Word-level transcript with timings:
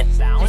and 0.00 0.14
sound. 0.14 0.40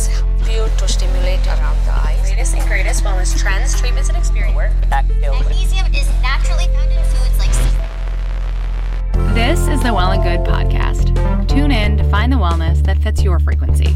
built 0.45 0.71
to 0.77 0.87
stimulate 0.87 1.45
around 1.47 1.77
the 1.85 1.91
eyes. 1.91 2.29
Latest 2.29 2.55
and 2.55 2.67
greatest 2.67 3.03
wellness 3.03 3.37
trends, 3.37 3.79
treatments, 3.79 4.09
and 4.09 4.17
experience. 4.17 4.57
Tactile. 4.89 5.39
Magnesium 5.39 5.85
is 5.93 6.07
naturally 6.21 6.67
found 6.67 6.91
in 6.91 7.03
foods 7.05 7.37
like 7.37 7.51
This 9.35 9.67
is 9.67 9.81
the 9.83 9.93
Well 9.93 10.11
and 10.11 10.23
Good 10.23 10.41
podcast. 10.41 11.47
Tune 11.47 11.71
in 11.71 11.97
to 11.97 12.03
find 12.09 12.31
the 12.31 12.37
wellness 12.37 12.83
that 12.85 12.97
fits 12.99 13.23
your 13.23 13.39
frequency. 13.39 13.95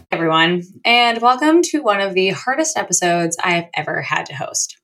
Everyone, 0.13 0.61
and 0.83 1.21
welcome 1.21 1.61
to 1.61 1.81
one 1.81 2.01
of 2.01 2.13
the 2.13 2.31
hardest 2.31 2.77
episodes 2.77 3.37
I 3.41 3.51
have 3.51 3.69
ever 3.73 4.01
had 4.01 4.25
to 4.25 4.35
host. 4.35 4.77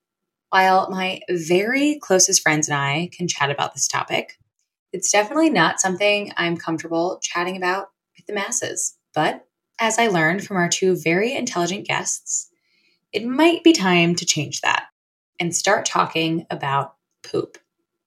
While 0.52 0.90
my 0.90 1.20
very 1.30 2.00
closest 2.02 2.42
friends 2.42 2.70
and 2.70 2.78
I 2.78 3.10
can 3.12 3.28
chat 3.28 3.52
about 3.52 3.74
this 3.74 3.90
topic, 3.90 4.38
it's 4.94 5.12
definitely 5.12 5.50
not 5.50 5.82
something 5.82 6.32
I'm 6.38 6.56
comfortable 6.56 7.20
chatting 7.22 7.58
about 7.58 7.90
with 8.16 8.26
the 8.26 8.34
masses. 8.34 8.96
But 9.14 9.46
as 9.80 10.00
I 10.00 10.08
learned 10.08 10.46
from 10.46 10.56
our 10.56 10.70
two 10.70 10.96
very 10.96 11.36
intelligent 11.36 11.86
guests, 11.86 12.48
it 13.12 13.26
might 13.26 13.66
be 13.66 13.74
time 13.74 14.16
to 14.16 14.26
change 14.26 14.62
that 14.62 14.86
and 15.42 15.54
start 15.54 15.86
talking 15.86 16.48
about 16.50 16.94
poop. 17.30 17.58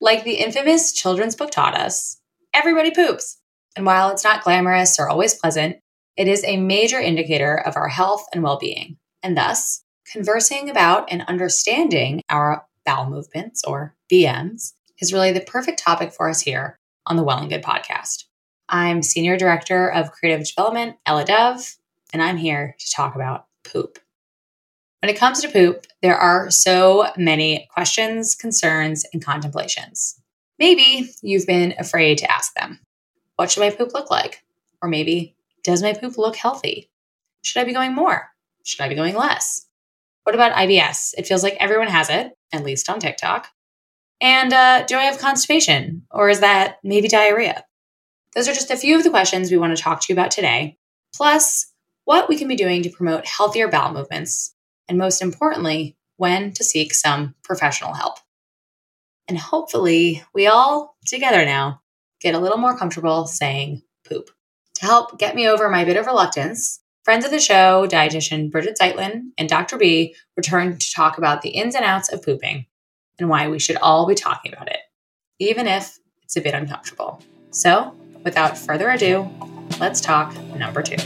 Like 0.00 0.25
the 0.25 0.37
infamous 0.37 0.94
children's 0.94 1.37
book 1.37 1.50
taught 1.50 1.77
us, 1.77 2.19
everybody 2.55 2.91
poops. 2.91 3.37
And 3.77 3.84
while 3.84 4.09
it's 4.09 4.25
not 4.25 4.43
glamorous 4.43 4.99
or 4.99 5.11
always 5.11 5.34
pleasant, 5.34 5.77
it 6.20 6.28
is 6.28 6.44
a 6.44 6.58
major 6.58 7.00
indicator 7.00 7.56
of 7.56 7.78
our 7.78 7.88
health 7.88 8.26
and 8.34 8.42
well 8.42 8.58
being. 8.58 8.98
And 9.22 9.34
thus, 9.34 9.82
conversing 10.04 10.69
about 10.69 11.10
and 11.10 11.22
understanding 11.22 12.20
our 12.28 12.66
bowel 12.84 13.08
movements 13.08 13.64
or 13.64 13.94
BMs 14.12 14.75
is 15.00 15.14
really 15.14 15.32
the 15.32 15.41
perfect 15.41 15.78
topic 15.78 16.12
for 16.12 16.28
us 16.28 16.42
here 16.42 16.78
on 17.06 17.16
the 17.16 17.22
Well 17.22 17.38
and 17.38 17.48
Good 17.48 17.62
podcast. 17.62 18.25
I'm 18.69 19.03
Senior 19.03 19.38
Director 19.38 19.91
of 19.91 20.12
Creative 20.12 20.47
Development, 20.47 20.97
Ella 21.06 21.25
Dove, 21.25 21.76
and 22.12 22.22
I'm 22.22 22.37
here 22.37 22.76
to 22.78 22.92
talk 22.94 23.14
about 23.14 23.47
poop. 23.64 23.98
When 25.00 25.08
it 25.08 25.19
comes 25.19 25.41
to 25.41 25.48
poop, 25.48 25.87
there 26.02 26.19
are 26.19 26.50
so 26.50 27.12
many 27.16 27.66
questions, 27.72 28.34
concerns, 28.34 29.06
and 29.14 29.25
contemplations. 29.25 30.20
Maybe 30.58 31.14
you've 31.22 31.47
been 31.47 31.72
afraid 31.78 32.19
to 32.19 32.31
ask 32.31 32.52
them. 32.52 32.81
What 33.37 33.50
should 33.50 33.60
my 33.60 33.70
poop 33.70 33.94
look 33.94 34.10
like? 34.10 34.44
Or 34.82 34.88
maybe, 34.91 35.34
does 35.62 35.82
my 35.82 35.93
poop 35.93 36.19
look 36.19 36.37
healthy? 36.37 36.91
Should 37.43 37.60
I 37.60 37.65
be 37.65 37.72
going 37.72 37.94
more? 37.94 38.28
Should 38.65 38.81
I 38.81 38.88
be 38.88 38.94
going 38.94 39.15
less? 39.15 39.66
What 40.25 40.34
about 40.34 40.53
IBS? 40.53 41.15
It 41.16 41.26
feels 41.26 41.43
like 41.43 41.56
everyone 41.59 41.88
has 41.88 42.10
it, 42.10 42.32
at 42.53 42.65
least 42.65 42.88
on 42.88 43.00
TikTok. 43.00 43.48
And 44.20 44.53
uh, 44.53 44.84
do 44.87 44.97
I 44.97 45.04
have 45.04 45.19
constipation? 45.19 46.03
Or 46.10 46.28
is 46.28 46.41
that 46.41 46.76
maybe 46.84 47.09
diarrhea? 47.09 47.65
Those 48.34 48.49
are 48.49 48.54
just 48.54 48.70
a 48.70 48.76
few 48.76 48.97
of 48.97 49.03
the 49.03 49.10
questions 49.10 49.50
we 49.50 49.56
want 49.56 49.76
to 49.76 49.82
talk 49.82 50.00
to 50.00 50.06
you 50.09 50.15
about 50.15 50.31
today, 50.31 50.76
plus 51.15 51.72
what 52.04 52.28
we 52.28 52.37
can 52.37 52.49
be 52.49 52.56
doing 52.56 52.82
to 52.82 52.91
promote 52.91 53.26
healthier 53.26 53.69
bowel 53.69 53.93
movements, 53.93 54.54
and 54.88 54.99
most 54.99 55.22
importantly, 55.22 55.97
when 56.16 56.53
to 56.53 56.62
seek 56.62 56.94
some 56.94 57.34
professional 57.43 57.94
help. 57.94 58.19
And 59.26 59.38
hopefully, 59.38 60.22
we 60.34 60.47
all 60.47 60.97
together 61.06 61.44
now 61.44 61.81
get 62.20 62.34
a 62.34 62.38
little 62.38 62.59
more 62.59 62.76
comfortable 62.76 63.26
saying 63.26 63.82
poop. 64.06 64.31
To 64.81 64.87
help 64.87 65.19
get 65.19 65.35
me 65.35 65.47
over 65.47 65.69
my 65.69 65.85
bit 65.85 65.99
of 65.99 66.07
reluctance, 66.07 66.81
friends 67.05 67.27
of 67.27 67.31
the 67.31 67.39
show, 67.39 67.87
dietitian 67.87 68.51
Brigitte 68.51 68.79
Zeitlin 68.81 69.25
and 69.37 69.47
Dr. 69.47 69.77
B 69.77 70.15
return 70.39 70.79
to 70.79 70.93
talk 70.95 71.19
about 71.19 71.43
the 71.43 71.51
ins 71.51 71.75
and 71.75 71.85
outs 71.85 72.11
of 72.11 72.23
pooping 72.23 72.65
and 73.19 73.29
why 73.29 73.47
we 73.49 73.59
should 73.59 73.77
all 73.77 74.07
be 74.07 74.15
talking 74.15 74.55
about 74.55 74.71
it, 74.71 74.79
even 75.39 75.67
if 75.67 75.99
it's 76.23 76.39
a 76.39 76.41
bit 76.41 76.55
uncomfortable. 76.55 77.23
So, 77.51 77.95
without 78.25 78.57
further 78.57 78.89
ado, 78.89 79.29
let's 79.79 80.01
talk 80.01 80.35
number 80.55 80.81
two. 80.81 80.97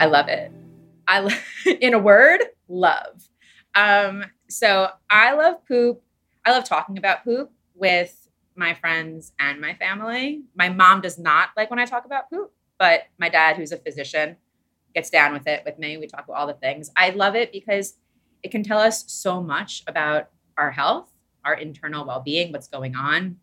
I 0.00 0.06
love 0.06 0.26
it. 0.26 0.50
I 1.06 1.40
in 1.80 1.94
a 1.94 2.00
word, 2.00 2.40
love. 2.66 3.28
Um, 3.76 4.24
so 4.48 4.88
I 5.10 5.34
love 5.34 5.66
poop. 5.66 6.02
I 6.44 6.52
love 6.52 6.64
talking 6.64 6.98
about 6.98 7.24
poop 7.24 7.50
with 7.74 8.28
my 8.56 8.74
friends 8.74 9.32
and 9.38 9.60
my 9.60 9.74
family. 9.74 10.42
My 10.56 10.68
mom 10.68 11.00
does 11.00 11.18
not 11.18 11.50
like 11.56 11.70
when 11.70 11.78
I 11.78 11.84
talk 11.84 12.04
about 12.04 12.30
poop, 12.30 12.52
but 12.78 13.02
my 13.18 13.28
dad, 13.28 13.56
who's 13.56 13.72
a 13.72 13.76
physician, 13.76 14.36
gets 14.94 15.10
down 15.10 15.32
with 15.32 15.46
it 15.46 15.62
with 15.64 15.78
me. 15.78 15.96
We 15.96 16.06
talk 16.06 16.24
about 16.24 16.36
all 16.36 16.46
the 16.46 16.54
things. 16.54 16.90
I 16.96 17.10
love 17.10 17.36
it 17.36 17.52
because 17.52 17.94
it 18.42 18.50
can 18.50 18.62
tell 18.62 18.78
us 18.78 19.04
so 19.06 19.42
much 19.42 19.82
about 19.86 20.30
our 20.56 20.70
health, 20.70 21.12
our 21.44 21.54
internal 21.54 22.06
well-being, 22.06 22.52
what's 22.52 22.68
going 22.68 22.96
on. 22.96 23.36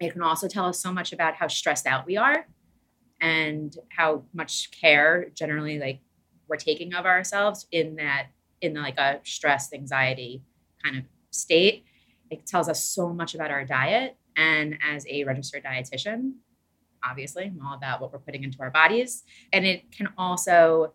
It 0.00 0.12
can 0.12 0.22
also 0.22 0.48
tell 0.48 0.66
us 0.66 0.80
so 0.80 0.92
much 0.92 1.12
about 1.12 1.34
how 1.34 1.48
stressed 1.48 1.86
out 1.86 2.06
we 2.06 2.16
are 2.16 2.46
and 3.20 3.74
how 3.90 4.24
much 4.34 4.70
care 4.72 5.28
generally 5.34 5.78
like 5.78 6.00
we're 6.48 6.56
taking 6.56 6.92
of 6.92 7.06
ourselves 7.06 7.66
in 7.70 7.96
that 7.96 8.26
in 8.62 8.74
like 8.74 8.98
a 8.98 9.20
stress 9.24 9.72
anxiety 9.72 10.42
kind 10.82 10.96
of 10.96 11.04
state. 11.30 11.84
It 12.30 12.46
tells 12.46 12.68
us 12.68 12.82
so 12.82 13.12
much 13.12 13.34
about 13.34 13.50
our 13.50 13.64
diet. 13.64 14.16
And 14.36 14.78
as 14.82 15.04
a 15.06 15.24
registered 15.24 15.64
dietitian 15.64 16.32
obviously 17.04 17.44
i'm 17.44 17.66
all 17.66 17.74
about 17.74 18.00
what 18.00 18.12
we're 18.12 18.18
putting 18.18 18.44
into 18.44 18.60
our 18.60 18.70
bodies. 18.70 19.24
And 19.52 19.66
it 19.66 19.92
can 19.92 20.08
also 20.16 20.94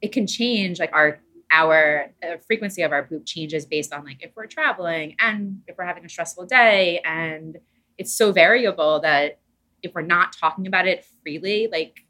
it 0.00 0.12
can 0.12 0.26
change 0.26 0.78
like 0.78 0.90
our 0.92 1.20
our 1.52 2.12
uh, 2.22 2.36
frequency 2.46 2.82
of 2.82 2.92
our 2.92 3.02
poop 3.02 3.26
changes 3.26 3.66
based 3.66 3.92
on 3.92 4.04
like 4.04 4.22
if 4.22 4.30
we're 4.36 4.46
traveling 4.46 5.16
and 5.18 5.60
if 5.66 5.76
we're 5.76 5.84
having 5.84 6.04
a 6.04 6.08
stressful 6.08 6.46
day. 6.46 7.00
And 7.04 7.58
it's 7.98 8.14
so 8.14 8.32
variable 8.32 9.00
that 9.00 9.40
if 9.82 9.92
we're 9.94 10.02
not 10.02 10.32
talking 10.32 10.66
about 10.66 10.86
it 10.86 11.04
freely, 11.22 11.68
like 11.70 12.00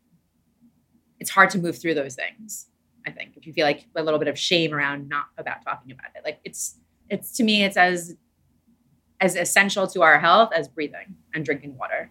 it's 1.19 1.31
hard 1.31 1.50
to 1.50 1.58
move 1.58 1.78
through 1.78 1.94
those 1.94 2.14
things. 2.14 2.66
I 3.06 3.11
think 3.11 3.37
if 3.37 3.47
you 3.47 3.52
feel 3.52 3.67
like 3.67 3.87
a 3.97 4.02
little 4.02 4.19
bit 4.19 4.29
of 4.29 4.38
shame 4.38 4.73
around 4.73 5.08
not 5.08 5.26
about 5.38 5.64
talking 5.64 5.93
about 5.93 6.06
it, 6.14 6.23
like 6.25 6.41
it's 6.44 6.79
it's 7.08 7.32
to 7.37 7.43
me 7.43 7.64
it's 7.64 7.76
as 7.76 8.17
as 9.20 9.37
essential 9.37 9.87
to 9.88 10.02
our 10.02 10.19
health 10.19 10.50
as 10.55 10.69
breathing 10.69 11.14
and 11.35 11.44
drinking 11.44 11.76
water. 11.76 12.11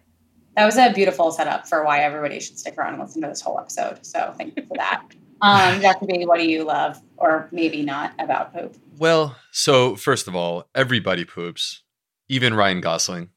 That 0.56 0.64
was 0.64 0.76
a 0.76 0.92
beautiful 0.92 1.32
setup 1.32 1.66
for 1.68 1.84
why 1.84 2.00
everybody 2.00 2.40
should 2.40 2.58
stick 2.58 2.76
around 2.76 2.94
and 2.94 3.02
listen 3.02 3.22
to 3.22 3.28
this 3.28 3.40
whole 3.40 3.58
episode. 3.58 4.04
So 4.04 4.34
thank 4.36 4.56
you 4.56 4.64
for 4.66 4.76
that. 4.76 5.02
Um, 5.42 5.80
Dr. 5.80 6.04
B, 6.04 6.26
what 6.26 6.38
do 6.38 6.46
you 6.46 6.64
love 6.64 7.00
or 7.16 7.48
maybe 7.50 7.82
not 7.82 8.12
about 8.18 8.52
poop? 8.52 8.76
Well, 8.98 9.36
so 9.52 9.96
first 9.96 10.28
of 10.28 10.36
all, 10.36 10.68
everybody 10.74 11.24
poops, 11.24 11.82
even 12.28 12.52
Ryan 12.52 12.82
Gosling, 12.82 13.30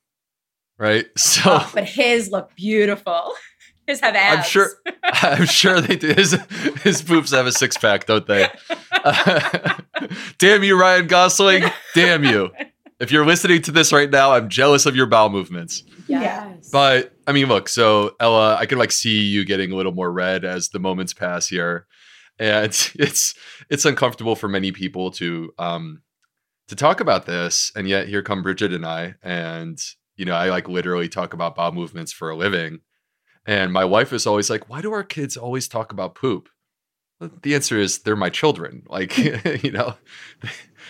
right? 0.78 1.06
So 1.18 1.42
Oh, 1.46 1.72
but 1.74 1.86
his 1.86 2.30
look 2.30 2.54
beautiful. 2.56 3.34
His 3.88 4.00
have 4.00 4.16
abs. 4.16 4.38
I'm 4.38 4.44
sure. 4.44 4.70
I'm 5.04 5.46
sure 5.46 5.82
they 5.82 5.96
do. 5.96 6.14
His, 6.14 6.38
his 6.84 7.02
poops 7.02 7.32
have 7.32 7.46
a 7.46 7.52
six 7.52 7.78
pack, 7.78 8.06
don't 8.06 8.26
they? 8.26 8.50
damn 10.38 10.64
you, 10.64 10.80
Ryan 10.80 11.08
Gosling! 11.08 11.64
Damn 11.94 12.24
you! 12.24 12.52
If 13.00 13.12
you're 13.12 13.26
listening 13.26 13.62
to 13.64 13.72
this 13.72 13.92
right 13.92 14.10
now, 14.10 14.32
I'm 14.32 14.48
jealous 14.48 14.86
of 14.86 14.96
your 14.96 15.06
bowel 15.06 15.30
movements. 15.30 15.84
Yes. 16.08 16.70
But 16.72 17.14
I 17.28 17.34
mean, 17.34 17.48
look. 17.48 17.68
So 17.68 18.16
Ella, 18.20 18.56
I 18.56 18.66
can 18.66 18.78
like 18.78 18.92
see 18.92 19.22
you 19.22 19.46
getting 19.46 19.72
a 19.72 19.76
little 19.76 19.92
more 19.92 20.12
red 20.12 20.46
as 20.46 20.70
the 20.70 20.80
moments 20.80 21.14
pass 21.14 21.48
here, 21.48 21.86
and 22.40 22.68
it's 22.96 23.34
it's 23.70 23.86
uncomfortable 23.86 24.36
for 24.36 24.48
many 24.48 24.72
people 24.72 25.12
to 25.12 25.54
um 25.58 26.02
to 26.70 26.76
talk 26.76 27.02
about 27.02 27.26
this, 27.26 27.72
and 27.76 27.88
yet 27.88 28.08
here 28.08 28.24
come 28.24 28.42
Brigitte 28.42 28.74
and 28.74 28.86
I, 28.86 29.16
and 29.22 29.78
you 30.16 30.26
know, 30.26 30.36
I 30.36 30.50
like 30.50 30.70
literally 30.70 31.10
talk 31.10 31.34
about 31.34 31.56
bowel 31.56 31.72
movements 31.72 32.14
for 32.14 32.30
a 32.30 32.36
living. 32.36 32.80
And 33.46 33.74
my 33.74 33.86
wife 33.86 34.14
is 34.14 34.26
always 34.26 34.50
like, 34.50 34.70
why 34.70 34.82
do 34.82 34.94
our 34.94 35.04
kids 35.04 35.36
always 35.36 35.68
talk 35.68 35.92
about 35.92 36.16
poop? 36.16 36.50
The 37.42 37.56
answer 37.56 37.80
is 37.80 38.00
they're 38.00 38.16
my 38.16 38.30
children. 38.30 38.84
Like, 38.88 39.14
hmm. 39.14 39.36
you 39.62 39.72
know, 39.72 39.96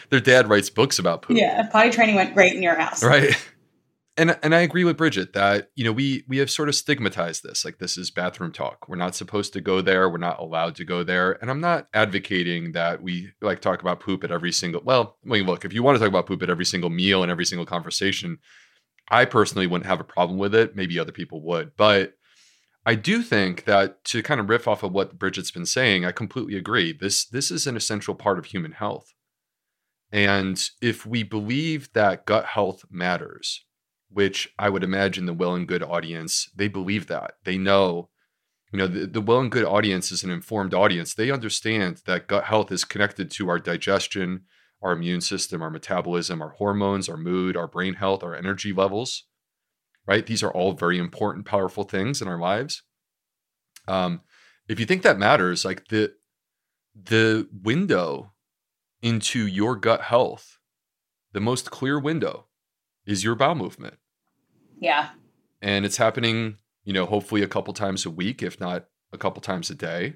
their 0.09 0.19
dad 0.19 0.49
writes 0.49 0.69
books 0.69 0.99
about 0.99 1.23
poop. 1.23 1.37
Yeah, 1.37 1.67
potty 1.67 1.89
training 1.89 2.15
went 2.15 2.33
great 2.33 2.53
in 2.53 2.63
your 2.63 2.75
house. 2.75 3.03
Right. 3.03 3.35
And 4.15 4.37
and 4.43 4.53
I 4.53 4.59
agree 4.59 4.83
with 4.83 4.97
Brigitte 4.97 5.33
that, 5.33 5.71
you 5.75 5.83
know, 5.83 5.91
we 5.91 6.23
we 6.27 6.37
have 6.37 6.51
sort 6.51 6.69
of 6.69 6.75
stigmatized 6.75 7.41
this. 7.41 7.65
Like 7.65 7.79
this 7.79 7.97
is 7.97 8.11
bathroom 8.11 8.51
talk. 8.51 8.87
We're 8.87 8.95
not 8.95 9.15
supposed 9.15 9.53
to 9.53 9.61
go 9.61 9.81
there. 9.81 10.07
We're 10.07 10.17
not 10.19 10.39
allowed 10.39 10.75
to 10.75 10.85
go 10.85 11.03
there. 11.03 11.31
And 11.41 11.49
I'm 11.49 11.61
not 11.61 11.87
advocating 11.95 12.73
that 12.73 13.01
we 13.01 13.31
like 13.41 13.59
talk 13.59 13.81
about 13.81 14.01
poop 14.01 14.23
at 14.23 14.31
every 14.31 14.51
single 14.51 14.81
well, 14.83 15.17
I 15.25 15.29
mean, 15.29 15.47
look, 15.47 15.65
if 15.65 15.73
you 15.73 15.81
want 15.81 15.95
to 15.95 15.99
talk 15.99 16.09
about 16.09 16.27
poop 16.27 16.43
at 16.43 16.51
every 16.51 16.65
single 16.65 16.91
meal 16.91 17.23
and 17.23 17.31
every 17.31 17.45
single 17.45 17.65
conversation, 17.65 18.37
I 19.09 19.25
personally 19.25 19.65
wouldn't 19.65 19.87
have 19.87 19.99
a 19.99 20.03
problem 20.05 20.37
with 20.37 20.53
it. 20.53 20.75
Maybe 20.75 20.99
other 20.99 21.11
people 21.11 21.41
would. 21.41 21.71
But 21.75 22.13
I 22.85 22.95
do 22.95 23.21
think 23.21 23.63
that 23.63 24.03
to 24.05 24.21
kind 24.21 24.41
of 24.41 24.49
riff 24.49 24.67
off 24.67 24.83
of 24.83 24.91
what 24.91 25.17
Brigitte's 25.17 25.51
been 25.51 25.65
saying, 25.65 26.03
I 26.03 26.11
completely 26.11 26.57
agree. 26.57 26.91
This 26.91 27.25
this 27.25 27.49
is 27.49 27.65
an 27.65 27.77
essential 27.77 28.13
part 28.13 28.37
of 28.37 28.45
human 28.45 28.73
health. 28.73 29.13
And 30.11 30.61
if 30.81 31.05
we 31.05 31.23
believe 31.23 31.91
that 31.93 32.25
gut 32.25 32.45
health 32.45 32.85
matters, 32.91 33.65
which 34.09 34.53
I 34.59 34.69
would 34.69 34.83
imagine 34.83 35.25
the 35.25 35.33
well 35.33 35.55
and 35.55 35.67
good 35.67 35.81
audience, 35.81 36.51
they 36.55 36.67
believe 36.67 37.07
that. 37.07 37.35
They 37.45 37.57
know, 37.57 38.09
you 38.71 38.79
know, 38.79 38.87
the, 38.87 39.07
the 39.07 39.21
well 39.21 39.39
and 39.39 39.51
good 39.51 39.65
audience 39.65 40.11
is 40.11 40.23
an 40.23 40.29
informed 40.29 40.73
audience. 40.73 41.13
They 41.13 41.31
understand 41.31 42.01
that 42.05 42.27
gut 42.27 42.43
health 42.43 42.71
is 42.71 42.83
connected 42.83 43.31
to 43.31 43.49
our 43.49 43.59
digestion, 43.59 44.41
our 44.81 44.91
immune 44.91 45.21
system, 45.21 45.61
our 45.61 45.71
metabolism, 45.71 46.41
our 46.41 46.49
hormones, 46.49 47.07
our 47.07 47.17
mood, 47.17 47.55
our 47.55 47.67
brain 47.67 47.93
health, 47.93 48.23
our 48.23 48.35
energy 48.35 48.73
levels 48.73 49.23
right? 50.05 50.25
These 50.25 50.43
are 50.43 50.51
all 50.51 50.73
very 50.73 50.97
important, 50.97 51.45
powerful 51.45 51.83
things 51.83 52.21
in 52.21 52.27
our 52.27 52.39
lives. 52.39 52.83
Um, 53.87 54.21
if 54.67 54.79
you 54.79 54.85
think 54.85 55.01
that 55.03 55.19
matters, 55.19 55.65
like 55.65 55.87
the 55.87 56.13
the 56.95 57.47
window 57.51 58.33
into 59.01 59.47
your 59.47 59.75
gut 59.75 60.01
health, 60.01 60.59
the 61.33 61.39
most 61.39 61.71
clear 61.71 61.99
window 61.99 62.45
is 63.05 63.23
your 63.23 63.35
bowel 63.35 63.55
movement, 63.55 63.95
Yeah. 64.79 65.09
and 65.61 65.85
it's 65.85 65.97
happening, 65.97 66.57
you 66.83 66.93
know, 66.93 67.05
hopefully 67.05 67.41
a 67.41 67.47
couple 67.47 67.73
times 67.73 68.05
a 68.05 68.09
week, 68.11 68.41
if 68.43 68.59
not 68.59 68.85
a 69.11 69.17
couple 69.17 69.41
times 69.41 69.69
a 69.69 69.75
day. 69.75 70.15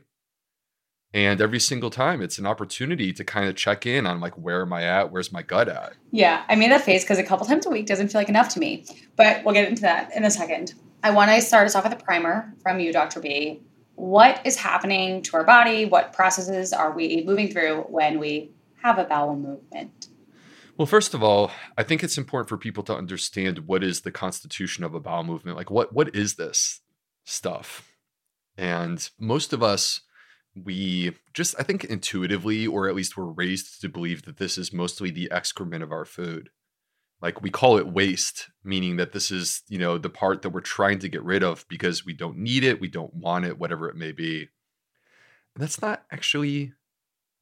And 1.13 1.39
every 1.39 1.59
single 1.59 1.89
time, 1.89 2.21
it's 2.21 2.37
an 2.37 2.45
opportunity 2.45 3.13
to 3.13 3.23
kind 3.23 3.47
of 3.47 3.55
check 3.55 3.85
in 3.85 4.05
on 4.05 4.19
like, 4.19 4.37
where 4.37 4.61
am 4.61 4.73
I 4.73 4.83
at? 4.83 5.11
Where's 5.11 5.31
my 5.31 5.41
gut 5.41 5.69
at? 5.69 5.93
Yeah, 6.11 6.43
I 6.49 6.55
made 6.55 6.71
that 6.71 6.81
face 6.81 7.03
because 7.03 7.17
a 7.17 7.23
couple 7.23 7.45
times 7.45 7.65
a 7.65 7.69
week 7.69 7.85
doesn't 7.85 8.09
feel 8.09 8.19
like 8.19 8.29
enough 8.29 8.49
to 8.49 8.59
me. 8.59 8.85
But 9.15 9.43
we'll 9.43 9.53
get 9.53 9.69
into 9.69 9.83
that 9.83 10.15
in 10.15 10.25
a 10.25 10.31
second. 10.31 10.73
I 11.03 11.11
want 11.11 11.31
to 11.31 11.41
start 11.41 11.65
us 11.65 11.75
off 11.75 11.85
with 11.85 11.93
a 11.93 12.03
primer 12.03 12.53
from 12.61 12.79
you, 12.79 12.91
Dr. 12.91 13.19
B. 13.21 13.61
What 13.95 14.41
is 14.45 14.57
happening 14.57 15.21
to 15.23 15.37
our 15.37 15.43
body? 15.43 15.85
What 15.85 16.13
processes 16.13 16.73
are 16.73 16.91
we 16.91 17.23
moving 17.25 17.51
through 17.51 17.85
when 17.89 18.19
we 18.19 18.51
have 18.83 18.99
a 18.99 19.05
bowel 19.05 19.35
movement? 19.35 20.07
Well, 20.77 20.85
first 20.85 21.15
of 21.15 21.23
all, 21.23 21.51
I 21.77 21.83
think 21.83 22.03
it's 22.03 22.17
important 22.17 22.49
for 22.49 22.57
people 22.57 22.83
to 22.83 22.95
understand 22.95 23.59
what 23.59 23.83
is 23.83 24.01
the 24.01 24.11
constitution 24.11 24.83
of 24.83 24.93
a 24.93 24.99
bowel 24.99 25.23
movement. 25.23 25.57
Like, 25.57 25.71
what 25.71 25.93
what 25.93 26.15
is 26.15 26.35
this 26.35 26.81
stuff? 27.25 27.89
And 28.55 29.09
most 29.19 29.53
of 29.53 29.63
us, 29.63 30.01
we 30.63 31.13
just, 31.33 31.55
I 31.59 31.63
think, 31.63 31.83
intuitively, 31.83 32.67
or 32.67 32.87
at 32.87 32.95
least 32.95 33.17
we're 33.17 33.25
raised 33.25 33.81
to 33.81 33.89
believe 33.89 34.23
that 34.23 34.37
this 34.37 34.57
is 34.57 34.73
mostly 34.73 35.11
the 35.11 35.31
excrement 35.31 35.83
of 35.83 35.91
our 35.91 36.05
food. 36.05 36.49
Like 37.21 37.41
we 37.41 37.49
call 37.49 37.77
it 37.77 37.87
waste, 37.87 38.49
meaning 38.63 38.97
that 38.97 39.11
this 39.11 39.31
is, 39.31 39.63
you 39.67 39.79
know, 39.79 39.97
the 39.97 40.09
part 40.09 40.41
that 40.41 40.49
we're 40.49 40.61
trying 40.61 40.99
to 40.99 41.09
get 41.09 41.23
rid 41.23 41.43
of 41.43 41.65
because 41.67 42.05
we 42.05 42.13
don't 42.13 42.37
need 42.37 42.63
it, 42.63 42.79
we 42.79 42.87
don't 42.87 43.13
want 43.13 43.45
it, 43.45 43.57
whatever 43.57 43.89
it 43.89 43.95
may 43.95 44.11
be. 44.11 44.49
And 45.55 45.63
that's 45.63 45.81
not 45.81 46.03
actually 46.11 46.73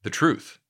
the 0.02 0.10
truth. 0.10 0.60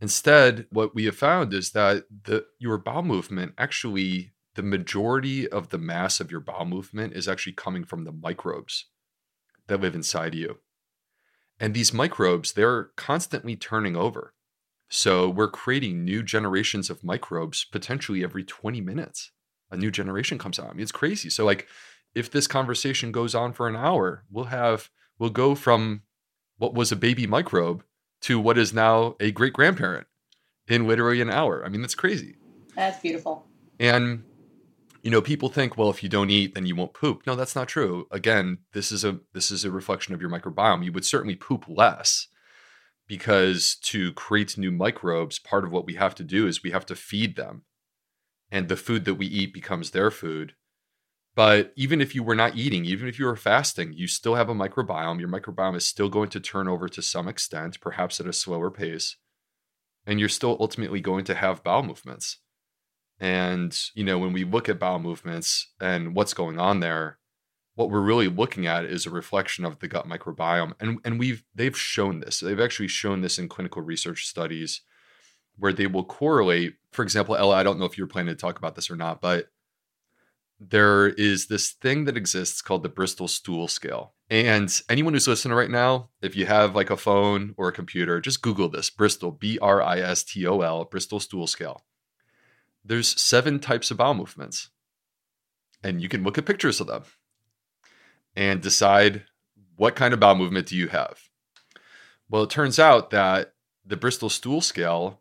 Instead, 0.00 0.66
what 0.70 0.94
we 0.94 1.06
have 1.06 1.16
found 1.16 1.54
is 1.54 1.70
that 1.70 2.04
the 2.24 2.44
your 2.58 2.76
bowel 2.76 3.02
movement 3.02 3.54
actually 3.56 4.34
the 4.54 4.62
majority 4.62 5.48
of 5.48 5.70
the 5.70 5.78
mass 5.78 6.20
of 6.20 6.30
your 6.30 6.40
bowel 6.40 6.64
movement 6.64 7.14
is 7.14 7.28
actually 7.28 7.52
coming 7.52 7.84
from 7.84 8.04
the 8.04 8.12
microbes 8.12 8.86
that 9.66 9.80
live 9.80 9.94
inside 9.94 10.34
you. 10.34 10.58
And 11.60 11.74
these 11.74 11.92
microbes, 11.92 12.52
they're 12.52 12.90
constantly 12.96 13.56
turning 13.56 13.96
over. 13.96 14.34
So 14.88 15.28
we're 15.28 15.48
creating 15.48 16.04
new 16.04 16.22
generations 16.22 16.90
of 16.90 17.04
microbes 17.04 17.64
potentially 17.64 18.22
every 18.22 18.44
20 18.44 18.80
minutes. 18.80 19.30
A 19.70 19.76
new 19.76 19.90
generation 19.90 20.38
comes 20.38 20.58
out. 20.58 20.70
I 20.70 20.72
mean, 20.72 20.82
it's 20.82 20.92
crazy. 20.92 21.30
So 21.30 21.44
like 21.44 21.66
if 22.14 22.30
this 22.30 22.46
conversation 22.46 23.12
goes 23.12 23.34
on 23.34 23.52
for 23.52 23.66
an 23.66 23.76
hour, 23.76 24.24
we'll 24.30 24.46
have 24.46 24.90
we'll 25.18 25.30
go 25.30 25.54
from 25.54 26.02
what 26.58 26.74
was 26.74 26.92
a 26.92 26.96
baby 26.96 27.26
microbe 27.26 27.82
to 28.22 28.38
what 28.38 28.58
is 28.58 28.72
now 28.72 29.16
a 29.20 29.30
great 29.30 29.52
grandparent 29.52 30.06
in 30.68 30.86
literally 30.86 31.20
an 31.20 31.30
hour. 31.30 31.64
I 31.64 31.68
mean, 31.68 31.80
that's 31.80 31.94
crazy. 31.94 32.36
That's 32.76 33.00
beautiful. 33.00 33.46
And 33.80 34.24
you 35.04 35.10
know, 35.10 35.20
people 35.20 35.50
think, 35.50 35.76
well, 35.76 35.90
if 35.90 36.02
you 36.02 36.08
don't 36.08 36.30
eat, 36.30 36.54
then 36.54 36.64
you 36.64 36.74
won't 36.74 36.94
poop. 36.94 37.26
No, 37.26 37.36
that's 37.36 37.54
not 37.54 37.68
true. 37.68 38.06
Again, 38.10 38.60
this 38.72 38.90
is 38.90 39.04
a 39.04 39.20
this 39.34 39.50
is 39.50 39.62
a 39.62 39.70
reflection 39.70 40.14
of 40.14 40.20
your 40.22 40.30
microbiome. 40.30 40.82
You 40.82 40.92
would 40.92 41.04
certainly 41.04 41.36
poop 41.36 41.66
less 41.68 42.26
because 43.06 43.76
to 43.82 44.14
create 44.14 44.56
new 44.56 44.70
microbes, 44.70 45.38
part 45.38 45.64
of 45.64 45.70
what 45.70 45.84
we 45.84 45.94
have 45.96 46.14
to 46.14 46.24
do 46.24 46.46
is 46.46 46.62
we 46.62 46.70
have 46.70 46.86
to 46.86 46.96
feed 46.96 47.36
them. 47.36 47.64
And 48.50 48.70
the 48.70 48.78
food 48.78 49.04
that 49.04 49.16
we 49.16 49.26
eat 49.26 49.52
becomes 49.52 49.90
their 49.90 50.10
food. 50.10 50.54
But 51.34 51.74
even 51.76 52.00
if 52.00 52.14
you 52.14 52.22
were 52.22 52.34
not 52.34 52.56
eating, 52.56 52.86
even 52.86 53.06
if 53.06 53.18
you 53.18 53.26
were 53.26 53.36
fasting, 53.36 53.92
you 53.92 54.06
still 54.06 54.36
have 54.36 54.48
a 54.48 54.54
microbiome. 54.54 55.20
Your 55.20 55.28
microbiome 55.28 55.76
is 55.76 55.84
still 55.84 56.08
going 56.08 56.30
to 56.30 56.40
turn 56.40 56.66
over 56.66 56.88
to 56.88 57.02
some 57.02 57.28
extent, 57.28 57.78
perhaps 57.78 58.20
at 58.20 58.26
a 58.26 58.32
slower 58.32 58.70
pace. 58.70 59.16
And 60.06 60.18
you're 60.18 60.30
still 60.30 60.56
ultimately 60.58 61.00
going 61.02 61.24
to 61.26 61.34
have 61.34 61.62
bowel 61.62 61.82
movements. 61.82 62.38
And, 63.20 63.78
you 63.94 64.04
know, 64.04 64.18
when 64.18 64.32
we 64.32 64.44
look 64.44 64.68
at 64.68 64.78
bowel 64.78 64.98
movements 64.98 65.72
and 65.80 66.14
what's 66.14 66.34
going 66.34 66.58
on 66.58 66.80
there, 66.80 67.18
what 67.74 67.90
we're 67.90 68.00
really 68.00 68.28
looking 68.28 68.66
at 68.66 68.84
is 68.84 69.06
a 69.06 69.10
reflection 69.10 69.64
of 69.64 69.78
the 69.78 69.88
gut 69.88 70.08
microbiome. 70.08 70.72
And 70.80 70.98
and 71.04 71.18
we've 71.18 71.44
they've 71.54 71.76
shown 71.76 72.20
this. 72.20 72.40
They've 72.40 72.60
actually 72.60 72.88
shown 72.88 73.20
this 73.20 73.38
in 73.38 73.48
clinical 73.48 73.82
research 73.82 74.26
studies 74.26 74.82
where 75.56 75.72
they 75.72 75.86
will 75.86 76.04
correlate, 76.04 76.74
for 76.92 77.02
example, 77.02 77.36
Ella, 77.36 77.56
I 77.56 77.62
don't 77.62 77.78
know 77.78 77.84
if 77.84 77.96
you're 77.96 78.06
planning 78.06 78.34
to 78.34 78.40
talk 78.40 78.58
about 78.58 78.74
this 78.74 78.90
or 78.90 78.96
not, 78.96 79.20
but 79.20 79.46
there 80.58 81.08
is 81.08 81.46
this 81.46 81.70
thing 81.70 82.04
that 82.04 82.16
exists 82.16 82.62
called 82.62 82.82
the 82.82 82.88
Bristol 82.88 83.28
stool 83.28 83.68
scale. 83.68 84.14
And 84.30 84.72
anyone 84.88 85.12
who's 85.12 85.28
listening 85.28 85.56
right 85.56 85.70
now, 85.70 86.10
if 86.22 86.34
you 86.36 86.46
have 86.46 86.74
like 86.74 86.90
a 86.90 86.96
phone 86.96 87.54
or 87.56 87.68
a 87.68 87.72
computer, 87.72 88.20
just 88.20 88.42
Google 88.42 88.68
this 88.68 88.90
Bristol, 88.90 89.30
B 89.30 89.58
R 89.60 89.82
I 89.82 89.98
S 89.98 90.24
T 90.24 90.46
O 90.46 90.60
L, 90.60 90.84
Bristol 90.84 91.20
stool 91.20 91.46
scale. 91.46 91.82
There's 92.84 93.20
seven 93.20 93.60
types 93.60 93.90
of 93.90 93.96
bowel 93.96 94.14
movements, 94.14 94.70
and 95.82 96.02
you 96.02 96.08
can 96.08 96.22
look 96.22 96.36
at 96.36 96.46
pictures 96.46 96.80
of 96.80 96.86
them 96.86 97.04
and 98.36 98.60
decide 98.60 99.24
what 99.76 99.96
kind 99.96 100.12
of 100.12 100.20
bowel 100.20 100.34
movement 100.34 100.68
do 100.68 100.76
you 100.76 100.88
have. 100.88 101.18
Well, 102.28 102.42
it 102.42 102.50
turns 102.50 102.78
out 102.78 103.10
that 103.10 103.54
the 103.84 103.96
Bristol 103.96 104.28
stool 104.28 104.60
scale 104.60 105.20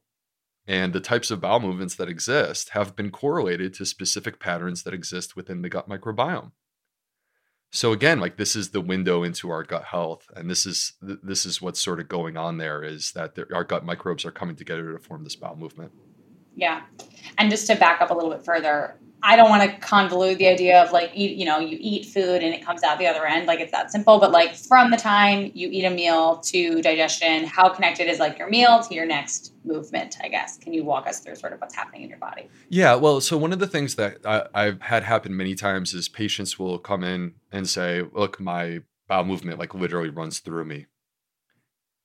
and 0.66 0.94
the 0.94 1.00
types 1.00 1.32
of 1.32 1.42
bowel 1.42 1.60
movements 1.60 1.96
that 1.96 2.10
exist 2.10 2.70
have 2.70 2.96
been 2.96 3.12
correlated 3.12 3.74
to 3.74 3.86
specific 3.86 4.40
patterns 4.40 4.84
that 4.84 4.94
exist 4.94 5.36
within 5.36 5.62
the 5.62 5.70
gut 5.70 5.90
microbiome. 5.90 6.52
So 7.72 7.92
again, 7.92 8.20
like 8.20 8.38
this 8.38 8.56
is 8.56 8.70
the 8.70 8.82
window 8.82 9.24
into 9.24 9.50
our 9.50 9.64
gut 9.64 9.86
health, 9.86 10.30
and 10.36 10.50
this 10.50 10.66
is 10.66 10.94
this 11.02 11.46
is 11.46 11.62
what's 11.62 11.82
sort 11.82 12.00
of 12.00 12.08
going 12.08 12.38
on 12.38 12.58
there 12.58 12.84
is 12.84 13.14
that 13.14 13.34
there, 13.36 13.48
our 13.54 13.64
gut 13.64 13.84
microbes 13.84 14.26
are 14.26 14.32
coming 14.32 14.56
together 14.56 14.94
to 14.94 15.00
form 15.00 15.24
this 15.24 15.36
bowel 15.36 15.56
movement. 15.56 15.92
Yeah. 16.56 16.82
And 17.38 17.50
just 17.50 17.68
to 17.68 17.76
back 17.76 18.02
up 18.02 18.10
a 18.10 18.14
little 18.14 18.30
bit 18.30 18.46
further, 18.46 18.98
I 19.26 19.38
don't 19.38 19.50
want 19.50 19.64
to 19.64 19.80
convolute 19.80 20.38
the 20.38 20.48
idea 20.48 20.84
of 20.84 20.92
like 20.92 21.12
eat, 21.14 21.38
you 21.38 21.46
know, 21.46 21.58
you 21.58 21.78
eat 21.80 22.08
food 22.08 22.44
and 22.44 22.54
it 22.54 22.64
comes 22.64 22.84
out 22.84 23.00
the 23.00 23.08
other 23.08 23.26
end, 23.26 23.48
like 23.48 23.62
it's 23.62 23.72
that 23.72 23.90
simple. 23.90 24.20
But 24.20 24.32
like 24.32 24.54
from 24.54 24.92
the 24.92 24.98
time 24.98 25.50
you 25.54 25.70
eat 25.72 25.86
a 25.86 25.90
meal 25.90 26.38
to 26.40 26.82
digestion, 26.82 27.46
how 27.46 27.70
connected 27.70 28.10
is 28.10 28.20
like 28.20 28.38
your 28.38 28.50
meal 28.50 28.84
to 28.84 28.94
your 28.94 29.06
next 29.06 29.54
movement? 29.64 30.18
I 30.22 30.28
guess. 30.28 30.58
Can 30.58 30.74
you 30.74 30.84
walk 30.84 31.08
us 31.08 31.22
through 31.22 31.36
sort 31.36 31.54
of 31.54 31.62
what's 31.62 31.74
happening 31.74 32.04
in 32.04 32.10
your 32.10 32.18
body? 32.18 32.50
Yeah, 32.68 32.96
well, 32.96 33.22
so 33.22 33.38
one 33.38 33.54
of 33.54 33.60
the 33.60 33.68
things 33.68 33.96
that 33.96 34.18
I, 34.26 34.44
I've 34.54 34.82
had 34.82 35.04
happen 35.04 35.38
many 35.38 35.56
times 35.56 35.94
is 35.94 36.10
patients 36.10 36.60
will 36.60 36.78
come 36.78 37.02
in 37.02 37.36
and 37.50 37.68
say, 37.70 38.04
"Look, 38.12 38.42
my 38.42 38.82
bowel 39.08 39.24
movement 39.24 39.58
like 39.58 39.74
literally 39.74 40.10
runs 40.10 40.40
through 40.40 40.66
me. 40.66 40.88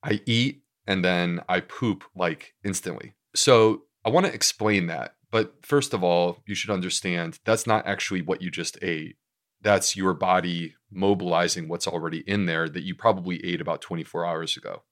I 0.04 0.20
eat 0.24 0.62
and 0.86 1.04
then 1.04 1.40
I 1.48 1.60
poop 1.60 2.04
like 2.14 2.54
instantly." 2.62 3.14
So 3.34 3.82
I 4.08 4.10
want 4.10 4.24
to 4.24 4.32
explain 4.32 4.86
that 4.86 5.14
but 5.30 5.54
first 5.62 5.92
of 5.92 6.02
all, 6.02 6.42
you 6.46 6.54
should 6.54 6.70
understand 6.70 7.38
that's 7.44 7.66
not 7.66 7.86
actually 7.86 8.22
what 8.22 8.42
you 8.42 8.50
just 8.50 8.78
ate. 8.82 9.16
That's 9.60 9.96
your 9.96 10.14
body 10.14 10.74
mobilizing 10.90 11.68
what's 11.68 11.86
already 11.86 12.20
in 12.20 12.46
there 12.46 12.68
that 12.68 12.84
you 12.84 12.94
probably 12.94 13.44
ate 13.44 13.60
about 13.60 13.82
24 13.82 14.24
hours 14.24 14.56
ago. 14.56 14.82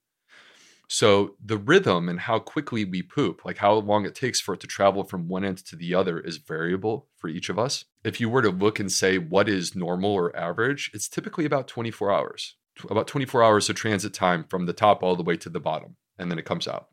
So 0.88 1.34
the 1.44 1.56
rhythm 1.56 2.08
and 2.08 2.20
how 2.20 2.38
quickly 2.38 2.84
we 2.84 3.02
poop, 3.02 3.44
like 3.44 3.58
how 3.58 3.74
long 3.74 4.04
it 4.04 4.14
takes 4.14 4.40
for 4.40 4.54
it 4.54 4.60
to 4.60 4.66
travel 4.68 5.02
from 5.02 5.26
one 5.26 5.44
end 5.44 5.58
to 5.66 5.76
the 5.76 5.94
other, 5.94 6.20
is 6.20 6.36
variable 6.36 7.08
for 7.16 7.28
each 7.28 7.48
of 7.48 7.58
us. 7.58 7.86
If 8.04 8.20
you 8.20 8.28
were 8.28 8.42
to 8.42 8.50
look 8.50 8.78
and 8.78 8.92
say 8.92 9.18
what 9.18 9.48
is 9.48 9.74
normal 9.74 10.12
or 10.12 10.36
average, 10.36 10.90
it's 10.94 11.08
typically 11.08 11.44
about 11.44 11.66
24 11.66 12.12
hours, 12.12 12.56
about 12.88 13.08
24 13.08 13.42
hours 13.42 13.68
of 13.68 13.74
transit 13.74 14.14
time 14.14 14.44
from 14.44 14.66
the 14.66 14.72
top 14.72 15.02
all 15.02 15.16
the 15.16 15.24
way 15.24 15.36
to 15.38 15.48
the 15.48 15.58
bottom, 15.58 15.96
and 16.18 16.30
then 16.30 16.38
it 16.38 16.44
comes 16.44 16.68
out. 16.68 16.88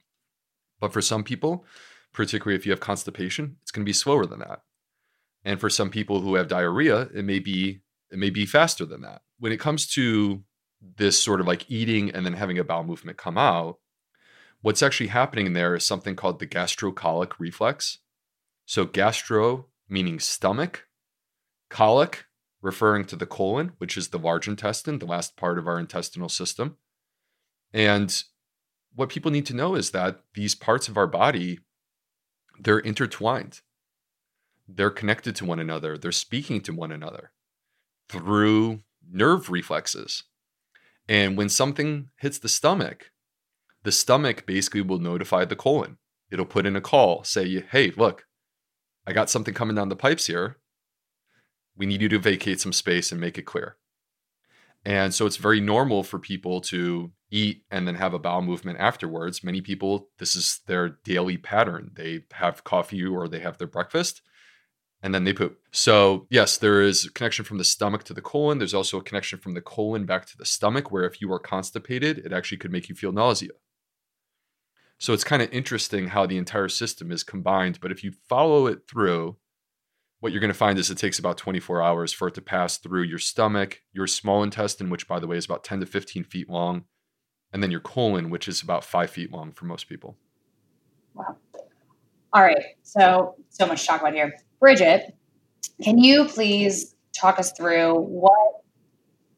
But 0.80 0.92
for 0.92 1.02
some 1.02 1.24
people, 1.24 1.64
particularly 2.14 2.56
if 2.56 2.66
you 2.66 2.72
have 2.72 2.80
constipation, 2.80 3.58
it's 3.62 3.72
going 3.72 3.84
to 3.84 3.90
be 3.90 3.94
slower 3.94 4.26
than 4.26 4.40
that. 4.40 4.62
And 5.44 5.60
for 5.60 5.70
some 5.70 5.90
people 5.90 6.22
who 6.22 6.36
have 6.36 6.48
diarrhea, 6.48 7.10
it 7.14 7.26
may 7.26 7.40
be 7.40 7.82
it 8.12 8.20
may 8.20 8.30
be 8.30 8.46
faster 8.46 8.86
than 8.86 9.02
that. 9.02 9.24
When 9.40 9.52
it 9.52 9.60
comes 9.60 9.88
to 9.94 10.44
this 10.98 11.20
sort 11.20 11.42
of 11.42 11.48
like 11.48 11.70
eating 11.70 12.12
and 12.12 12.26
then 12.26 12.34
having 12.34 12.60
a 12.60 12.64
bowel 12.64 12.84
movement 12.84 13.18
come 13.18 13.38
out, 13.38 13.80
what's 14.62 14.84
actually 14.84 15.08
happening 15.08 15.48
in 15.48 15.54
there 15.54 15.76
is 15.76 15.86
something 15.86 16.16
called 16.16 16.40
the 16.40 16.48
gastrocolic 16.48 17.34
reflex. 17.40 18.00
So 18.66 18.86
gastro 18.86 19.68
meaning 19.90 20.20
stomach, 20.20 20.88
colic 21.70 22.26
referring 22.62 23.06
to 23.06 23.16
the 23.16 23.26
colon, 23.26 23.74
which 23.78 23.98
is 23.98 24.10
the 24.10 24.20
large 24.20 24.48
intestine, 24.48 25.00
the 25.00 25.06
last 25.06 25.36
part 25.36 25.58
of 25.58 25.68
our 25.68 25.80
intestinal 25.80 26.30
system. 26.30 26.78
And 27.74 28.24
what 28.96 29.10
people 29.10 29.32
need 29.32 29.46
to 29.48 29.56
know 29.56 29.76
is 29.76 29.92
that 29.92 30.22
these 30.36 30.56
parts 30.56 30.88
of 30.88 30.98
our 30.98 31.08
body 31.08 31.60
they're 32.60 32.80
intertwined. 32.80 33.62
They're 34.68 34.90
connected 34.90 35.36
to 35.38 35.46
one 35.46 35.60
another. 35.60 35.98
They're 35.98 36.12
speaking 36.12 36.62
to 36.62 36.74
one 36.74 36.92
another 36.92 37.32
through 38.10 38.80
nerve 39.10 39.50
reflexes. 39.50 40.24
And 41.08 41.38
when 41.38 41.50
something 41.50 42.10
hits 42.18 42.40
the 42.40 42.50
stomach, 42.50 43.12
the 43.84 43.92
stomach 43.92 44.46
basically 44.46 44.82
will 44.82 45.00
notify 45.00 45.46
the 45.46 45.56
colon. 45.56 45.98
It'll 46.32 46.46
put 46.46 46.66
in 46.66 46.76
a 46.76 46.82
call, 46.82 47.24
say, 47.24 47.62
hey, 47.72 47.92
look, 47.98 48.26
I 49.06 49.12
got 49.12 49.30
something 49.30 49.54
coming 49.54 49.76
down 49.76 49.90
the 49.90 49.96
pipes 49.96 50.28
here. 50.28 50.58
We 51.76 51.86
need 51.86 52.02
you 52.02 52.10
to 52.10 52.20
vacate 52.20 52.62
some 52.62 52.74
space 52.74 53.12
and 53.12 53.20
make 53.20 53.38
it 53.38 53.46
clear. 53.46 53.78
And 54.86 55.14
so 55.14 55.26
it's 55.26 55.38
very 55.38 55.60
normal 55.60 56.04
for 56.04 56.20
people 56.20 56.62
to 56.62 57.12
eat 57.34 57.64
and 57.72 57.88
then 57.88 57.96
have 57.96 58.14
a 58.14 58.20
bowel 58.20 58.42
movement 58.42 58.80
afterwards. 58.80 59.44
Many 59.44 59.62
people, 59.62 60.10
this 60.20 60.36
is 60.36 60.62
their 60.68 60.98
daily 61.04 61.38
pattern. 61.38 61.92
They 61.96 62.26
have 62.34 62.64
coffee 62.64 63.04
or 63.04 63.28
they 63.28 63.40
have 63.40 63.58
their 63.58 63.68
breakfast 63.68 64.22
and 65.04 65.14
then 65.14 65.26
they 65.26 65.34
poop. 65.34 65.58
So, 65.72 66.26
yes, 66.30 66.58
there 66.58 66.82
is 66.82 67.06
a 67.06 67.12
connection 67.12 67.44
from 67.44 67.58
the 67.58 67.66
stomach 67.66 68.06
to 68.06 68.14
the 68.14 68.22
colon. 68.22 68.58
There's 68.58 68.74
also 68.74 68.98
a 68.98 69.04
connection 69.04 69.38
from 69.38 69.54
the 69.54 69.62
colon 69.62 70.06
back 70.06 70.26
to 70.28 70.38
the 70.38 70.46
stomach, 70.46 70.92
where 70.92 71.04
if 71.04 71.20
you 71.20 71.32
are 71.34 71.40
constipated, 71.40 72.20
it 72.20 72.32
actually 72.32 72.60
could 72.60 72.72
make 72.72 72.88
you 72.88 72.96
feel 72.96 73.12
nausea. 73.12 73.52
So, 75.00 75.12
it's 75.12 75.26
kind 75.26 75.42
of 75.42 75.52
interesting 75.52 76.08
how 76.08 76.26
the 76.26 76.38
entire 76.38 76.70
system 76.70 77.12
is 77.12 77.24
combined. 77.24 77.80
But 77.82 77.92
if 77.92 78.02
you 78.02 78.14
follow 78.30 78.66
it 78.68 78.88
through, 78.90 79.36
what 80.22 80.32
you're 80.32 80.40
going 80.40 80.48
to 80.48 80.58
find 80.58 80.80
is 80.80 80.90
it 80.90 80.98
takes 80.98 81.20
about 81.20 81.38
24 81.38 81.82
hours 81.82 82.14
for 82.14 82.30
it 82.30 82.36
to 82.36 82.42
pass 82.42 82.78
through 82.78 83.04
your 83.04 83.20
stomach, 83.20 83.82
your 83.92 84.08
small 84.08 84.42
intestine, 84.42 84.90
which, 84.90 85.06
by 85.06 85.20
the 85.20 85.28
way, 85.28 85.36
is 85.36 85.44
about 85.44 85.66
10 85.66 85.82
to 85.82 85.86
15 85.86 86.24
feet 86.24 86.50
long, 86.50 86.86
and 87.54 87.62
then 87.62 87.72
your 87.72 87.80
colon, 87.80 88.30
which 88.30 88.48
is 88.48 88.62
about 88.62 88.84
five 88.84 89.12
feet 89.12 89.32
long 89.32 89.52
for 89.52 89.66
most 89.66 89.88
people. 89.88 90.18
Wow. 91.14 91.38
All 92.34 92.42
right. 92.42 92.64
So, 92.82 93.36
so 93.50 93.68
much 93.68 93.82
to 93.82 93.88
talk 93.88 94.02
about 94.02 94.14
here. 94.14 94.34
Brigitte, 94.60 95.16
can 95.82 96.00
you 96.00 96.26
please 96.26 96.96
talk 97.16 97.38
us 97.38 97.52
through 97.52 97.94
what 97.94 98.64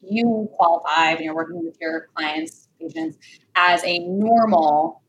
you 0.00 0.48
qualify 0.54 1.14
when 1.14 1.24
you're 1.24 1.34
working 1.34 1.62
with 1.62 1.76
your 1.80 2.08
clients, 2.14 2.68
patients, 2.80 3.18
as 3.54 3.84
a 3.84 3.98
normal 3.98 5.02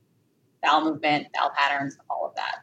bowel 0.62 0.84
movement, 0.84 1.28
bowel 1.34 1.52
patterns, 1.56 1.98
all 2.10 2.28
of 2.28 2.36
that? 2.36 2.58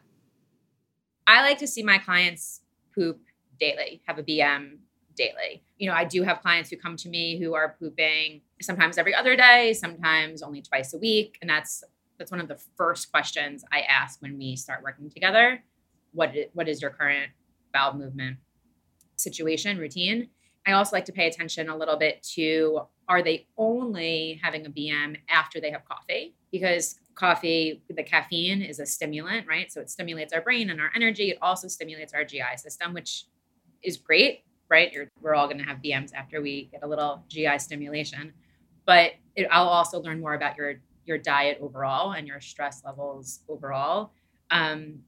I 1.25 1.41
like 1.41 1.57
to 1.59 1.67
see 1.67 1.81
my 1.81 1.97
clients 1.97 2.61
poop 2.93 3.19
daily, 3.59 4.03
have 4.05 4.19
a 4.19 4.23
BM 4.23 4.77
daily. 5.15 5.63
You 5.77 5.89
know, 5.89 5.95
I 5.95 6.05
do 6.05 6.21
have 6.21 6.41
clients 6.41 6.69
who 6.69 6.77
come 6.77 6.97
to 6.97 7.09
me 7.09 7.39
who 7.39 7.55
are 7.55 7.75
pooping 7.79 8.41
sometimes 8.61 8.97
every 8.97 9.13
other 9.13 9.35
day, 9.35 9.73
sometimes 9.73 10.41
only 10.41 10.61
twice 10.61 10.93
a 10.93 10.97
week, 10.97 11.37
and 11.41 11.49
that's 11.49 11.83
that's 12.17 12.31
one 12.31 12.39
of 12.39 12.47
the 12.47 12.57
first 12.77 13.11
questions 13.11 13.65
I 13.73 13.81
ask 13.81 14.21
when 14.21 14.37
we 14.37 14.55
start 14.55 14.81
working 14.83 15.09
together. 15.09 15.61
What 16.13 16.33
is, 16.33 16.45
what 16.53 16.69
is 16.69 16.81
your 16.81 16.91
current 16.91 17.31
bowel 17.73 17.93
movement 17.93 18.37
situation 19.17 19.77
routine? 19.77 20.29
I 20.65 20.71
also 20.71 20.95
like 20.95 21.05
to 21.05 21.11
pay 21.11 21.27
attention 21.27 21.67
a 21.67 21.75
little 21.75 21.97
bit 21.97 22.23
to 22.35 22.83
are 23.09 23.21
they 23.21 23.47
only 23.57 24.39
having 24.41 24.65
a 24.65 24.69
BM 24.69 25.17
after 25.29 25.59
they 25.59 25.71
have 25.71 25.83
coffee? 25.85 26.35
Because 26.51 26.99
coffee, 27.15 27.83
the 27.89 28.01
caffeine 28.01 28.61
is 28.61 28.79
a 28.79 28.85
stimulant, 28.85 29.45
right? 29.45 29.71
So 29.71 29.81
it 29.81 29.89
stimulates 29.89 30.33
our 30.33 30.41
brain 30.41 30.69
and 30.69 30.79
our 30.79 30.91
energy. 30.95 31.29
It 31.29 31.37
also 31.41 31.67
stimulates 31.67 32.13
our 32.13 32.23
GI 32.23 32.57
system, 32.57 32.93
which 32.93 33.25
is 33.83 33.97
great 33.97 34.45
right? 34.69 34.91
You're, 34.91 35.09
we're 35.21 35.35
all 35.35 35.47
going 35.47 35.59
to 35.59 35.63
have 35.63 35.77
BMs 35.77 36.13
after 36.13 36.41
we 36.41 36.69
get 36.71 36.83
a 36.83 36.87
little 36.87 37.23
GI 37.29 37.59
stimulation. 37.59 38.33
But 38.85 39.11
it, 39.35 39.47
I'll 39.51 39.67
also 39.67 40.01
learn 40.01 40.19
more 40.19 40.33
about 40.33 40.57
your 40.57 40.75
your 41.05 41.17
diet 41.17 41.59
overall 41.61 42.13
and 42.13 42.27
your 42.27 42.41
stress 42.41 42.83
levels 42.83 43.41
overall. 43.47 44.11
Um, 44.49 44.99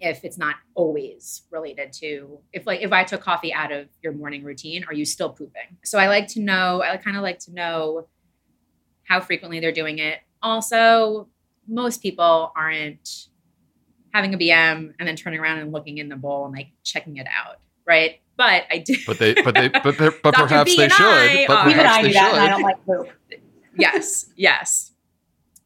if 0.00 0.24
it's 0.24 0.38
not 0.38 0.56
always 0.74 1.42
related 1.50 1.92
to 1.92 2.38
if 2.52 2.66
like 2.66 2.82
if 2.82 2.92
I 2.92 3.04
took 3.04 3.20
coffee 3.20 3.52
out 3.52 3.72
of 3.72 3.88
your 4.02 4.12
morning 4.12 4.44
routine, 4.44 4.84
are 4.84 4.94
you 4.94 5.04
still 5.04 5.30
pooping? 5.30 5.78
So 5.84 5.98
I 5.98 6.08
like 6.08 6.28
to 6.28 6.40
know. 6.40 6.82
I 6.82 6.96
kind 6.96 7.16
of 7.16 7.22
like 7.22 7.38
to 7.40 7.52
know 7.52 8.08
how 9.04 9.20
frequently 9.20 9.60
they're 9.60 9.72
doing 9.72 9.98
it. 9.98 10.18
Also, 10.42 11.28
most 11.68 12.02
people 12.02 12.52
aren't 12.56 13.28
having 14.12 14.34
a 14.34 14.38
BM 14.38 14.94
and 14.98 15.08
then 15.08 15.16
turning 15.16 15.40
around 15.40 15.58
and 15.58 15.72
looking 15.72 15.98
in 15.98 16.08
the 16.08 16.16
bowl 16.16 16.46
and 16.46 16.54
like 16.54 16.68
checking 16.82 17.16
it 17.16 17.26
out, 17.26 17.60
right? 17.86 18.20
But 18.36 18.64
I 18.70 18.78
do. 18.78 18.96
But 19.06 19.18
they, 19.18 19.34
but 19.34 19.54
they, 19.54 19.68
but, 19.68 19.96
but 19.98 20.22
perhaps 20.34 20.70
B 20.70 20.76
they 20.76 20.88
should. 20.88 21.06
I, 21.06 21.44
but 21.48 21.66
uh, 21.66 21.70
Even 21.70 21.86
I 21.86 22.02
do 22.02 22.08
they 22.08 22.12
that, 22.14 22.34
and 22.34 22.40
I 22.40 22.44
should. 22.44 22.50
don't 22.50 22.62
like 22.62 22.86
poop. 22.86 23.08
yes, 23.76 24.26
yes. 24.36 24.92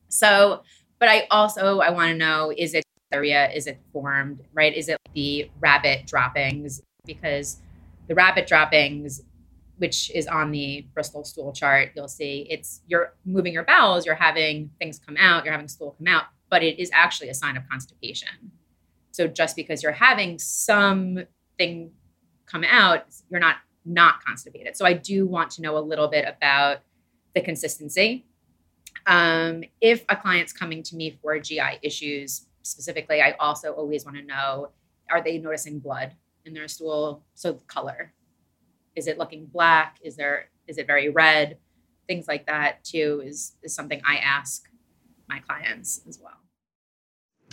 So, 0.09 0.63
but 0.99 1.09
I 1.09 1.27
also 1.31 1.81
I 1.81 1.91
want 1.91 2.11
to 2.11 2.17
know: 2.17 2.53
is 2.57 2.75
it 2.75 2.85
area? 3.13 3.51
Is 3.51 3.67
it 3.67 3.81
formed? 3.93 4.41
Right? 4.53 4.75
Is 4.75 4.89
it 4.89 4.99
the 5.15 5.51
rabbit 5.61 6.07
droppings? 6.07 6.83
Because 7.05 7.59
the 8.09 8.15
rabbit 8.15 8.47
droppings, 8.47 9.23
which 9.79 10.11
is 10.15 10.27
on 10.27 10.51
the 10.51 10.87
Bristol 10.95 11.25
stool 11.25 11.53
chart, 11.53 11.93
you'll 11.97 12.09
see 12.09 12.47
it's 12.51 12.83
you're 12.87 13.15
moving 13.25 13.53
your 13.53 13.65
bowels, 13.65 14.07
you're 14.07 14.15
having 14.15 14.71
things 14.79 14.99
come 14.99 15.17
out, 15.19 15.45
you're 15.45 15.53
having 15.53 15.69
stool 15.69 15.97
come 15.99 16.07
out, 16.07 16.25
but 16.51 16.63
it 16.63 16.79
is 16.79 16.91
actually 16.93 17.31
a 17.31 17.35
sign 17.35 17.57
of 17.57 17.63
constipation. 17.69 18.53
So 19.13 19.27
just 19.27 19.57
because 19.57 19.83
you're 19.83 19.93
having 19.93 20.39
something 20.39 21.91
come 22.51 22.65
out, 22.65 23.05
you're 23.31 23.41
not 23.41 23.57
not 23.85 24.23
constipated. 24.25 24.77
So 24.77 24.85
I 24.85 24.93
do 24.93 25.27
want 25.27 25.51
to 25.53 25.63
know 25.63 25.79
a 25.79 25.81
little 25.81 26.09
bit 26.09 26.27
about 26.27 26.79
the 27.35 27.41
consistency. 27.41 28.27
Um, 29.07 29.65
if 29.81 30.05
a 30.09 30.17
client's 30.17 30.53
coming 30.53 30.83
to 30.85 30.97
me 30.97 31.19
for 31.23 31.39
GI 31.39 31.79
issues 31.83 32.47
specifically, 32.63 33.23
I 33.23 33.33
also 33.41 33.73
always 33.73 34.05
want 34.05 34.19
to 34.19 34.23
know 34.23 34.71
are 35.11 35.23
they 35.23 35.39
noticing 35.39 35.79
blood 35.79 36.15
in 36.45 36.55
their 36.55 36.69
stool? 36.69 37.25
So 37.35 37.55
color. 37.67 38.13
Is 38.95 39.07
it 39.07 39.19
looking 39.19 39.47
black? 39.47 39.99
Is 40.03 40.17
there 40.17 40.51
is 40.67 40.79
it 40.79 40.87
very 40.87 41.09
red? 41.09 41.59
Things 42.07 42.29
like 42.29 42.47
that 42.47 42.85
too 42.85 43.23
is 43.25 43.57
is 43.63 43.75
something 43.75 44.01
I 44.05 44.17
ask 44.17 44.69
my 45.29 45.39
clients 45.41 46.03
as 46.09 46.19
well. 46.23 46.41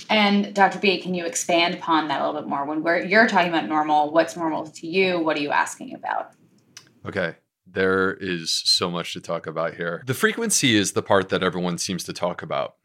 And 0.09 0.53
Dr. 0.53 0.79
B, 0.79 0.99
can 0.99 1.13
you 1.13 1.25
expand 1.25 1.73
upon 1.73 2.07
that 2.07 2.21
a 2.21 2.25
little 2.25 2.41
bit 2.41 2.49
more? 2.49 2.65
When 2.65 3.09
you're 3.09 3.27
talking 3.27 3.49
about 3.49 3.67
normal, 3.67 4.11
what's 4.11 4.35
normal 4.35 4.67
to 4.67 4.87
you? 4.87 5.19
What 5.19 5.37
are 5.37 5.41
you 5.41 5.51
asking 5.51 5.93
about? 5.95 6.31
Okay. 7.05 7.35
There 7.65 8.13
is 8.13 8.51
so 8.51 8.89
much 8.89 9.13
to 9.13 9.21
talk 9.21 9.45
about 9.45 9.73
here. 9.73 10.03
The 10.07 10.13
frequency 10.13 10.75
is 10.75 10.93
the 10.93 11.01
part 11.01 11.29
that 11.29 11.43
everyone 11.43 11.77
seems 11.77 12.03
to 12.05 12.13
talk 12.13 12.41
about. 12.41 12.75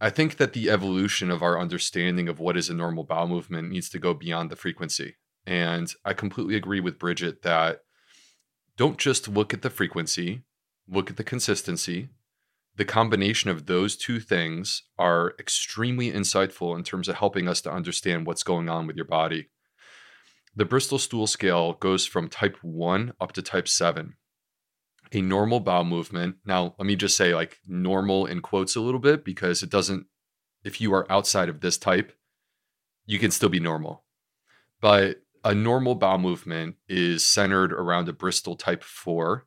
I 0.00 0.10
think 0.10 0.38
that 0.38 0.52
the 0.52 0.70
evolution 0.70 1.30
of 1.30 1.42
our 1.42 1.60
understanding 1.60 2.28
of 2.28 2.40
what 2.40 2.56
is 2.56 2.68
a 2.68 2.74
normal 2.74 3.04
bowel 3.04 3.28
movement 3.28 3.70
needs 3.70 3.88
to 3.90 3.98
go 3.98 4.14
beyond 4.14 4.50
the 4.50 4.56
frequency. 4.56 5.16
And 5.46 5.92
I 6.04 6.12
completely 6.14 6.56
agree 6.56 6.80
with 6.80 6.98
Brigitte 6.98 7.42
that 7.42 7.82
don't 8.76 8.98
just 8.98 9.28
look 9.28 9.52
at 9.52 9.62
the 9.62 9.70
frequency, 9.70 10.42
look 10.88 11.10
at 11.10 11.18
the 11.18 11.24
consistency. 11.24 12.08
The 12.76 12.84
combination 12.86 13.50
of 13.50 13.66
those 13.66 13.96
two 13.96 14.18
things 14.18 14.84
are 14.98 15.34
extremely 15.38 16.10
insightful 16.10 16.76
in 16.76 16.84
terms 16.84 17.06
of 17.06 17.16
helping 17.16 17.46
us 17.46 17.60
to 17.62 17.72
understand 17.72 18.26
what's 18.26 18.42
going 18.42 18.68
on 18.68 18.86
with 18.86 18.96
your 18.96 19.04
body. 19.04 19.50
The 20.56 20.64
Bristol 20.64 20.98
stool 20.98 21.26
scale 21.26 21.74
goes 21.74 22.06
from 22.06 22.28
type 22.28 22.56
1 22.62 23.12
up 23.20 23.32
to 23.32 23.42
type 23.42 23.68
7. 23.68 24.14
A 25.12 25.20
normal 25.20 25.60
bowel 25.60 25.84
movement. 25.84 26.36
Now, 26.46 26.74
let 26.78 26.86
me 26.86 26.96
just 26.96 27.16
say 27.16 27.34
like 27.34 27.58
normal 27.66 28.24
in 28.24 28.40
quotes 28.40 28.74
a 28.74 28.80
little 28.80 29.00
bit 29.00 29.24
because 29.24 29.62
it 29.62 29.70
doesn't, 29.70 30.06
if 30.64 30.80
you 30.80 30.94
are 30.94 31.10
outside 31.12 31.50
of 31.50 31.60
this 31.60 31.76
type, 31.76 32.12
you 33.04 33.18
can 33.18 33.30
still 33.30 33.50
be 33.50 33.60
normal. 33.60 34.04
But 34.80 35.22
a 35.44 35.54
normal 35.54 35.94
bowel 35.94 36.18
movement 36.18 36.76
is 36.88 37.26
centered 37.26 37.72
around 37.72 38.08
a 38.08 38.12
Bristol 38.12 38.56
type 38.56 38.82
4. 38.82 39.46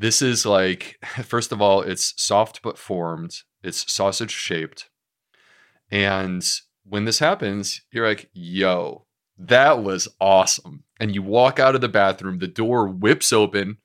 This 0.00 0.22
is 0.22 0.46
like, 0.46 0.96
first 1.24 1.52
of 1.52 1.60
all, 1.60 1.82
it's 1.82 2.14
soft 2.16 2.62
but 2.62 2.78
formed, 2.78 3.42
it's 3.62 3.92
sausage 3.92 4.30
shaped. 4.30 4.88
And 5.90 6.42
when 6.84 7.04
this 7.04 7.18
happens, 7.18 7.82
you're 7.92 8.08
like, 8.08 8.30
yo, 8.32 9.04
that 9.36 9.82
was 9.82 10.08
awesome. 10.18 10.84
And 10.98 11.14
you 11.14 11.22
walk 11.22 11.58
out 11.58 11.74
of 11.74 11.82
the 11.82 11.88
bathroom, 11.88 12.38
the 12.38 12.46
door 12.46 12.88
whips 12.88 13.30
open, 13.30 13.76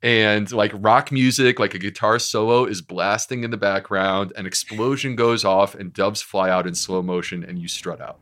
and 0.00 0.50
like 0.52 0.70
rock 0.76 1.10
music, 1.10 1.58
like 1.58 1.74
a 1.74 1.78
guitar 1.78 2.20
solo 2.20 2.64
is 2.64 2.80
blasting 2.80 3.42
in 3.42 3.50
the 3.50 3.56
background, 3.56 4.32
an 4.36 4.46
explosion 4.46 5.16
goes 5.16 5.44
off, 5.44 5.74
and 5.74 5.92
doves 5.92 6.22
fly 6.22 6.50
out 6.50 6.68
in 6.68 6.74
slow 6.76 7.02
motion, 7.02 7.42
and 7.42 7.58
you 7.58 7.66
strut 7.66 8.00
out. 8.00 8.20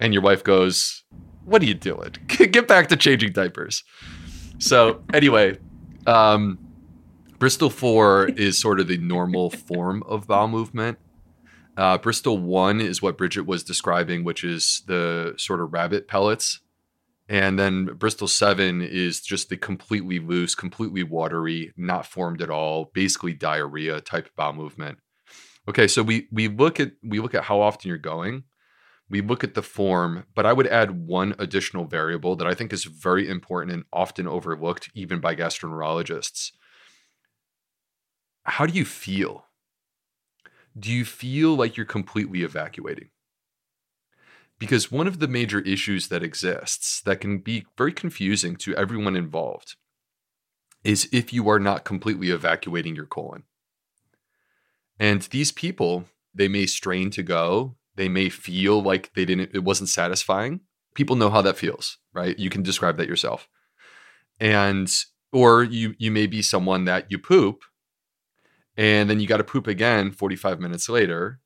And 0.00 0.12
your 0.12 0.22
wife 0.22 0.42
goes, 0.42 1.04
What 1.44 1.62
are 1.62 1.66
you 1.66 1.74
doing? 1.74 2.14
Get 2.26 2.66
back 2.66 2.88
to 2.88 2.96
changing 2.96 3.32
diapers. 3.32 3.84
So, 4.58 5.02
anyway, 5.12 5.58
um, 6.06 6.58
Bristol 7.38 7.70
4 7.70 8.30
is 8.30 8.58
sort 8.58 8.80
of 8.80 8.88
the 8.88 8.98
normal 8.98 9.50
form 9.50 10.02
of 10.04 10.26
bowel 10.26 10.48
movement. 10.48 10.98
Uh, 11.76 11.98
Bristol 11.98 12.38
1 12.38 12.80
is 12.80 13.02
what 13.02 13.18
Brigitte 13.18 13.46
was 13.46 13.62
describing, 13.62 14.24
which 14.24 14.42
is 14.42 14.82
the 14.86 15.34
sort 15.36 15.60
of 15.60 15.72
rabbit 15.72 16.08
pellets. 16.08 16.60
And 17.28 17.58
then 17.58 17.86
Bristol 17.86 18.28
7 18.28 18.80
is 18.80 19.20
just 19.20 19.48
the 19.48 19.56
completely 19.56 20.18
loose, 20.18 20.54
completely 20.54 21.02
watery, 21.02 21.72
not 21.76 22.06
formed 22.06 22.40
at 22.40 22.50
all, 22.50 22.90
basically 22.94 23.34
diarrhea 23.34 24.00
type 24.00 24.30
bowel 24.36 24.52
movement. 24.52 24.98
Okay, 25.68 25.88
so 25.88 26.02
we 26.02 26.28
we 26.30 26.46
look 26.46 26.78
at 26.78 26.92
we 27.02 27.18
look 27.18 27.34
at 27.34 27.44
how 27.44 27.60
often 27.60 27.88
you're 27.88 27.98
going. 27.98 28.44
We 29.08 29.20
look 29.20 29.44
at 29.44 29.54
the 29.54 29.62
form, 29.62 30.26
but 30.34 30.46
I 30.46 30.52
would 30.52 30.66
add 30.66 31.06
one 31.06 31.34
additional 31.38 31.84
variable 31.84 32.34
that 32.36 32.46
I 32.46 32.54
think 32.54 32.72
is 32.72 32.84
very 32.84 33.28
important 33.28 33.72
and 33.72 33.84
often 33.92 34.26
overlooked 34.26 34.90
even 34.94 35.20
by 35.20 35.36
gastroenterologists. 35.36 36.52
How 38.44 38.66
do 38.66 38.72
you 38.72 38.84
feel? 38.84 39.46
do 40.78 40.92
you 40.92 41.04
feel 41.04 41.54
like 41.54 41.76
you're 41.76 41.86
completely 41.86 42.42
evacuating? 42.42 43.08
Because 44.58 44.90
one 44.90 45.06
of 45.06 45.18
the 45.18 45.28
major 45.28 45.60
issues 45.60 46.08
that 46.08 46.22
exists 46.22 47.00
that 47.02 47.20
can 47.20 47.38
be 47.38 47.66
very 47.76 47.92
confusing 47.92 48.56
to 48.56 48.74
everyone 48.74 49.16
involved 49.16 49.76
is 50.82 51.08
if 51.12 51.32
you 51.32 51.48
are 51.48 51.58
not 51.58 51.84
completely 51.84 52.30
evacuating 52.30 52.94
your 52.94 53.06
colon. 53.06 53.44
And 54.98 55.22
these 55.22 55.52
people, 55.52 56.06
they 56.34 56.48
may 56.48 56.66
strain 56.66 57.10
to 57.10 57.22
go, 57.22 57.76
they 57.96 58.08
may 58.08 58.28
feel 58.28 58.82
like 58.82 59.12
they 59.14 59.24
didn't 59.24 59.50
it 59.54 59.64
wasn't 59.64 59.88
satisfying. 59.88 60.60
People 60.94 61.16
know 61.16 61.30
how 61.30 61.42
that 61.42 61.58
feels, 61.58 61.98
right? 62.14 62.38
You 62.38 62.48
can 62.50 62.62
describe 62.62 62.96
that 62.96 63.08
yourself. 63.08 63.48
And 64.40 64.90
or 65.32 65.64
you 65.64 65.94
you 65.98 66.10
may 66.10 66.26
be 66.26 66.42
someone 66.42 66.84
that 66.84 67.10
you 67.10 67.18
poop 67.18 67.62
and 68.76 69.08
then 69.08 69.20
you 69.20 69.26
got 69.26 69.38
to 69.38 69.44
poop 69.44 69.66
again 69.66 70.10
45 70.10 70.60
minutes 70.60 70.88
later 70.88 71.40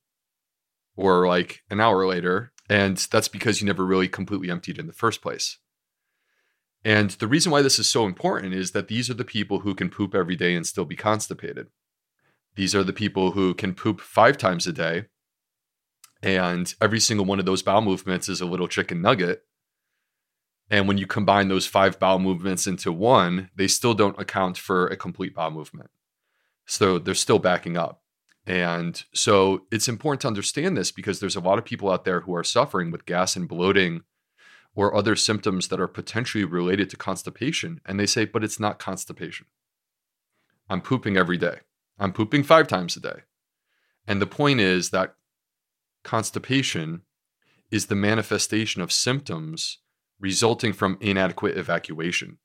or 0.96 1.27
like 1.27 1.61
an 1.70 1.81
hour 1.81 2.07
later 2.07 2.53
and 2.68 2.96
that's 3.11 3.29
because 3.29 3.61
you 3.61 3.66
never 3.66 3.85
really 3.85 4.09
completely 4.09 4.51
emptied 4.51 4.79
in 4.79 4.87
the 4.87 4.92
first 4.92 5.22
place 5.22 5.59
and 6.85 7.11
the 7.11 7.29
reason 7.29 7.53
why 7.53 7.62
this 7.62 7.79
is 7.79 7.88
so 7.88 8.07
important 8.07 8.55
is 8.55 8.70
that 8.72 8.88
these 8.88 9.11
are 9.11 9.14
the 9.14 9.24
people 9.24 9.61
who 9.61 9.74
can 9.74 9.90
poop 9.90 10.14
every 10.14 10.37
day 10.37 10.55
and 10.55 10.66
still 10.66 10.85
be 10.85 10.96
constipated 10.96 11.68
these 12.55 12.74
are 12.74 12.85
the 12.85 12.92
people 12.92 13.33
who 13.33 13.55
can 13.55 13.74
poop 13.74 14.01
five 14.01 14.37
times 14.37 14.66
a 14.66 14.72
day 14.72 15.07
and 16.22 16.74
every 16.80 17.00
single 17.00 17.26
one 17.26 17.38
of 17.38 17.46
those 17.46 17.62
bowel 17.62 17.80
movements 17.80 18.28
is 18.28 18.40
a 18.40 18.46
little 18.46 18.68
chicken 18.68 19.00
nugget 19.00 19.42
and 20.72 20.87
when 20.87 20.98
you 20.98 21.06
combine 21.06 21.48
those 21.48 21.66
five 21.66 21.98
bowel 21.98 22.18
movements 22.18 22.66
into 22.66 22.92
one 22.92 23.50
they 23.56 23.68
still 23.68 23.94
don't 23.94 24.20
account 24.20 24.56
for 24.56 24.87
a 24.87 24.96
complete 24.96 25.35
bowel 25.35 25.50
movement 25.50 25.90
so 26.70 27.00
they're 27.00 27.14
still 27.14 27.40
backing 27.40 27.76
up. 27.76 28.02
And 28.46 29.02
so 29.12 29.66
it's 29.72 29.88
important 29.88 30.20
to 30.22 30.28
understand 30.28 30.76
this 30.76 30.92
because 30.92 31.18
there's 31.18 31.35
a 31.35 31.40
lot 31.40 31.59
of 31.59 31.64
people 31.64 31.90
out 31.90 32.04
there 32.04 32.20
who 32.20 32.35
are 32.37 32.44
suffering 32.44 32.92
with 32.92 33.06
gas 33.06 33.35
and 33.35 33.48
bloating 33.48 34.02
or 34.76 34.94
other 34.94 35.16
symptoms 35.16 35.66
that 35.66 35.80
are 35.80 35.88
potentially 35.88 36.44
related 36.44 36.88
to 36.90 36.96
constipation. 36.96 37.80
And 37.85 37.98
they 37.98 38.06
say, 38.06 38.24
but 38.24 38.44
it's 38.44 38.61
not 38.61 38.78
constipation. 38.78 39.46
I'm 40.68 40.80
pooping 40.80 41.16
every 41.16 41.37
day. 41.37 41.59
I'm 41.98 42.12
pooping 42.12 42.44
five 42.44 42.68
times 42.68 42.96
a 42.96 43.00
day. 43.00 43.22
And 44.06 44.22
the 44.22 44.26
point 44.26 44.61
is 44.61 44.90
that 44.90 45.16
constipation 46.04 47.02
is 47.70 47.86
the 47.86 47.94
manifestation 47.94 48.82
of 48.82 48.92
symptoms 48.92 49.78
resulting 50.18 50.72
from 50.72 50.98
inadequate 51.00 51.56
evacuation. 51.56 52.38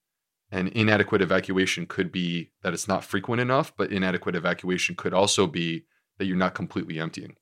And 0.51 0.69
inadequate 0.69 1.21
evacuation 1.21 1.85
could 1.87 2.11
be 2.11 2.51
that 2.61 2.73
it's 2.73 2.87
not 2.87 3.03
frequent 3.03 3.41
enough, 3.41 3.73
but 3.75 3.91
inadequate 3.91 4.35
evacuation 4.35 4.95
could 4.95 5.13
also 5.13 5.47
be 5.47 5.85
that 6.17 6.25
you're 6.25 6.37
not 6.37 6.53
completely 6.53 6.99
emptying. 6.99 7.35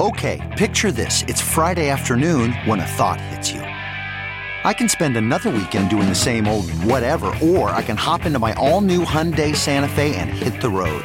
Okay, 0.00 0.54
picture 0.56 0.92
this. 0.92 1.22
It's 1.26 1.40
Friday 1.40 1.88
afternoon 1.88 2.52
when 2.52 2.80
a 2.80 2.86
thought 2.86 3.20
hits 3.20 3.50
you. 3.50 3.60
I 3.60 4.74
can 4.74 4.88
spend 4.88 5.16
another 5.16 5.50
weekend 5.50 5.88
doing 5.88 6.08
the 6.08 6.14
same 6.14 6.46
old 6.46 6.70
whatever, 6.84 7.32
or 7.42 7.70
I 7.70 7.82
can 7.82 7.96
hop 7.96 8.26
into 8.26 8.38
my 8.38 8.52
all 8.54 8.80
new 8.80 9.04
Hyundai 9.04 9.56
Santa 9.56 9.88
Fe 9.88 10.14
and 10.16 10.30
hit 10.30 10.60
the 10.60 10.68
road. 10.68 11.04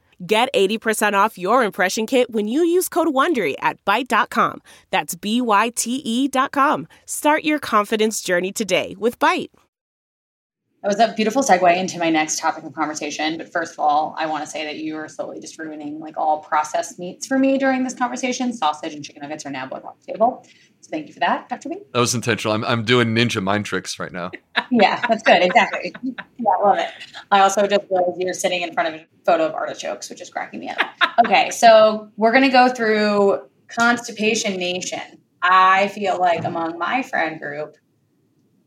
Get 0.25 0.53
80% 0.53 1.13
off 1.13 1.39
your 1.39 1.63
impression 1.63 2.05
kit 2.05 2.29
when 2.29 2.47
you 2.47 2.63
use 2.63 2.87
code 2.87 3.07
WONDERY 3.07 3.55
at 3.59 3.83
Byte.com. 3.85 4.61
That's 4.91 5.15
B-Y-T-E 5.15 6.27
dot 6.27 6.51
com. 6.51 6.87
Start 7.07 7.43
your 7.43 7.57
confidence 7.57 8.21
journey 8.21 8.51
today 8.51 8.95
with 8.99 9.17
Byte. 9.17 9.49
That 10.83 10.87
was 10.87 10.99
a 10.99 11.13
beautiful 11.15 11.43
segue 11.43 11.75
into 11.75 11.99
my 11.99 12.09
next 12.09 12.39
topic 12.39 12.63
of 12.63 12.73
conversation. 12.73 13.37
But 13.37 13.51
first 13.51 13.73
of 13.73 13.79
all, 13.79 14.15
I 14.17 14.25
want 14.27 14.43
to 14.43 14.49
say 14.49 14.63
that 14.65 14.77
you 14.77 14.95
are 14.97 15.07
slowly 15.07 15.39
just 15.39 15.57
ruining 15.57 15.99
like 15.99 16.17
all 16.17 16.39
processed 16.39 16.99
meats 16.99 17.25
for 17.25 17.39
me 17.39 17.57
during 17.57 17.83
this 17.83 17.93
conversation. 17.93 18.51
Sausage 18.53 18.93
and 18.93 19.03
chicken 19.03 19.21
nuggets 19.21 19.45
are 19.45 19.51
now 19.51 19.67
both 19.67 19.85
off 19.85 19.99
the 20.05 20.13
table. 20.13 20.45
Thank 20.91 21.07
you 21.07 21.13
for 21.13 21.21
that, 21.21 21.47
Dr. 21.47 21.69
B. 21.69 21.77
That 21.93 21.99
was 21.99 22.13
intentional. 22.13 22.53
I'm, 22.53 22.65
I'm 22.65 22.83
doing 22.83 23.15
ninja 23.15 23.41
mind 23.41 23.65
tricks 23.65 23.97
right 23.97 24.11
now. 24.11 24.31
yeah, 24.71 25.01
that's 25.07 25.23
good. 25.23 25.41
Exactly. 25.41 25.93
Yeah, 26.03 26.13
I 26.49 26.67
love 26.67 26.77
it. 26.79 26.89
I 27.31 27.39
also 27.39 27.65
just 27.65 27.85
realized 27.89 28.19
you're 28.21 28.33
sitting 28.33 28.61
in 28.61 28.73
front 28.73 28.93
of 28.93 29.01
a 29.01 29.07
photo 29.25 29.45
of 29.45 29.53
artichokes, 29.53 30.09
which 30.09 30.21
is 30.21 30.29
cracking 30.29 30.59
me 30.59 30.69
up. 30.69 30.77
Okay, 31.25 31.51
so 31.51 32.09
we're 32.15 32.31
going 32.31 32.45
to 32.45 32.49
go 32.49 32.69
through 32.69 33.41
Constipation 33.67 34.57
Nation. 34.57 35.19
I 35.43 35.89
feel 35.89 36.17
like 36.17 36.45
among 36.45 36.79
my 36.79 37.03
friend 37.03 37.39
group, 37.39 37.75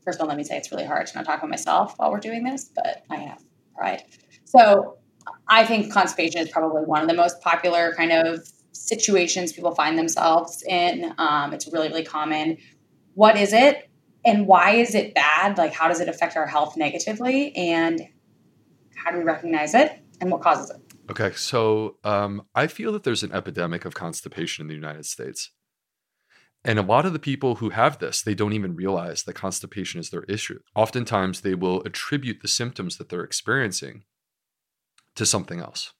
first 0.04 0.18
of 0.18 0.22
all, 0.22 0.28
let 0.28 0.36
me 0.36 0.44
say 0.44 0.58
it's 0.58 0.70
really 0.70 0.84
hard 0.84 1.06
to 1.06 1.16
not 1.16 1.24
talk 1.24 1.38
about 1.38 1.48
myself 1.48 1.94
while 1.96 2.12
we're 2.12 2.20
doing 2.20 2.44
this, 2.44 2.70
but 2.76 3.02
I 3.10 3.16
have 3.16 3.42
pride. 3.74 4.02
So 4.44 4.98
I 5.48 5.64
think 5.64 5.92
constipation 5.92 6.42
is 6.42 6.50
probably 6.50 6.82
one 6.82 7.02
of 7.02 7.08
the 7.08 7.14
most 7.14 7.40
popular 7.40 7.94
kind 7.96 8.12
of 8.12 8.46
situations 8.74 9.52
people 9.52 9.74
find 9.74 9.96
themselves 9.96 10.62
in. 10.68 11.14
Um, 11.18 11.54
it's 11.54 11.66
really, 11.72 11.88
really 11.88 12.04
common. 12.04 12.58
What 13.14 13.38
is 13.38 13.52
it? 13.52 13.88
And 14.26 14.46
why 14.46 14.72
is 14.72 14.94
it 14.94 15.14
bad? 15.14 15.56
Like, 15.58 15.72
how 15.72 15.88
does 15.88 16.00
it 16.00 16.08
affect 16.08 16.36
our 16.36 16.46
health 16.46 16.76
negatively? 16.76 17.54
And 17.56 18.00
how 18.96 19.10
do 19.10 19.18
we 19.18 19.24
recognize 19.24 19.74
it? 19.74 20.00
And 20.20 20.30
what 20.30 20.40
causes 20.40 20.70
it? 20.70 20.76
Okay, 21.10 21.32
so 21.36 21.98
um, 22.02 22.42
I 22.54 22.66
feel 22.66 22.92
that 22.92 23.02
there's 23.02 23.22
an 23.22 23.32
epidemic 23.32 23.84
of 23.84 23.94
constipation 23.94 24.62
in 24.62 24.68
the 24.68 24.74
United 24.74 25.04
States. 25.04 25.50
And 26.64 26.78
a 26.78 26.82
lot 26.82 27.04
of 27.04 27.12
the 27.12 27.18
people 27.18 27.56
who 27.56 27.68
have 27.70 27.98
this, 27.98 28.22
they 28.22 28.34
don't 28.34 28.54
even 28.54 28.74
realize 28.74 29.24
that 29.24 29.34
constipation 29.34 30.00
is 30.00 30.08
their 30.08 30.22
issue. 30.22 30.60
Oftentimes, 30.74 31.42
they 31.42 31.54
will 31.54 31.82
attribute 31.82 32.40
the 32.40 32.48
symptoms 32.48 32.96
that 32.96 33.10
they're 33.10 33.22
experiencing 33.22 34.04
to 35.14 35.26
something 35.26 35.60
else. 35.60 35.92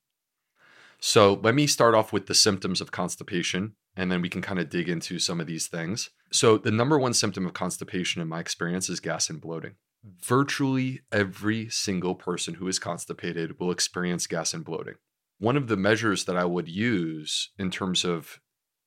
So, 1.07 1.39
let 1.43 1.55
me 1.55 1.67
start 1.67 1.95
off 1.95 2.15
with 2.15 2.29
the 2.29 2.35
symptoms 2.35 2.81
of 2.81 2.91
constipation, 2.91 3.75
and 3.95 4.11
then 4.11 4.23
we 4.23 4.31
can 4.31 4.41
kind 4.41 4.59
of 4.59 4.71
dig 4.71 4.89
into 4.89 5.19
some 5.19 5.39
of 5.39 5.47
these 5.47 5.67
things. 5.67 6.09
So, 6.33 6.57
the 6.57 6.71
number 6.71 6.99
one 6.99 7.13
symptom 7.13 7.45
of 7.45 7.53
constipation 7.53 8.23
in 8.23 8.29
my 8.29 8.41
experience 8.41 8.89
is 8.89 9.01
gas 9.01 9.29
and 9.29 9.39
bloating. 9.39 9.75
Virtually 10.03 11.03
every 11.13 11.69
single 11.69 12.15
person 12.15 12.55
who 12.55 12.67
is 12.69 12.79
constipated 12.79 13.61
will 13.61 13.71
experience 13.71 14.27
gas 14.27 14.55
and 14.55 14.65
bloating. 14.65 14.95
One 15.37 15.59
of 15.59 15.69
the 15.69 15.77
measures 15.77 16.25
that 16.25 16.39
I 16.39 16.47
would 16.47 16.71
use 16.71 17.51
in 17.59 17.71
terms 17.71 18.07
of 18.07 18.41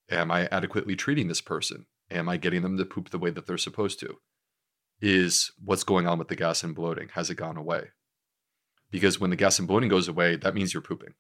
Am 0.10 0.32
I 0.32 0.48
adequately 0.48 0.96
treating 0.96 1.28
this 1.28 1.42
person? 1.42 1.86
Am 2.10 2.28
I 2.28 2.38
getting 2.38 2.64
them 2.64 2.78
to 2.80 2.86
poop 2.86 3.12
the 3.12 3.20
way 3.20 3.30
that 3.30 3.46
they're 3.46 3.60
supposed 3.60 4.00
to? 4.00 4.16
Is 5.00 5.52
what's 5.64 5.84
going 5.84 6.08
on 6.08 6.18
with 6.18 6.30
the 6.30 6.36
gas 6.36 6.64
and 6.64 6.74
bloating? 6.74 7.10
Has 7.14 7.30
it 7.30 7.36
gone 7.36 7.58
away? 7.58 7.90
Because 8.90 9.20
when 9.20 9.30
the 9.30 9.36
gas 9.36 9.60
and 9.60 9.68
bloating 9.68 9.90
goes 9.90 10.08
away, 10.08 10.36
that 10.38 10.56
means 10.56 10.74
you're 10.74 10.82
pooping. 10.82 11.14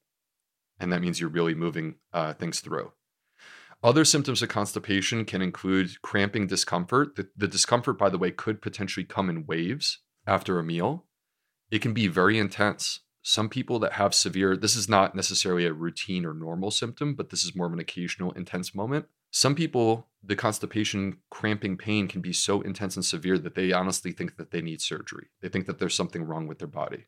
And 0.79 0.91
that 0.91 1.01
means 1.01 1.19
you're 1.19 1.29
really 1.29 1.55
moving 1.55 1.95
uh, 2.13 2.33
things 2.33 2.59
through. 2.59 2.91
Other 3.83 4.05
symptoms 4.05 4.41
of 4.41 4.49
constipation 4.49 5.25
can 5.25 5.41
include 5.41 6.01
cramping 6.01 6.47
discomfort. 6.47 7.15
The, 7.15 7.29
the 7.35 7.47
discomfort, 7.47 7.97
by 7.97 8.09
the 8.09 8.17
way, 8.17 8.31
could 8.31 8.61
potentially 8.61 9.05
come 9.05 9.29
in 9.29 9.45
waves 9.45 9.99
after 10.25 10.57
a 10.57 10.63
meal. 10.63 11.05
It 11.69 11.81
can 11.81 11.93
be 11.93 12.07
very 12.07 12.39
intense 12.39 13.01
some 13.27 13.49
people 13.49 13.77
that 13.79 13.91
have 13.91 14.13
severe, 14.13 14.55
this 14.55 14.77
is 14.77 14.87
not 14.87 15.13
necessarily 15.13 15.65
a 15.65 15.73
routine 15.73 16.25
or 16.25 16.33
normal 16.33 16.71
symptom, 16.71 17.13
but 17.13 17.29
this 17.29 17.43
is 17.43 17.57
more 17.57 17.67
of 17.67 17.73
an 17.73 17.79
occasional 17.79 18.31
intense 18.31 18.73
moment. 18.73 19.05
Some 19.31 19.53
people, 19.53 20.07
the 20.23 20.37
constipation, 20.37 21.17
cramping 21.29 21.75
pain 21.75 22.07
can 22.07 22.21
be 22.21 22.31
so 22.31 22.61
intense 22.61 22.95
and 22.95 23.03
severe 23.03 23.37
that 23.39 23.53
they 23.53 23.73
honestly 23.73 24.13
think 24.13 24.37
that 24.37 24.51
they 24.51 24.61
need 24.61 24.79
surgery. 24.79 25.27
They 25.41 25.49
think 25.49 25.65
that 25.65 25.77
there's 25.77 25.93
something 25.93 26.23
wrong 26.23 26.47
with 26.47 26.59
their 26.59 26.69
body. 26.69 27.07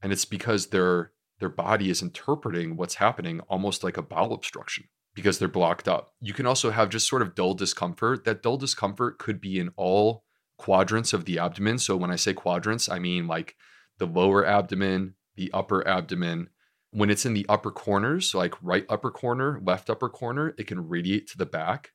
And 0.00 0.10
it's 0.10 0.24
because 0.24 0.68
their 0.68 1.12
their 1.38 1.48
body 1.48 1.90
is 1.90 2.02
interpreting 2.02 2.76
what's 2.76 2.94
happening 2.94 3.40
almost 3.48 3.84
like 3.84 3.96
a 3.96 4.02
bowel 4.02 4.32
obstruction 4.32 4.84
because 5.14 5.38
they're 5.38 5.48
blocked 5.48 5.88
up. 5.88 6.12
You 6.20 6.34
can 6.34 6.46
also 6.46 6.70
have 6.70 6.90
just 6.90 7.08
sort 7.08 7.22
of 7.22 7.34
dull 7.34 7.54
discomfort. 7.54 8.24
That 8.24 8.42
dull 8.42 8.56
discomfort 8.56 9.18
could 9.18 9.40
be 9.40 9.58
in 9.58 9.70
all 9.76 10.24
quadrants 10.58 11.12
of 11.12 11.24
the 11.24 11.38
abdomen. 11.38 11.78
So 11.78 11.96
when 11.96 12.10
I 12.10 12.16
say 12.16 12.32
quadrants, 12.34 12.88
I 12.88 12.98
mean 12.98 13.26
like 13.26 13.56
the 13.98 14.06
lower 14.06 14.44
abdomen, 14.46 15.14
the 15.36 15.50
upper 15.52 15.86
abdomen. 15.86 16.50
When 16.90 17.10
it's 17.10 17.26
in 17.26 17.34
the 17.34 17.46
upper 17.48 17.70
corners, 17.70 18.34
like 18.34 18.54
right 18.62 18.86
upper 18.88 19.10
corner, 19.10 19.60
left 19.62 19.90
upper 19.90 20.08
corner, 20.08 20.54
it 20.58 20.66
can 20.66 20.88
radiate 20.88 21.26
to 21.28 21.38
the 21.38 21.46
back. 21.46 21.90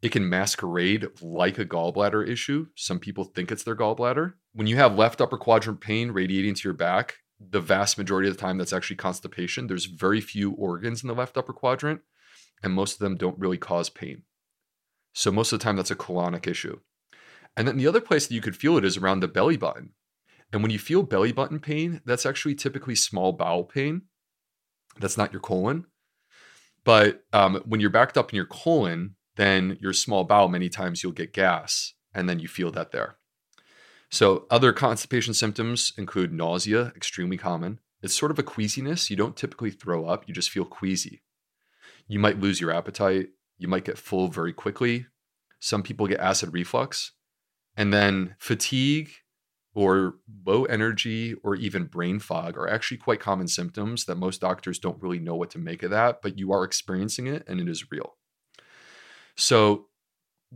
It 0.00 0.12
can 0.12 0.28
masquerade 0.28 1.06
like 1.22 1.58
a 1.58 1.64
gallbladder 1.64 2.28
issue. 2.28 2.66
Some 2.76 2.98
people 2.98 3.24
think 3.24 3.50
it's 3.50 3.62
their 3.62 3.76
gallbladder. 3.76 4.34
When 4.52 4.66
you 4.66 4.76
have 4.76 4.98
left 4.98 5.20
upper 5.20 5.38
quadrant 5.38 5.80
pain 5.80 6.10
radiating 6.10 6.54
to 6.54 6.68
your 6.68 6.74
back, 6.74 7.16
the 7.40 7.60
vast 7.60 7.98
majority 7.98 8.28
of 8.28 8.36
the 8.36 8.40
time 8.40 8.58
that's 8.58 8.72
actually 8.72 8.96
constipation. 8.96 9.66
There's 9.66 9.86
very 9.86 10.20
few 10.20 10.52
organs 10.52 11.02
in 11.02 11.08
the 11.08 11.14
left 11.14 11.36
upper 11.36 11.52
quadrant, 11.52 12.00
and 12.62 12.72
most 12.72 12.94
of 12.94 12.98
them 13.00 13.16
don't 13.16 13.38
really 13.38 13.58
cause 13.58 13.90
pain. 13.90 14.22
So 15.12 15.30
most 15.30 15.52
of 15.52 15.58
the 15.58 15.62
time 15.62 15.76
that's 15.76 15.90
a 15.90 15.96
colonic 15.96 16.46
issue. 16.46 16.80
And 17.56 17.68
then 17.68 17.76
the 17.76 17.86
other 17.86 18.00
place 18.00 18.26
that 18.26 18.34
you 18.34 18.40
could 18.40 18.56
feel 18.56 18.76
it 18.76 18.84
is 18.84 18.96
around 18.96 19.20
the 19.20 19.28
belly 19.28 19.56
button. 19.56 19.90
And 20.52 20.62
when 20.62 20.70
you 20.70 20.78
feel 20.78 21.02
belly 21.02 21.32
button 21.32 21.60
pain, 21.60 22.00
that's 22.04 22.26
actually 22.26 22.54
typically 22.54 22.94
small 22.94 23.32
bowel 23.32 23.64
pain. 23.64 24.02
That's 24.98 25.16
not 25.16 25.32
your 25.32 25.40
colon. 25.40 25.86
But 26.84 27.24
um, 27.32 27.62
when 27.64 27.80
you're 27.80 27.90
backed 27.90 28.18
up 28.18 28.32
in 28.32 28.36
your 28.36 28.46
colon, 28.46 29.16
then 29.36 29.78
your 29.80 29.92
small 29.92 30.24
bowel, 30.24 30.48
many 30.48 30.68
times 30.68 31.02
you'll 31.02 31.12
get 31.12 31.32
gas, 31.32 31.94
and 32.12 32.28
then 32.28 32.38
you 32.38 32.48
feel 32.48 32.70
that 32.72 32.92
there. 32.92 33.16
So, 34.14 34.46
other 34.48 34.72
constipation 34.72 35.34
symptoms 35.34 35.92
include 35.98 36.32
nausea, 36.32 36.92
extremely 36.94 37.36
common. 37.36 37.80
It's 38.00 38.14
sort 38.14 38.30
of 38.30 38.38
a 38.38 38.44
queasiness. 38.44 39.10
You 39.10 39.16
don't 39.16 39.36
typically 39.36 39.72
throw 39.72 40.06
up, 40.06 40.28
you 40.28 40.32
just 40.32 40.50
feel 40.50 40.64
queasy. 40.64 41.24
You 42.06 42.20
might 42.20 42.38
lose 42.38 42.60
your 42.60 42.70
appetite. 42.70 43.30
You 43.58 43.66
might 43.66 43.84
get 43.84 43.98
full 43.98 44.28
very 44.28 44.52
quickly. 44.52 45.06
Some 45.58 45.82
people 45.82 46.06
get 46.06 46.20
acid 46.20 46.52
reflux. 46.52 47.10
And 47.76 47.92
then 47.92 48.36
fatigue 48.38 49.10
or 49.74 50.14
low 50.46 50.64
energy 50.66 51.34
or 51.42 51.56
even 51.56 51.86
brain 51.86 52.20
fog 52.20 52.56
are 52.56 52.70
actually 52.70 52.98
quite 52.98 53.18
common 53.18 53.48
symptoms 53.48 54.04
that 54.04 54.14
most 54.14 54.40
doctors 54.40 54.78
don't 54.78 55.02
really 55.02 55.18
know 55.18 55.34
what 55.34 55.50
to 55.50 55.58
make 55.58 55.82
of 55.82 55.90
that, 55.90 56.22
but 56.22 56.38
you 56.38 56.52
are 56.52 56.62
experiencing 56.62 57.26
it 57.26 57.42
and 57.48 57.58
it 57.58 57.68
is 57.68 57.90
real. 57.90 58.14
So 59.34 59.88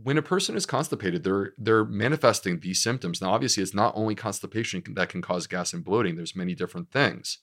when 0.03 0.17
a 0.17 0.21
person 0.21 0.55
is 0.55 0.65
constipated, 0.65 1.23
they're 1.23 1.53
they're 1.57 1.85
manifesting 1.85 2.59
these 2.59 2.81
symptoms. 2.81 3.21
Now, 3.21 3.31
obviously, 3.31 3.63
it's 3.63 3.73
not 3.73 3.93
only 3.95 4.15
constipation 4.15 4.83
that 4.95 5.09
can 5.09 5.21
cause 5.21 5.47
gas 5.47 5.73
and 5.73 5.83
bloating. 5.83 6.15
There's 6.15 6.35
many 6.35 6.55
different 6.55 6.91
things. 6.91 7.39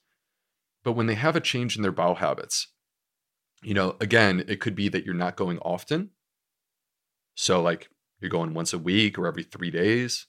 But 0.85 0.93
when 0.93 1.07
they 1.07 1.15
have 1.15 1.37
a 1.37 1.41
change 1.41 1.77
in 1.77 1.83
their 1.83 1.93
bowel 1.93 2.17
habits, 2.17 2.69
you 3.63 3.75
know, 3.75 3.97
again, 4.01 4.45
it 4.47 4.61
could 4.61 4.75
be 4.75 4.89
that 4.89 5.05
you're 5.05 5.15
not 5.15 5.37
going 5.37 5.59
often. 5.59 6.11
So, 7.35 7.61
like 7.61 7.91
you're 8.21 8.31
going 8.31 8.55
once 8.55 8.73
a 8.73 8.79
week 8.79 9.19
or 9.19 9.27
every 9.27 9.43
three 9.43 9.71
days 9.71 10.27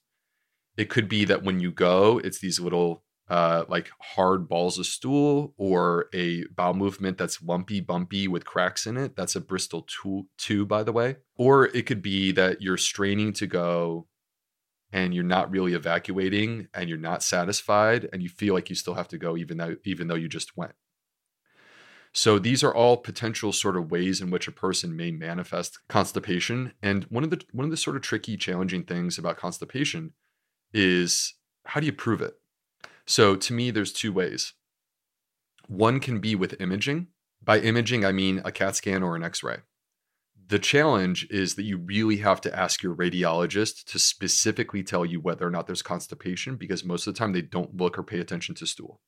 it 0.77 0.89
could 0.89 1.09
be 1.09 1.25
that 1.25 1.43
when 1.43 1.59
you 1.59 1.71
go, 1.71 2.19
it's 2.19 2.39
these 2.39 2.59
little 2.59 3.03
uh, 3.29 3.65
like 3.67 3.89
hard 3.99 4.47
balls 4.47 4.79
of 4.79 4.85
stool 4.85 5.53
or 5.57 6.07
a 6.13 6.45
bowel 6.55 6.73
movement 6.73 7.17
that's 7.17 7.41
lumpy, 7.41 7.81
bumpy 7.81 8.27
with 8.27 8.45
cracks 8.45 8.87
in 8.87 8.95
it. 8.97 9.15
That's 9.15 9.35
a 9.35 9.41
Bristol 9.41 9.85
two, 9.87 10.27
two, 10.37 10.65
by 10.65 10.83
the 10.83 10.93
way. 10.93 11.17
Or 11.35 11.65
it 11.65 11.85
could 11.85 12.01
be 12.01 12.31
that 12.33 12.61
you're 12.61 12.77
straining 12.77 13.33
to 13.33 13.47
go 13.47 14.07
and 14.93 15.13
you're 15.13 15.23
not 15.23 15.51
really 15.51 15.73
evacuating 15.73 16.67
and 16.73 16.87
you're 16.87 16.97
not 16.97 17.21
satisfied 17.21 18.07
and 18.13 18.23
you 18.23 18.29
feel 18.29 18.53
like 18.53 18.69
you 18.69 18.75
still 18.75 18.93
have 18.93 19.09
to 19.09 19.17
go 19.17 19.35
even 19.35 19.57
though 19.57 19.75
even 19.83 20.07
though 20.07 20.15
you 20.15 20.29
just 20.29 20.55
went. 20.55 20.73
So 22.13 22.39
these 22.39 22.63
are 22.63 22.73
all 22.73 22.97
potential 22.97 23.51
sort 23.51 23.77
of 23.77 23.91
ways 23.91 24.21
in 24.21 24.31
which 24.31 24.47
a 24.47 24.51
person 24.51 24.95
may 24.95 25.11
manifest 25.11 25.79
constipation. 25.87 26.73
And 26.81 27.03
one 27.05 27.23
of 27.23 27.29
the 27.29 27.43
one 27.51 27.65
of 27.65 27.71
the 27.71 27.77
sort 27.77 27.95
of 27.95 28.01
tricky, 28.01 28.37
challenging 28.37 28.83
things 28.83 29.17
about 29.17 29.37
constipation 29.37 30.13
is 30.73 31.35
how 31.65 31.79
do 31.79 31.85
you 31.85 31.93
prove 31.93 32.21
it? 32.21 32.35
So 33.07 33.35
to 33.35 33.53
me, 33.53 33.71
there's 33.71 33.93
two 33.93 34.11
ways. 34.11 34.53
One 35.67 35.99
can 35.99 36.19
be 36.19 36.35
with 36.35 36.59
imaging. 36.61 37.07
By 37.41 37.59
imaging, 37.59 38.05
I 38.05 38.11
mean 38.11 38.41
a 38.43 38.51
CAT 38.51 38.75
scan 38.75 39.01
or 39.01 39.15
an 39.15 39.23
x 39.23 39.41
ray. 39.41 39.59
The 40.49 40.59
challenge 40.59 41.27
is 41.29 41.55
that 41.55 41.63
you 41.63 41.77
really 41.77 42.17
have 42.17 42.39
to 42.41 42.57
ask 42.57 42.81
your 42.81 42.95
radiologist 42.95 43.85
to 43.85 43.99
specifically 43.99 44.83
tell 44.83 45.05
you 45.05 45.19
whether 45.19 45.45
or 45.45 45.49
not 45.49 45.67
there's 45.67 45.81
constipation 45.81 46.55
because 46.55 46.85
most 46.85 47.05
of 47.05 47.13
the 47.13 47.17
time 47.17 47.33
they 47.33 47.41
don't 47.41 47.75
look 47.75 47.97
or 47.97 48.03
pay 48.03 48.19
attention 48.19 48.55
to 48.55 48.65
stool. 48.65 49.01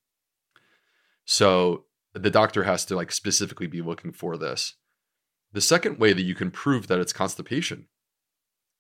So 1.26 1.86
the 2.14 2.30
doctor 2.30 2.64
has 2.64 2.86
to 2.86 2.96
like 2.96 3.12
specifically 3.12 3.68
be 3.68 3.82
looking 3.82 4.12
for 4.12 4.38
this. 4.38 4.76
The 5.54 5.62
second 5.62 5.98
way 5.98 6.14
that 6.14 6.24
you 6.24 6.36
can 6.36 6.52
prove 6.52 6.88
that 6.88 7.00
it's 7.00 7.14
constipation 7.14 7.86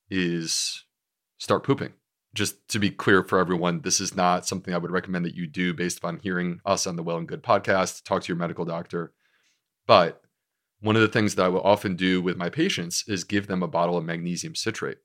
is 0.09 0.85
start 1.37 1.63
pooping 1.63 1.93
just 2.33 2.67
to 2.69 2.79
be 2.79 2.91
clear 2.91 3.23
for 3.23 3.39
everyone, 3.39 3.81
this 3.81 3.99
is 3.99 4.15
not 4.15 4.45
something 4.45 4.73
I 4.73 4.77
would 4.77 4.91
recommend 4.91 5.25
that 5.25 5.35
you 5.35 5.47
do 5.47 5.73
based 5.73 5.97
upon 5.97 6.19
hearing 6.19 6.59
us 6.65 6.85
on 6.85 6.95
the 6.95 7.03
Well 7.03 7.17
and 7.17 7.27
Good 7.27 7.43
podcast. 7.43 8.03
Talk 8.03 8.23
to 8.23 8.27
your 8.27 8.37
medical 8.37 8.65
doctor. 8.65 9.13
But 9.87 10.21
one 10.81 10.95
of 10.95 11.01
the 11.01 11.07
things 11.07 11.35
that 11.35 11.43
I 11.43 11.49
will 11.49 11.61
often 11.61 11.95
do 11.95 12.21
with 12.21 12.37
my 12.37 12.49
patients 12.49 13.03
is 13.07 13.23
give 13.23 13.47
them 13.47 13.63
a 13.63 13.67
bottle 13.67 13.97
of 13.97 14.05
magnesium 14.05 14.55
citrate, 14.55 14.99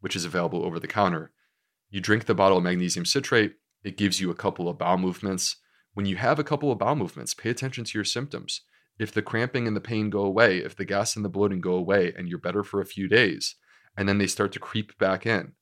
which 0.00 0.14
is 0.14 0.24
available 0.24 0.64
over 0.64 0.78
the 0.78 0.86
counter. 0.86 1.32
You 1.90 2.00
drink 2.00 2.26
the 2.26 2.34
bottle 2.34 2.58
of 2.58 2.64
magnesium 2.64 3.04
citrate, 3.04 3.54
it 3.82 3.96
gives 3.96 4.20
you 4.20 4.30
a 4.30 4.34
couple 4.34 4.68
of 4.68 4.78
bowel 4.78 4.98
movements. 4.98 5.56
When 5.94 6.06
you 6.06 6.16
have 6.16 6.38
a 6.38 6.44
couple 6.44 6.70
of 6.70 6.78
bowel 6.78 6.96
movements, 6.96 7.34
pay 7.34 7.50
attention 7.50 7.84
to 7.84 7.98
your 7.98 8.04
symptoms. 8.04 8.62
If 8.98 9.12
the 9.12 9.22
cramping 9.22 9.66
and 9.66 9.76
the 9.76 9.80
pain 9.80 10.10
go 10.10 10.20
away, 10.20 10.58
if 10.58 10.76
the 10.76 10.84
gas 10.84 11.16
and 11.16 11.24
the 11.24 11.28
bloating 11.28 11.60
go 11.60 11.74
away, 11.74 12.12
and 12.16 12.28
you're 12.28 12.38
better 12.38 12.64
for 12.64 12.80
a 12.80 12.86
few 12.86 13.08
days, 13.08 13.56
and 13.96 14.08
then 14.08 14.18
they 14.18 14.26
start 14.26 14.52
to 14.52 14.58
creep 14.58 14.96
back 14.98 15.26
in, 15.26 15.52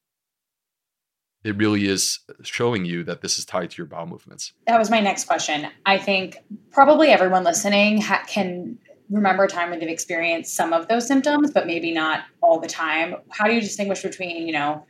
it 1.46 1.56
really 1.56 1.86
is 1.86 2.18
showing 2.42 2.84
you 2.84 3.04
that 3.04 3.20
this 3.20 3.38
is 3.38 3.44
tied 3.44 3.70
to 3.70 3.76
your 3.78 3.86
bowel 3.86 4.06
movements. 4.06 4.52
That 4.66 4.78
was 4.78 4.90
my 4.90 5.00
next 5.00 5.26
question. 5.26 5.68
I 5.86 5.96
think 5.96 6.38
probably 6.72 7.08
everyone 7.10 7.44
listening 7.44 8.00
ha- 8.00 8.24
can 8.26 8.78
remember 9.10 9.44
a 9.44 9.48
time 9.48 9.70
when 9.70 9.78
they've 9.78 9.88
experienced 9.88 10.56
some 10.56 10.72
of 10.72 10.88
those 10.88 11.06
symptoms, 11.06 11.52
but 11.52 11.68
maybe 11.68 11.92
not 11.92 12.24
all 12.40 12.58
the 12.58 12.66
time. 12.66 13.14
How 13.30 13.46
do 13.46 13.54
you 13.54 13.60
distinguish 13.60 14.02
between, 14.02 14.48
you 14.48 14.52
know, 14.52 14.84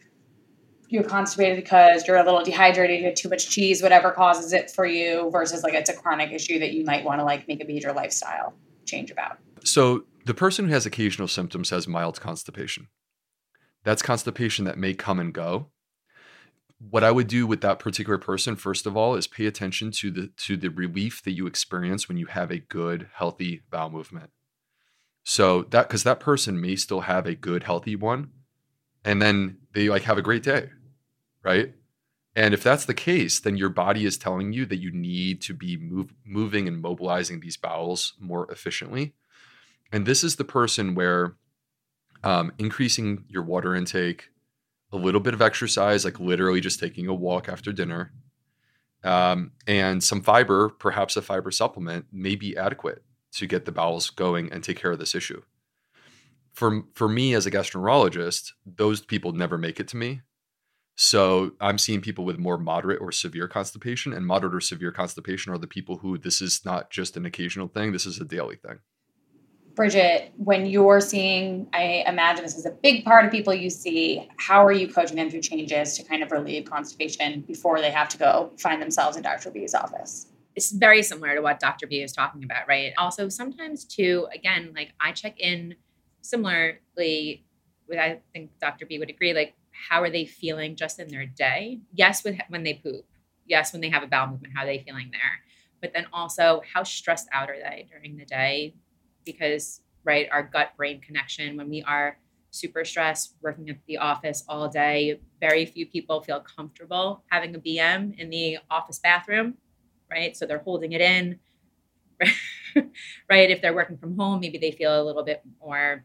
you're 0.89 1.05
constipated 1.05 1.57
because 1.57 2.07
you're 2.07 2.17
a 2.17 2.25
little 2.25 2.43
dehydrated, 2.43 3.01
you 3.01 3.05
had 3.05 3.17
too 3.17 3.29
much 3.29 3.51
cheese, 3.51 3.83
whatever 3.83 4.11
causes 4.11 4.55
it 4.55 4.71
for 4.71 4.87
you, 4.87 5.29
versus 5.31 5.63
like 5.63 5.75
it's 5.75 5.91
a 5.91 5.95
chronic 5.95 6.33
issue 6.33 6.59
that 6.61 6.73
you 6.73 6.85
might 6.85 7.05
want 7.05 7.21
to 7.21 7.25
like 7.25 7.47
make 7.49 7.63
a 7.63 7.67
major 7.67 7.93
lifestyle 7.93 8.55
change 8.87 9.11
about? 9.11 9.37
So 9.63 10.05
the 10.25 10.33
person 10.33 10.67
who 10.67 10.73
has 10.73 10.87
occasional 10.87 11.29
symptoms 11.29 11.69
has 11.69 11.87
mild 11.87 12.19
constipation. 12.19 12.89
That's 13.85 14.01
constipation 14.01 14.65
that 14.65 14.79
may 14.79 14.95
come 14.95 15.21
and 15.21 15.35
go 15.35 15.71
what 16.79 17.05
I 17.05 17.11
would 17.11 17.27
do 17.27 17.47
with 17.47 17.63
that 17.63 17.79
particular 17.79 18.19
person, 18.19 18.57
first 18.57 18.87
of 18.87 18.97
all, 18.97 19.15
is 19.15 19.27
pay 19.27 19.47
attention 19.47 19.91
to 19.93 20.11
the 20.11 20.31
to 20.39 20.57
the 20.57 20.69
relief 20.69 21.23
that 21.25 21.33
you 21.33 21.47
experience 21.47 22.09
when 22.09 22.19
you 22.19 22.27
have 22.27 22.51
a 22.51 22.59
good, 22.59 23.09
healthy 23.15 23.63
bowel 23.71 23.91
movement. 23.91 24.31
So 25.25 25.63
that 25.71 25.89
because 25.89 26.05
that 26.05 26.21
person 26.21 26.61
may 26.61 26.77
still 26.77 27.03
have 27.03 27.27
a 27.27 27.35
good, 27.35 27.65
healthy 27.65 27.97
one, 27.97 28.31
and 29.05 29.21
then 29.21 29.59
they 29.73 29.89
like 29.89 30.03
have 30.03 30.19
a 30.19 30.23
great 30.23 30.43
day, 30.43 30.71
right? 31.43 31.75
And 32.37 32.53
if 32.53 32.63
that's 32.63 32.85
the 32.85 32.95
case, 32.95 33.41
then 33.41 33.57
your 33.57 33.71
body 33.71 34.05
is 34.05 34.19
telling 34.19 34.53
you 34.53 34.67
that 34.67 34.77
you 34.77 34.93
need 34.93 35.41
to 35.43 35.55
be 35.55 35.79
move, 35.79 36.13
moving 36.27 36.69
and 36.69 36.79
mobilizing 36.79 37.41
these 37.41 37.57
bowels 37.57 38.13
more 38.21 38.51
efficiently. 38.53 39.15
And 39.91 40.05
this 40.05 40.23
is 40.23 40.37
the 40.37 40.45
person 40.45 40.95
where 40.95 41.37
um, 42.23 42.53
increasing 42.59 43.25
your 43.29 43.43
water 43.43 43.75
intake, 43.75 44.29
a 44.93 44.97
little 44.97 45.21
bit 45.21 45.35
of 45.35 45.43
exercise, 45.43 46.05
like 46.05 46.21
literally 46.21 46.61
just 46.61 46.81
taking 46.81 47.07
a 47.09 47.15
walk 47.15 47.49
after 47.49 47.73
dinner, 47.73 48.13
um, 49.05 49.53
and 49.67 50.03
some 50.03 50.21
fiber, 50.21 50.69
perhaps 50.69 51.17
a 51.17 51.23
fiber 51.23 51.51
supplement, 51.51 52.07
may 52.13 52.35
be 52.35 52.57
adequate 52.57 53.03
to 53.33 53.47
get 53.47 53.65
the 53.65 53.73
bowels 53.73 54.11
going 54.11 54.53
and 54.53 54.65
take 54.65 54.79
care 54.79 54.93
of 54.93 54.99
this 54.99 55.15
issue. 55.15 55.43
For, 56.53 56.83
for 56.95 57.09
me 57.09 57.35
as 57.35 57.47
a 57.47 57.51
gastroenterologist, 57.51 58.53
those 58.65 59.03
people 59.03 59.33
never 59.33 59.59
make 59.59 59.79
it 59.79 59.89
to 59.89 59.97
me. 59.97 60.23
So 60.97 61.53
I'm 61.61 61.77
seeing 61.77 62.01
people 62.01 62.25
with 62.25 62.39
more 62.39 62.57
moderate 62.57 63.03
or 63.03 63.13
severe 63.13 63.49
constipation, 63.49 64.15
and 64.15 64.27
moderate 64.27 64.55
or 64.55 64.61
severe 64.63 64.91
constipation 64.91 65.53
are 65.53 65.59
the 65.59 65.67
people 65.67 65.99
who 65.99 66.17
this 66.17 66.41
is 66.41 66.65
not 66.65 66.91
just 66.91 67.19
an 67.19 67.27
occasional 67.27 67.69
thing, 67.69 67.93
this 67.93 68.07
is 68.07 68.19
a 68.19 68.25
daily 68.25 68.57
thing. 68.57 68.79
Brigitte, 69.77 70.33
when 70.39 70.65
you're 70.65 71.03
seeing, 71.03 71.69
I 71.75 72.03
imagine 72.07 72.43
this 72.43 72.57
is 72.57 72.65
a 72.65 72.71
big 72.71 73.05
part 73.05 73.27
of 73.27 73.31
people 73.31 73.53
you 73.53 73.69
see, 73.69 74.27
how 74.39 74.65
are 74.65 74.73
you 74.73 74.89
coaching 74.89 75.17
them 75.17 75.31
through 75.31 75.43
changes 75.43 75.99
to 75.99 76.03
kind 76.03 76.23
of 76.23 76.33
relieve 76.33 76.65
constipation 76.65 77.43
before 77.43 77.79
they 77.83 77.91
have 77.91 78.09
to 78.09 78.19
go 78.19 78.53
find 78.59 78.81
themselves 78.81 79.19
in 79.19 79.23
Dr. 79.23 79.51
B's 79.51 79.75
office? 79.75 80.29
It's 80.55 80.73
very 80.73 81.03
similar 81.03 81.35
to 81.35 81.43
what 81.43 81.61
Dr. 81.61 81.87
B 81.87 82.01
is 82.01 82.13
talking 82.13 82.43
about, 82.43 82.67
right? 82.67 82.95
Also, 82.97 83.29
sometimes 83.29 83.85
too, 83.85 84.27
again, 84.35 84.73
like 84.75 84.95
I 84.99 85.13
check 85.13 85.39
in 85.39 85.75
similarly 86.23 87.45
with, 87.87 87.99
I 87.99 88.21
think 88.33 88.53
Dr. 88.59 88.87
B 88.87 88.99
would 88.99 89.11
agree, 89.11 89.35
like 89.35 89.55
how 89.91 90.03
are 90.03 90.11
they 90.11 90.25
feeling 90.25 90.75
just 90.75 90.99
in 90.99 91.09
their 91.09 91.27
day? 91.27 91.81
Yes, 91.93 92.25
with 92.25 92.39
when 92.49 92.63
they 92.63 92.75
poop. 92.75 93.05
Yes, 93.45 93.75
when 93.75 93.83
they 93.83 93.91
have 93.91 94.03
a 94.03 94.07
bowel 94.07 94.29
movement, 94.29 94.55
how 94.57 94.63
are 94.63 94.67
they 94.67 94.79
feeling 94.79 95.11
there? 95.13 95.21
But 95.83 95.93
then 95.93 96.07
also, 96.15 96.63
how 96.73 96.83
stressed 96.83 97.29
out 97.31 97.51
are 97.51 97.59
they 97.59 97.87
during 97.91 98.17
the 98.17 98.25
day? 98.25 98.75
Because 99.27 99.83
right 100.05 100.29
our 100.33 100.43
gut 100.43 100.71
brain 100.77 101.01
connection 101.01 101.57
when 101.59 101.69
we 101.69 101.83
are 101.83 102.19
super 102.51 102.85
stressed 102.85 103.35
working 103.43 103.69
at 103.69 103.77
the 103.87 103.99
office 103.99 104.45
all 104.49 104.69
day 104.69 105.21
very 105.41 105.67
few 105.67 105.85
people 105.85 106.23
feel 106.23 106.41
comfortable 106.41 107.23
having 107.31 107.55
a 107.55 107.59
bm 107.59 108.19
in 108.19 108.31
the 108.31 108.57
office 108.71 108.99
bathroom 108.99 109.55
right? 110.11 110.37
So 110.37 110.47
they're 110.47 110.59
holding 110.59 110.93
it 110.93 111.01
in 111.01 111.39
right? 113.29 113.51
If 113.51 113.61
they're 113.61 113.75
working 113.75 113.99
from 113.99 114.17
home 114.17 114.41
maybe 114.41 114.59
they 114.59 114.71
feel 114.71 115.01
a 115.01 115.05
little 115.05 115.25
bit 115.25 115.43
more 115.61 116.05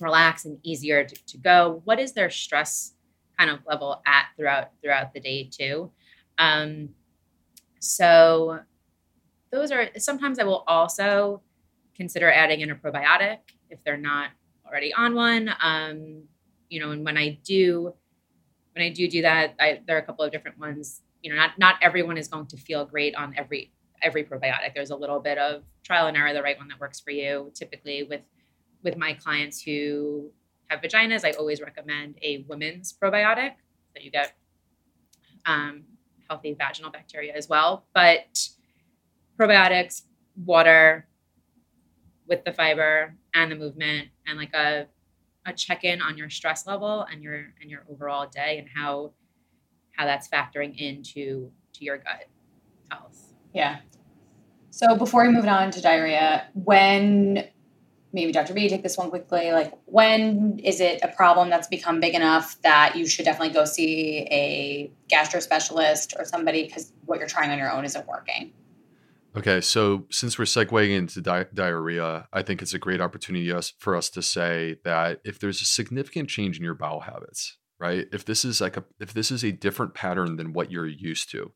relaxed 0.00 0.46
and 0.46 0.58
easier 0.62 1.04
to, 1.04 1.26
to 1.26 1.38
go. 1.38 1.82
What 1.84 2.00
is 2.00 2.12
their 2.12 2.30
stress 2.30 2.94
kind 3.38 3.50
of 3.50 3.60
level 3.66 4.02
at 4.06 4.26
throughout 4.36 4.70
throughout 4.82 5.12
the 5.12 5.20
day 5.20 5.48
too? 5.50 5.90
Um, 6.38 6.90
so 7.80 8.60
those 9.50 9.70
are 9.70 9.88
sometimes 9.98 10.38
i 10.38 10.44
will 10.44 10.64
also 10.66 11.42
consider 12.02 12.28
adding 12.32 12.62
in 12.62 12.70
a 12.72 12.74
probiotic 12.74 13.38
if 13.70 13.78
they're 13.84 13.96
not 13.96 14.30
already 14.66 14.92
on 14.92 15.14
one. 15.14 15.48
Um, 15.60 16.24
you 16.68 16.80
know, 16.80 16.90
and 16.90 17.04
when 17.04 17.16
I 17.16 17.38
do, 17.44 17.94
when 18.74 18.84
I 18.84 18.90
do 18.90 19.06
do 19.06 19.22
that, 19.22 19.54
I, 19.60 19.80
there 19.86 19.96
are 19.96 20.00
a 20.00 20.02
couple 20.02 20.24
of 20.24 20.32
different 20.32 20.58
ones. 20.58 21.02
You 21.22 21.30
know, 21.30 21.36
not 21.36 21.50
not 21.58 21.76
everyone 21.80 22.18
is 22.18 22.26
going 22.26 22.48
to 22.48 22.56
feel 22.56 22.84
great 22.84 23.14
on 23.14 23.34
every 23.36 23.72
every 24.02 24.24
probiotic. 24.24 24.74
There's 24.74 24.90
a 24.90 24.96
little 24.96 25.20
bit 25.20 25.38
of 25.38 25.62
trial 25.84 26.08
and 26.08 26.16
error, 26.16 26.32
the 26.32 26.42
right 26.42 26.58
one 26.58 26.66
that 26.68 26.80
works 26.80 26.98
for 26.98 27.12
you. 27.12 27.52
Typically, 27.54 28.02
with 28.02 28.22
with 28.82 28.96
my 28.96 29.12
clients 29.12 29.62
who 29.62 30.32
have 30.66 30.80
vaginas, 30.80 31.24
I 31.24 31.30
always 31.32 31.60
recommend 31.60 32.16
a 32.20 32.44
women's 32.48 32.92
probiotic 32.92 33.52
so 33.94 34.02
you 34.02 34.10
get 34.10 34.32
um, 35.46 35.84
healthy 36.28 36.54
vaginal 36.54 36.90
bacteria 36.90 37.32
as 37.34 37.48
well. 37.48 37.84
But 37.94 38.48
probiotics, 39.38 40.02
water, 40.44 41.06
with 42.32 42.44
the 42.44 42.52
fiber 42.52 43.14
and 43.34 43.52
the 43.52 43.56
movement 43.56 44.08
and 44.26 44.38
like 44.38 44.54
a 44.54 44.86
a 45.44 45.52
check-in 45.52 46.00
on 46.00 46.16
your 46.16 46.30
stress 46.30 46.66
level 46.66 47.06
and 47.12 47.22
your 47.22 47.52
and 47.60 47.70
your 47.70 47.84
overall 47.90 48.26
day 48.26 48.58
and 48.58 48.68
how 48.74 49.12
how 49.94 50.06
that's 50.06 50.28
factoring 50.28 50.74
into 50.78 51.50
to 51.74 51.84
your 51.84 51.98
gut 51.98 52.24
health. 52.90 53.34
Yeah. 53.52 53.80
So 54.70 54.96
before 54.96 55.26
we 55.26 55.28
move 55.28 55.46
on 55.46 55.70
to 55.72 55.82
diarrhea, 55.82 56.46
when 56.54 57.44
maybe 58.14 58.32
Dr. 58.32 58.54
B 58.54 58.66
take 58.70 58.82
this 58.82 58.96
one 58.96 59.10
quickly, 59.10 59.52
like 59.52 59.74
when 59.84 60.58
is 60.60 60.80
it 60.80 61.00
a 61.02 61.08
problem 61.08 61.50
that's 61.50 61.68
become 61.68 62.00
big 62.00 62.14
enough 62.14 62.56
that 62.62 62.96
you 62.96 63.04
should 63.06 63.26
definitely 63.26 63.52
go 63.52 63.66
see 63.66 64.26
a 64.30 64.90
gastro 65.08 65.40
specialist 65.40 66.14
or 66.18 66.24
somebody 66.24 66.64
because 66.64 66.94
what 67.04 67.18
you're 67.18 67.28
trying 67.28 67.50
on 67.50 67.58
your 67.58 67.70
own 67.70 67.84
isn't 67.84 68.06
working? 68.06 68.54
Okay, 69.34 69.62
so 69.62 70.06
since 70.10 70.38
we're 70.38 70.44
segueing 70.44 70.90
into 70.90 71.22
di- 71.22 71.46
diarrhea, 71.54 72.28
I 72.34 72.42
think 72.42 72.60
it's 72.60 72.74
a 72.74 72.78
great 72.78 73.00
opportunity 73.00 73.50
us, 73.50 73.72
for 73.78 73.96
us 73.96 74.10
to 74.10 74.20
say 74.20 74.76
that 74.84 75.20
if 75.24 75.38
there's 75.38 75.62
a 75.62 75.66
significant 75.66 76.28
change 76.28 76.58
in 76.58 76.64
your 76.64 76.74
bowel 76.74 77.00
habits, 77.00 77.56
right? 77.80 78.06
If 78.12 78.26
this 78.26 78.44
is 78.44 78.60
like 78.60 78.76
a 78.76 78.84
if 79.00 79.14
this 79.14 79.30
is 79.30 79.42
a 79.42 79.50
different 79.50 79.94
pattern 79.94 80.36
than 80.36 80.52
what 80.52 80.70
you're 80.70 80.86
used 80.86 81.30
to, 81.30 81.52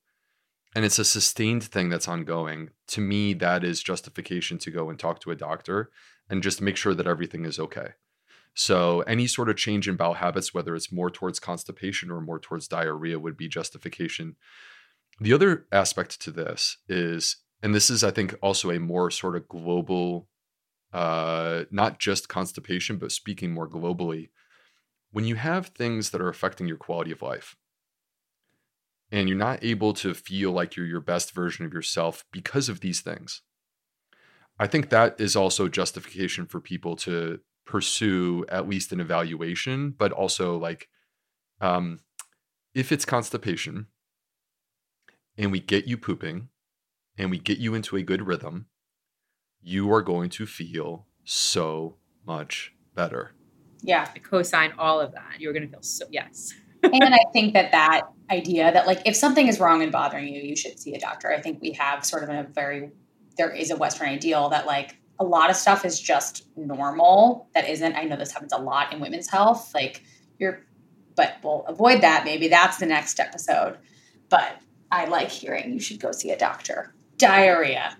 and 0.75 0.87
it's 0.87 0.99
a 0.99 1.05
sustained 1.05 1.65
thing 1.65 1.91
that's 1.91 2.09
ongoing, 2.09 2.71
to 2.89 3.03
me 3.03 3.35
that 3.35 3.63
is 3.63 3.83
justification 3.83 4.57
to 4.59 4.71
go 4.71 4.89
and 4.89 4.99
talk 4.99 5.21
to 5.21 5.31
a 5.31 5.37
doctor 5.37 5.91
and 6.31 6.43
just 6.43 6.63
make 6.63 6.79
sure 6.79 6.95
that 6.95 7.07
everything 7.07 7.45
is 7.45 7.59
okay. 7.59 7.91
So 8.55 9.03
any 9.03 9.27
sort 9.27 9.51
of 9.51 9.57
change 9.57 9.87
in 9.87 9.97
bowel 9.97 10.15
habits, 10.15 10.55
whether 10.55 10.75
it's 10.75 10.91
more 10.91 11.11
towards 11.11 11.39
constipation 11.39 12.11
or 12.11 12.23
more 12.23 12.41
towards 12.41 12.69
diarrhea, 12.69 13.19
would 13.19 13.37
be 13.37 13.49
justification. 13.49 14.37
The 15.21 15.35
other 15.35 15.67
aspect 15.71 16.21
to 16.23 16.31
this 16.31 16.79
is 16.89 17.37
and 17.67 17.75
this 17.75 17.91
is 17.91 18.05
i 18.05 18.13
think 18.13 18.33
also 18.43 18.71
a 18.71 18.79
more 18.79 19.11
sort 19.11 19.35
of 19.35 19.49
global 19.49 20.29
uh 20.93 21.65
not 21.73 21.99
just 21.99 22.29
constipation 22.29 22.97
but 22.97 23.11
speaking 23.11 23.53
more 23.53 23.69
globally. 23.69 24.29
When 25.11 25.25
you 25.25 25.35
have 25.35 25.69
things 25.69 26.11
that 26.11 26.21
are 26.21 26.29
affecting 26.29 26.69
your 26.69 26.77
quality 26.77 27.11
of 27.11 27.23
life 27.23 27.57
and 29.11 29.29
you're 29.29 29.37
not 29.37 29.65
able 29.65 29.95
to 29.95 30.15
feel 30.15 30.53
like 30.53 30.77
you're 30.77 30.87
your 30.87 31.01
best 31.01 31.35
version 31.35 31.67
of 31.67 31.73
yourself 31.73 32.25
because 32.31 32.69
of 32.69 32.79
these 32.79 33.01
things 33.01 33.43
i 34.61 34.69
think 34.69 34.91
that 34.91 35.21
is 35.21 35.35
also 35.35 35.67
justification 35.67 36.47
for 36.47 36.61
people 36.61 36.95
to 36.95 37.41
pursue 37.65 38.47
at 38.49 38.69
least 38.69 38.93
an 38.93 39.01
evaluation 39.01 39.91
but 39.91 40.13
also 40.13 40.57
like 40.57 40.89
um 41.61 41.99
if 42.77 42.93
it's 42.93 43.05
constipation 43.05 43.87
and 45.37 45.51
we 45.51 45.59
get 45.59 45.89
you 45.89 45.99
pooping 45.99 46.49
and 47.19 47.31
we 47.31 47.39
get 47.39 47.59
you 47.59 47.75
into 47.75 47.97
a 47.97 48.03
good 48.03 48.27
rhythm, 48.27 48.67
you 49.63 49.93
are 49.93 50.03
going 50.03 50.31
to 50.31 50.47
feel 50.47 51.07
so 51.25 51.97
much 52.27 52.73
better. 52.95 53.33
Yeah. 53.83 54.09
I 54.15 54.19
co-sign 54.19 54.73
all 54.79 55.01
of 55.01 55.13
that. 55.13 55.41
You're 55.41 55.53
going 55.53 55.65
to 55.65 55.69
feel 55.69 55.83
so, 55.83 56.07
yes. 56.11 56.53
and 56.83 57.15
I 57.15 57.19
think 57.33 57.55
that 57.55 57.73
that 57.73 58.03
idea 58.31 58.73
that 58.73 58.87
like 58.87 59.03
if 59.05 59.17
something 59.17 59.49
is 59.49 59.61
wrong 59.61 59.83
and 59.83 59.93
bothering 59.93 60.29
you, 60.29 60.43
you 60.43 60.57
should 60.57 60.79
see 60.79 60.95
a 60.95 61.01
doctor. 61.01 61.33
I 61.33 61.41
think 61.41 61.61
we 61.61 61.73
have 61.73 62.05
sort 62.05 62.23
of 62.23 62.29
a 62.29 62.47
very, 62.53 62.91
there 63.37 63.51
is 63.51 63.71
a 63.71 63.77
Western 63.77 64.09
ideal 64.09 64.49
that 64.51 64.67
like 64.67 64.97
a 65.19 65.25
lot 65.25 65.51
of 65.51 65.57
stuff 65.57 65.85
is 65.85 66.01
just 66.01 66.47
normal. 66.57 67.49
That 67.55 67.69
isn't, 67.69 67.95
I 67.95 68.05
know 68.05 68.17
this 68.17 68.33
happens 68.33 68.53
a 68.53 68.59
lot 68.59 68.93
in 68.93 69.01
women's 69.01 69.29
health. 69.29 69.73
Like 69.75 70.03
you're 70.39 70.67
but 71.17 71.39
we'll 71.43 71.65
avoid 71.67 72.03
that. 72.03 72.25
Maybe 72.25 72.47
that's 72.47 72.77
the 72.77 72.87
next 72.87 73.19
episode. 73.19 73.79
But 74.29 74.61
I 74.93 75.07
like 75.07 75.31
hearing 75.31 75.73
you 75.73 75.81
should 75.81 75.99
go 75.99 76.13
see 76.13 76.31
a 76.31 76.39
doctor. 76.39 76.95
Diarrhea. 77.19 77.97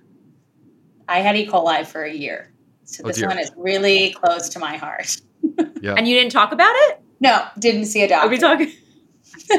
I 1.09 1.21
had 1.21 1.37
E. 1.37 1.47
coli 1.47 1.87
for 1.87 2.03
a 2.03 2.13
year. 2.13 2.53
So 2.85 3.03
Oh, 3.05 3.09
this 3.09 3.19
dear. 3.19 3.29
one 3.29 3.39
is 3.39 3.51
really 3.57 4.11
close 4.13 4.49
to 4.51 4.59
my 4.59 4.77
heart. 4.77 5.17
Yeah. 5.81 5.95
And 5.97 6.09
you 6.09 6.17
didn't 6.17 6.33
talk 6.33 6.51
about 6.53 6.73
it? 6.75 7.01
No, 7.21 7.47
didn't 7.59 7.85
see 7.85 8.03
a 8.03 8.09
doctor. 8.09 8.27
Are 8.27 8.31
we 8.31 8.39
talking? 8.39 8.73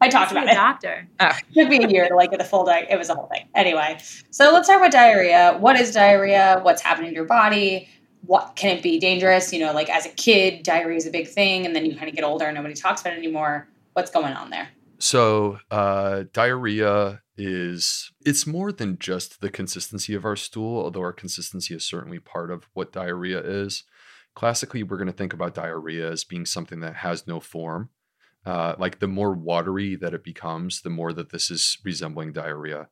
I 0.00 0.08
talked 0.08 0.30
about 0.30 0.46
a 0.46 0.50
it. 0.50 0.54
doctor. 0.54 1.08
Oh. 1.20 1.30
took 1.54 1.68
me 1.68 1.82
a 1.82 1.88
year 1.88 2.08
to 2.08 2.14
like 2.14 2.30
get 2.30 2.38
the 2.38 2.44
full 2.44 2.64
diet. 2.64 2.88
It 2.90 2.98
was 2.98 3.08
a 3.08 3.14
whole 3.14 3.26
thing. 3.26 3.48
Anyway, 3.54 3.98
so 4.30 4.52
let's 4.52 4.68
talk 4.68 4.76
about 4.76 4.92
diarrhea. 4.92 5.56
What 5.58 5.76
is 5.76 5.92
diarrhea? 5.92 6.60
What's 6.62 6.82
happening 6.82 7.10
to 7.10 7.14
your 7.16 7.24
body? 7.24 7.88
What 8.26 8.54
can 8.56 8.76
it 8.76 8.82
be 8.82 8.98
dangerous? 8.98 9.52
You 9.52 9.60
know, 9.60 9.72
like 9.72 9.88
as 9.88 10.06
a 10.06 10.10
kid, 10.10 10.62
diarrhea 10.62 10.96
is 10.96 11.06
a 11.06 11.10
big 11.10 11.28
thing, 11.28 11.64
and 11.64 11.74
then 11.74 11.86
you 11.86 11.96
kind 11.96 12.08
of 12.08 12.14
get 12.14 12.24
older 12.24 12.44
and 12.44 12.54
nobody 12.54 12.74
talks 12.74 13.00
about 13.00 13.14
it 13.14 13.18
anymore. 13.18 13.68
What's 13.94 14.10
going 14.10 14.34
on 14.34 14.50
there? 14.50 14.68
So, 14.98 15.58
uh, 15.70 16.24
diarrhea 16.32 17.22
is 17.38 18.10
it's 18.26 18.46
more 18.46 18.72
than 18.72 18.98
just 18.98 19.40
the 19.40 19.48
consistency 19.48 20.12
of 20.12 20.24
our 20.24 20.36
stool, 20.36 20.82
although 20.82 21.00
our 21.00 21.12
consistency 21.12 21.74
is 21.74 21.84
certainly 21.84 22.18
part 22.18 22.50
of 22.50 22.68
what 22.74 22.92
diarrhea 22.92 23.40
is. 23.40 23.84
Classically, 24.34 24.82
we're 24.82 24.98
going 24.98 25.06
to 25.06 25.12
think 25.12 25.32
about 25.32 25.54
diarrhea 25.54 26.10
as 26.10 26.24
being 26.24 26.44
something 26.44 26.80
that 26.80 26.96
has 26.96 27.26
no 27.26 27.40
form. 27.40 27.90
Uh, 28.44 28.74
like 28.78 28.98
the 28.98 29.08
more 29.08 29.32
watery 29.32 29.94
that 29.96 30.14
it 30.14 30.24
becomes, 30.24 30.82
the 30.82 30.90
more 30.90 31.12
that 31.12 31.30
this 31.30 31.50
is 31.50 31.78
resembling 31.84 32.32
diarrhea. 32.32 32.88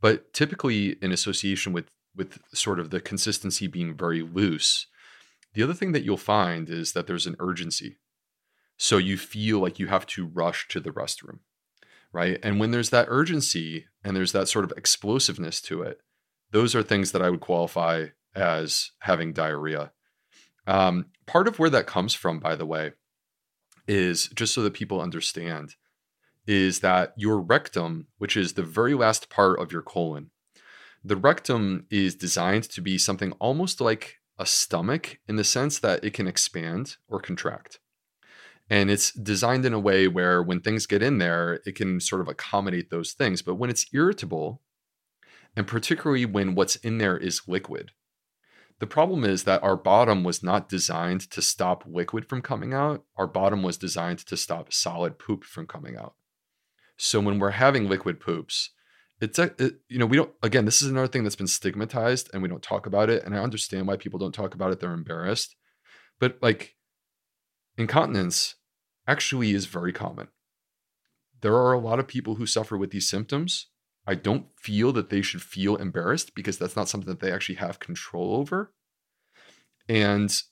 But 0.00 0.32
typically, 0.32 0.96
in 1.02 1.12
association 1.12 1.72
with 1.72 1.90
with 2.16 2.40
sort 2.52 2.80
of 2.80 2.90
the 2.90 3.00
consistency 3.00 3.66
being 3.66 3.96
very 3.96 4.22
loose, 4.22 4.86
the 5.54 5.62
other 5.62 5.74
thing 5.74 5.92
that 5.92 6.02
you'll 6.02 6.16
find 6.16 6.68
is 6.68 6.92
that 6.92 7.06
there's 7.06 7.26
an 7.26 7.36
urgency. 7.38 7.96
So 8.76 8.98
you 8.98 9.16
feel 9.16 9.58
like 9.60 9.78
you 9.78 9.88
have 9.88 10.06
to 10.06 10.26
rush 10.26 10.66
to 10.68 10.80
the 10.80 10.90
restroom, 10.90 11.40
right? 12.12 12.38
And 12.42 12.58
when 12.58 12.70
there's 12.70 12.90
that 12.90 13.06
urgency 13.08 13.86
and 14.04 14.16
there's 14.16 14.32
that 14.32 14.48
sort 14.48 14.64
of 14.64 14.72
explosiveness 14.76 15.60
to 15.62 15.82
it, 15.82 16.00
those 16.50 16.74
are 16.74 16.82
things 16.82 17.12
that 17.12 17.22
I 17.22 17.30
would 17.30 17.40
qualify 17.40 18.06
as 18.34 18.92
having 19.00 19.32
diarrhea. 19.32 19.92
Um, 20.66 21.06
part 21.26 21.48
of 21.48 21.58
where 21.58 21.70
that 21.70 21.86
comes 21.86 22.14
from, 22.14 22.38
by 22.38 22.56
the 22.56 22.66
way, 22.66 22.92
is 23.86 24.28
just 24.28 24.54
so 24.54 24.62
that 24.62 24.74
people 24.74 25.00
understand, 25.00 25.74
is 26.46 26.80
that 26.80 27.12
your 27.16 27.40
rectum, 27.40 28.06
which 28.18 28.36
is 28.36 28.54
the 28.54 28.62
very 28.62 28.94
last 28.94 29.30
part 29.30 29.58
of 29.60 29.72
your 29.72 29.82
colon, 29.82 30.30
the 31.02 31.16
rectum 31.16 31.86
is 31.90 32.14
designed 32.14 32.64
to 32.64 32.80
be 32.80 32.98
something 32.98 33.32
almost 33.32 33.80
like 33.80 34.18
a 34.38 34.46
stomach 34.46 35.18
in 35.26 35.36
the 35.36 35.44
sense 35.44 35.78
that 35.78 36.04
it 36.04 36.12
can 36.12 36.26
expand 36.26 36.96
or 37.08 37.20
contract. 37.20 37.78
And 38.70 38.88
it's 38.88 39.10
designed 39.12 39.66
in 39.66 39.72
a 39.72 39.80
way 39.80 40.06
where 40.06 40.42
when 40.42 40.60
things 40.60 40.86
get 40.86 41.02
in 41.02 41.18
there, 41.18 41.60
it 41.66 41.74
can 41.74 41.98
sort 41.98 42.20
of 42.20 42.28
accommodate 42.28 42.88
those 42.88 43.12
things. 43.12 43.42
But 43.42 43.56
when 43.56 43.68
it's 43.68 43.86
irritable, 43.92 44.62
and 45.56 45.66
particularly 45.66 46.24
when 46.24 46.54
what's 46.54 46.76
in 46.76 46.98
there 46.98 47.18
is 47.18 47.48
liquid, 47.48 47.90
the 48.78 48.86
problem 48.86 49.24
is 49.24 49.44
that 49.44 49.62
our 49.62 49.76
bottom 49.76 50.22
was 50.22 50.42
not 50.42 50.68
designed 50.68 51.28
to 51.32 51.42
stop 51.42 51.84
liquid 51.86 52.28
from 52.28 52.40
coming 52.42 52.72
out. 52.72 53.04
Our 53.16 53.26
bottom 53.26 53.62
was 53.64 53.76
designed 53.76 54.20
to 54.20 54.36
stop 54.36 54.72
solid 54.72 55.18
poop 55.18 55.44
from 55.44 55.66
coming 55.66 55.96
out. 55.96 56.14
So 56.96 57.20
when 57.20 57.40
we're 57.40 57.50
having 57.50 57.88
liquid 57.88 58.20
poops, 58.20 58.70
it's 59.20 59.38
a, 59.38 59.52
it, 59.58 59.80
you 59.88 59.98
know 59.98 60.06
we 60.06 60.16
don't 60.16 60.32
again 60.42 60.64
this 60.64 60.80
is 60.80 60.88
another 60.88 61.06
thing 61.06 61.22
that's 61.22 61.36
been 61.36 61.46
stigmatized 61.46 62.30
and 62.32 62.42
we 62.42 62.48
don't 62.48 62.62
talk 62.62 62.86
about 62.86 63.10
it 63.10 63.22
and 63.24 63.34
i 63.34 63.38
understand 63.38 63.86
why 63.86 63.96
people 63.96 64.18
don't 64.18 64.34
talk 64.34 64.54
about 64.54 64.72
it 64.72 64.80
they're 64.80 64.94
embarrassed 64.94 65.56
but 66.18 66.38
like 66.40 66.76
incontinence 67.76 68.54
actually 69.10 69.52
is 69.52 69.66
very 69.66 69.92
common 69.92 70.28
there 71.40 71.54
are 71.54 71.72
a 71.72 71.78
lot 71.78 71.98
of 71.98 72.06
people 72.06 72.34
who 72.36 72.46
suffer 72.46 72.76
with 72.76 72.90
these 72.90 73.08
symptoms 73.08 73.66
i 74.06 74.14
don't 74.14 74.46
feel 74.56 74.92
that 74.92 75.10
they 75.10 75.22
should 75.22 75.42
feel 75.42 75.76
embarrassed 75.76 76.34
because 76.34 76.58
that's 76.58 76.76
not 76.76 76.88
something 76.88 77.08
that 77.08 77.20
they 77.20 77.32
actually 77.32 77.54
have 77.54 77.78
control 77.78 78.34
over 78.36 78.72
and 79.88 80.42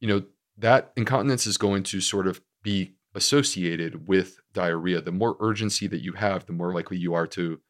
you 0.00 0.08
know 0.08 0.22
that 0.56 0.92
incontinence 0.96 1.46
is 1.46 1.56
going 1.56 1.82
to 1.82 2.00
sort 2.00 2.26
of 2.26 2.40
be 2.62 2.94
associated 3.14 4.08
with 4.08 4.38
diarrhea 4.52 5.00
the 5.00 5.12
more 5.12 5.36
urgency 5.40 5.86
that 5.86 6.02
you 6.02 6.12
have 6.12 6.46
the 6.46 6.52
more 6.52 6.72
likely 6.72 6.96
you 6.96 7.14
are 7.14 7.26
to 7.26 7.60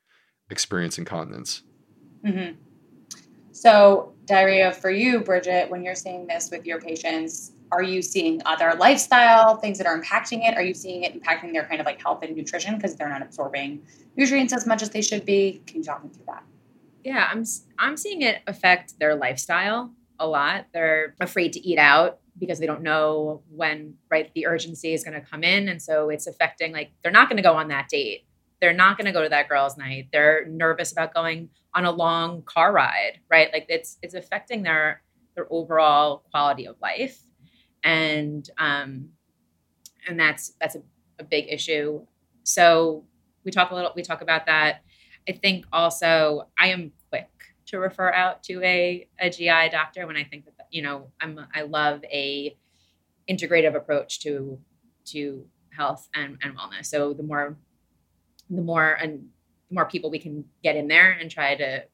experience 0.52 0.98
incontinence. 0.98 1.62
Mm-hmm. 2.24 2.54
So, 3.50 4.14
diarrhea 4.26 4.72
for 4.72 4.90
you, 4.90 5.20
Brigitte, 5.20 5.68
when 5.70 5.82
you're 5.82 5.96
seeing 5.96 6.26
this 6.26 6.50
with 6.50 6.64
your 6.64 6.80
patients, 6.80 7.52
are 7.72 7.82
you 7.82 8.02
seeing 8.02 8.42
other 8.44 8.74
lifestyle 8.74 9.56
things 9.56 9.78
that 9.78 9.86
are 9.86 10.00
impacting 10.00 10.46
it? 10.46 10.54
Are 10.56 10.62
you 10.62 10.74
seeing 10.74 11.04
it 11.04 11.20
impacting 11.20 11.52
their 11.52 11.64
kind 11.64 11.80
of 11.80 11.86
like 11.86 12.00
health 12.00 12.22
and 12.22 12.36
nutrition 12.36 12.76
because 12.76 12.94
they're 12.96 13.08
not 13.08 13.22
absorbing 13.22 13.82
nutrients 14.14 14.52
as 14.52 14.66
much 14.66 14.82
as 14.82 14.90
they 14.90 15.00
should 15.00 15.24
be? 15.24 15.62
Can 15.66 15.78
you 15.78 15.84
talk 15.84 16.04
me 16.04 16.10
through 16.10 16.26
that? 16.26 16.44
Yeah, 17.02 17.26
I'm 17.30 17.44
I'm 17.78 17.96
seeing 17.96 18.22
it 18.22 18.42
affect 18.46 18.98
their 18.98 19.14
lifestyle 19.14 19.92
a 20.20 20.26
lot. 20.26 20.66
They're 20.72 21.14
afraid 21.20 21.54
to 21.54 21.66
eat 21.66 21.78
out 21.78 22.20
because 22.38 22.58
they 22.58 22.66
don't 22.66 22.82
know 22.82 23.42
when 23.50 23.94
right 24.10 24.30
the 24.34 24.46
urgency 24.46 24.92
is 24.92 25.02
going 25.02 25.20
to 25.20 25.26
come 25.26 25.42
in 25.42 25.68
and 25.68 25.80
so 25.80 26.08
it's 26.08 26.26
affecting 26.26 26.72
like 26.72 26.90
they're 27.02 27.12
not 27.12 27.28
going 27.28 27.36
to 27.36 27.42
go 27.42 27.54
on 27.54 27.68
that 27.68 27.88
date. 27.88 28.26
They're 28.60 28.72
not 28.72 28.96
going 28.96 29.06
to 29.06 29.12
go 29.12 29.22
to 29.22 29.28
that 29.30 29.48
girls 29.48 29.76
night. 29.76 30.08
They're 30.12 30.46
nervous 30.46 30.92
about 30.92 31.12
going 31.12 31.48
on 31.74 31.84
a 31.84 31.90
long 31.90 32.42
car 32.42 32.72
ride, 32.72 33.20
right? 33.30 33.48
Like 33.52 33.66
it's 33.68 33.98
it's 34.02 34.14
affecting 34.14 34.62
their 34.62 35.02
their 35.34 35.46
overall 35.50 36.24
quality 36.30 36.66
of 36.66 36.76
life. 36.80 37.18
And 37.84 38.48
um 38.58 39.10
and 40.08 40.18
that's 40.18 40.52
that's 40.60 40.76
a, 40.76 40.82
a 41.18 41.24
big 41.24 41.46
issue. 41.48 42.04
So 42.44 43.04
we 43.44 43.50
talk 43.50 43.70
a 43.70 43.74
little 43.74 43.92
we 43.94 44.02
talk 44.02 44.22
about 44.22 44.46
that. 44.46 44.82
I 45.28 45.32
think 45.32 45.66
also 45.72 46.48
I 46.58 46.68
am 46.68 46.92
quick 47.08 47.28
to 47.66 47.78
refer 47.78 48.12
out 48.12 48.42
to 48.44 48.62
a, 48.62 49.08
a 49.20 49.30
GI 49.30 49.68
doctor 49.70 50.06
when 50.06 50.16
I 50.16 50.24
think 50.24 50.44
that 50.46 50.66
you 50.70 50.82
know 50.82 51.10
I'm 51.20 51.38
I 51.54 51.62
love 51.62 52.04
a 52.04 52.56
integrative 53.28 53.74
approach 53.74 54.20
to 54.20 54.58
to 55.06 55.46
health 55.76 56.08
and, 56.14 56.38
and 56.42 56.56
wellness. 56.56 56.86
So 56.86 57.12
the 57.12 57.22
more 57.22 57.56
the 58.50 58.62
more 58.62 58.92
and 58.94 59.28
the 59.68 59.74
more 59.74 59.86
people 59.86 60.10
we 60.10 60.18
can 60.18 60.44
get 60.62 60.76
in 60.76 60.88
there 60.88 61.12
and 61.12 61.30
try 61.30 61.54
to 61.54 61.84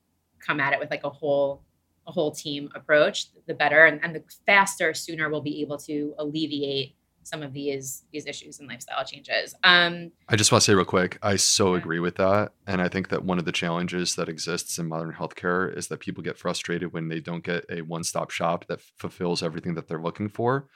come 0.45 0.61
at 0.61 0.73
it 0.73 0.79
with 0.79 0.91
like 0.91 1.05
a 1.05 1.11
whole 1.11 1.63
a 2.09 2.13
whole 2.13 2.33
team 2.33 2.71
approach, 2.75 3.27
the 3.47 3.55
better 3.55 3.85
and, 3.87 4.01
and 4.03 4.15
the 4.15 4.25
faster 4.47 4.95
sooner 4.95 5.29
we'll 5.31 5.43
be 5.43 5.61
able 5.61 5.79
to 5.79 6.15
alleviate 6.19 6.97
some 7.23 7.43
of 7.43 7.53
these 7.53 8.05
these 8.11 8.27
issues 8.27 8.59
and 8.59 8.69
lifestyle 8.69 9.05
changes. 9.05 9.55
Um, 9.63 10.11
I 10.31 10.37
just 10.37 10.51
want 10.51 10.63
to 10.63 10.67
say 10.71 10.75
real 10.75 10.87
quick, 10.87 11.19
I 11.23 11.37
so 11.37 11.75
Yeah. 11.75 11.81
agree 11.81 12.01
with 12.01 12.17
that. 12.17 12.53
And 12.67 12.81
I 12.81 12.89
think 12.89 13.11
that 13.11 13.25
one 13.25 13.39
of 13.39 13.45
the 13.45 13.53
challenges 13.53 14.15
that 14.15 14.31
exists 14.31 14.79
in 14.79 14.89
modern 14.89 15.13
healthcare 15.13 15.77
is 15.77 15.89
that 15.89 16.01
people 16.01 16.23
get 16.25 16.39
frustrated 16.39 16.93
when 16.95 17.09
they 17.09 17.21
don't 17.21 17.45
get 17.45 17.67
a 17.71 17.83
one 17.83 18.03
stop 18.05 18.31
shop 18.31 18.67
that 18.69 18.81
fulfills 18.81 19.43
everything 19.43 19.75
that 19.75 19.89
they're 19.89 20.03
looking 20.03 20.31
for. 20.31 20.69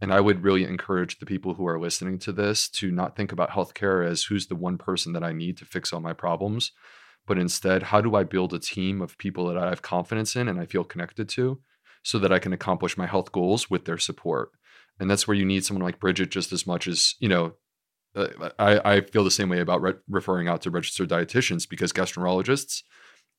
And 0.00 0.14
I 0.14 0.20
would 0.20 0.44
really 0.44 0.62
encourage 0.62 1.18
the 1.18 1.26
people 1.26 1.54
who 1.54 1.66
are 1.66 1.80
listening 1.80 2.20
to 2.20 2.30
this 2.32 2.68
to 2.70 2.92
not 2.92 3.16
think 3.16 3.32
about 3.32 3.50
healthcare 3.50 4.08
as 4.08 4.22
who's 4.22 4.46
the 4.46 4.54
one 4.54 4.78
person 4.78 5.12
that 5.14 5.24
I 5.24 5.32
need 5.32 5.56
to 5.58 5.64
fix 5.64 5.92
all 5.92 6.00
my 6.00 6.12
problems, 6.12 6.70
but 7.28 7.38
instead, 7.38 7.84
how 7.84 8.00
do 8.00 8.16
I 8.16 8.24
build 8.24 8.54
a 8.54 8.58
team 8.58 9.02
of 9.02 9.18
people 9.18 9.46
that 9.46 9.58
I 9.58 9.68
have 9.68 9.82
confidence 9.82 10.34
in 10.34 10.48
and 10.48 10.58
I 10.58 10.64
feel 10.64 10.82
connected 10.82 11.28
to 11.30 11.60
so 12.02 12.18
that 12.18 12.32
I 12.32 12.38
can 12.38 12.54
accomplish 12.54 12.96
my 12.96 13.06
health 13.06 13.32
goals 13.32 13.68
with 13.68 13.84
their 13.84 13.98
support? 13.98 14.50
And 14.98 15.10
that's 15.10 15.28
where 15.28 15.36
you 15.36 15.44
need 15.44 15.64
someone 15.64 15.84
like 15.84 16.00
Brigitte 16.00 16.30
just 16.30 16.52
as 16.52 16.66
much 16.66 16.88
as, 16.88 17.14
you 17.20 17.28
know, 17.28 17.52
uh, 18.16 18.50
I, 18.58 18.94
I 18.94 19.00
feel 19.02 19.24
the 19.24 19.30
same 19.30 19.50
way 19.50 19.60
about 19.60 19.82
re- 19.82 19.92
referring 20.08 20.48
out 20.48 20.62
to 20.62 20.70
registered 20.70 21.10
dietitians 21.10 21.68
because 21.68 21.92
gastroenterologists 21.92 22.82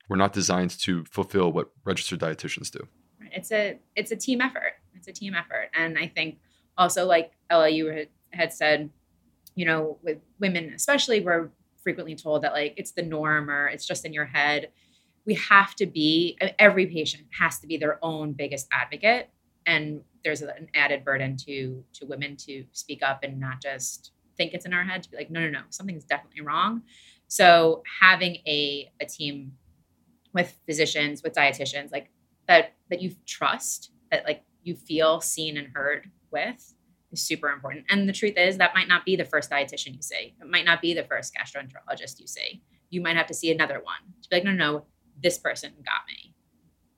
were 0.08 0.15
not 0.17 0.34
designed 0.34 0.71
to 0.82 1.04
fulfill 1.06 1.52
what 1.52 1.71
registered 1.84 2.19
dietitians 2.19 2.69
do. 2.71 2.88
It's 3.32 3.52
a 3.52 3.80
it's 3.95 4.12
a 4.12 4.15
team 4.15 4.39
effort. 4.39 4.73
It's 4.93 5.08
a 5.08 5.12
team 5.12 5.34
effort, 5.34 5.69
and 5.73 5.97
I 5.97 6.08
think 6.08 6.38
also 6.78 7.06
like 7.06 7.32
Ella, 7.49 7.69
you 7.69 7.88
had, 7.88 8.08
had 8.32 8.54
said, 8.54 8.89
you 9.56 9.65
know, 9.65 9.97
with 10.04 10.19
women 10.39 10.71
especially, 10.75 11.21
we're 11.21 11.49
frequently 11.84 12.15
told 12.15 12.44
that 12.44 12.54
like 12.54 12.74
it's 12.78 12.92
the 12.92 13.02
norm 13.02 13.50
or 13.50 13.68
it's 13.68 13.86
just 13.86 14.06
in 14.06 14.13
your 14.13 14.26
head. 14.26 14.70
We 15.26 15.36
have 15.36 15.76
to 15.76 15.86
be 15.86 16.38
every 16.58 16.88
patient 16.88 17.24
has 17.38 17.60
to 17.60 17.68
be 17.68 17.78
their 17.78 18.04
own 18.04 18.34
biggest 18.34 18.68
advocate, 18.72 19.30
and 19.66 20.01
there's 20.24 20.41
an 20.41 20.70
added 20.76 21.03
burden 21.06 21.38
to 21.45 21.84
to 21.93 22.06
women 22.06 22.36
to 22.38 22.66
speak 22.72 23.03
up 23.03 23.24
and 23.24 23.39
not 23.39 23.62
just 23.62 24.12
think 24.38 24.53
it's 24.53 24.66
in 24.66 24.74
our 24.74 24.84
head 24.84 25.03
to 25.03 25.12
be 25.12 25.18
like, 25.18 25.30
no, 25.30 25.41
no, 25.41 25.49
no, 25.49 25.62
something's 25.70 26.06
definitely 26.06 26.41
wrong. 26.41 26.82
So 27.28 27.84
having 28.01 28.38
a 28.47 28.91
a 28.99 29.06
team 29.06 29.53
with 30.34 30.58
physicians, 30.66 31.22
with 31.24 31.34
dietitians, 31.34 31.91
like 31.91 32.10
that 32.47 32.74
that 32.89 33.01
you 33.01 33.14
trust, 33.26 33.91
that 34.12 34.26
like 34.26 34.43
you 34.64 34.76
feel 34.76 35.22
seen 35.22 35.58
and 35.58 35.68
heard 35.74 36.10
with 36.32 36.74
is 37.12 37.22
super 37.22 37.49
important. 37.49 37.86
And 37.89 38.07
the 38.07 38.14
truth 38.14 38.38
is 38.38 38.57
that 38.57 38.74
might 38.74 38.88
not 38.88 39.05
be 39.05 39.16
the 39.16 39.26
first 39.26 39.49
dietitian 39.49 39.95
you 39.95 40.01
see. 40.01 40.36
It 40.39 40.49
might 40.49 40.66
not 40.66 40.82
be 40.82 40.93
the 40.93 41.03
first 41.03 41.34
gastroenterologist 41.36 42.20
you 42.20 42.28
see. 42.28 42.62
You 42.89 43.01
might 43.01 43.16
have 43.16 43.28
to 43.28 43.34
see 43.34 43.51
another 43.51 43.76
one 43.76 44.14
to 44.22 44.30
be 44.30 44.36
like, 44.38 44.43
no, 44.43 44.51
no, 44.51 44.72
no, 44.72 44.86
this 45.22 45.38
person 45.38 45.72
got 45.86 46.01
me. 46.07 46.34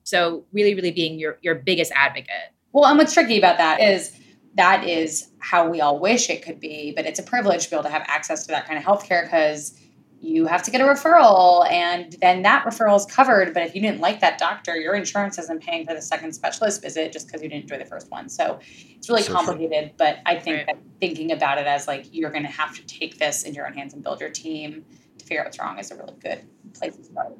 So 0.03 0.45
really, 0.51 0.75
really 0.75 0.91
being 0.91 1.19
your 1.19 1.37
your 1.41 1.55
biggest 1.55 1.91
advocate. 1.95 2.51
Well, 2.73 2.85
and 2.85 2.97
what's 2.97 3.13
tricky 3.13 3.37
about 3.37 3.57
that 3.57 3.81
is 3.81 4.17
that 4.55 4.87
is 4.87 5.29
how 5.39 5.69
we 5.69 5.81
all 5.81 5.99
wish 5.99 6.29
it 6.29 6.43
could 6.43 6.59
be, 6.59 6.93
but 6.95 7.05
it's 7.05 7.19
a 7.19 7.23
privilege 7.23 7.65
to 7.65 7.69
be 7.69 7.75
able 7.75 7.83
to 7.83 7.89
have 7.89 8.03
access 8.07 8.45
to 8.45 8.47
that 8.49 8.67
kind 8.67 8.77
of 8.77 8.83
healthcare 8.83 9.23
because 9.23 9.79
you 10.23 10.45
have 10.45 10.61
to 10.61 10.69
get 10.69 10.81
a 10.81 10.83
referral 10.83 11.67
and 11.71 12.15
then 12.21 12.43
that 12.43 12.63
referral 12.63 12.95
is 12.95 13.05
covered. 13.05 13.55
But 13.55 13.63
if 13.63 13.73
you 13.73 13.81
didn't 13.81 13.99
like 14.01 14.19
that 14.19 14.37
doctor, 14.37 14.79
your 14.79 14.93
insurance 14.93 15.39
isn't 15.39 15.63
paying 15.63 15.87
for 15.87 15.95
the 15.95 16.01
second 16.01 16.31
specialist 16.33 16.81
visit 16.83 17.11
just 17.11 17.25
because 17.25 17.41
you 17.41 17.49
didn't 17.49 17.63
enjoy 17.63 17.79
the 17.79 17.89
first 17.89 18.11
one. 18.11 18.29
So 18.29 18.59
it's 18.95 19.09
really 19.09 19.23
So 19.23 19.27
true. 19.29 19.35
complicated. 19.35 19.93
But 19.97 20.19
I 20.27 20.37
think 20.37 20.57
Right. 20.57 20.65
that 20.67 20.77
thinking 20.99 21.31
about 21.31 21.57
it 21.57 21.65
as 21.65 21.87
like 21.87 22.05
you're 22.11 22.29
going 22.29 22.43
to 22.43 22.51
have 22.51 22.75
to 22.75 22.85
take 22.85 23.17
this 23.17 23.43
in 23.43 23.55
your 23.55 23.65
own 23.65 23.73
hands 23.73 23.93
and 23.95 24.03
build 24.03 24.19
your 24.19 24.29
team 24.29 24.85
to 25.17 25.25
figure 25.25 25.41
out 25.41 25.47
what's 25.47 25.57
wrong 25.59 25.79
is 25.79 25.89
a 25.89 25.95
really 25.95 26.13
good 26.19 26.41
place 26.75 26.95
to 26.97 27.03
start. 27.03 27.35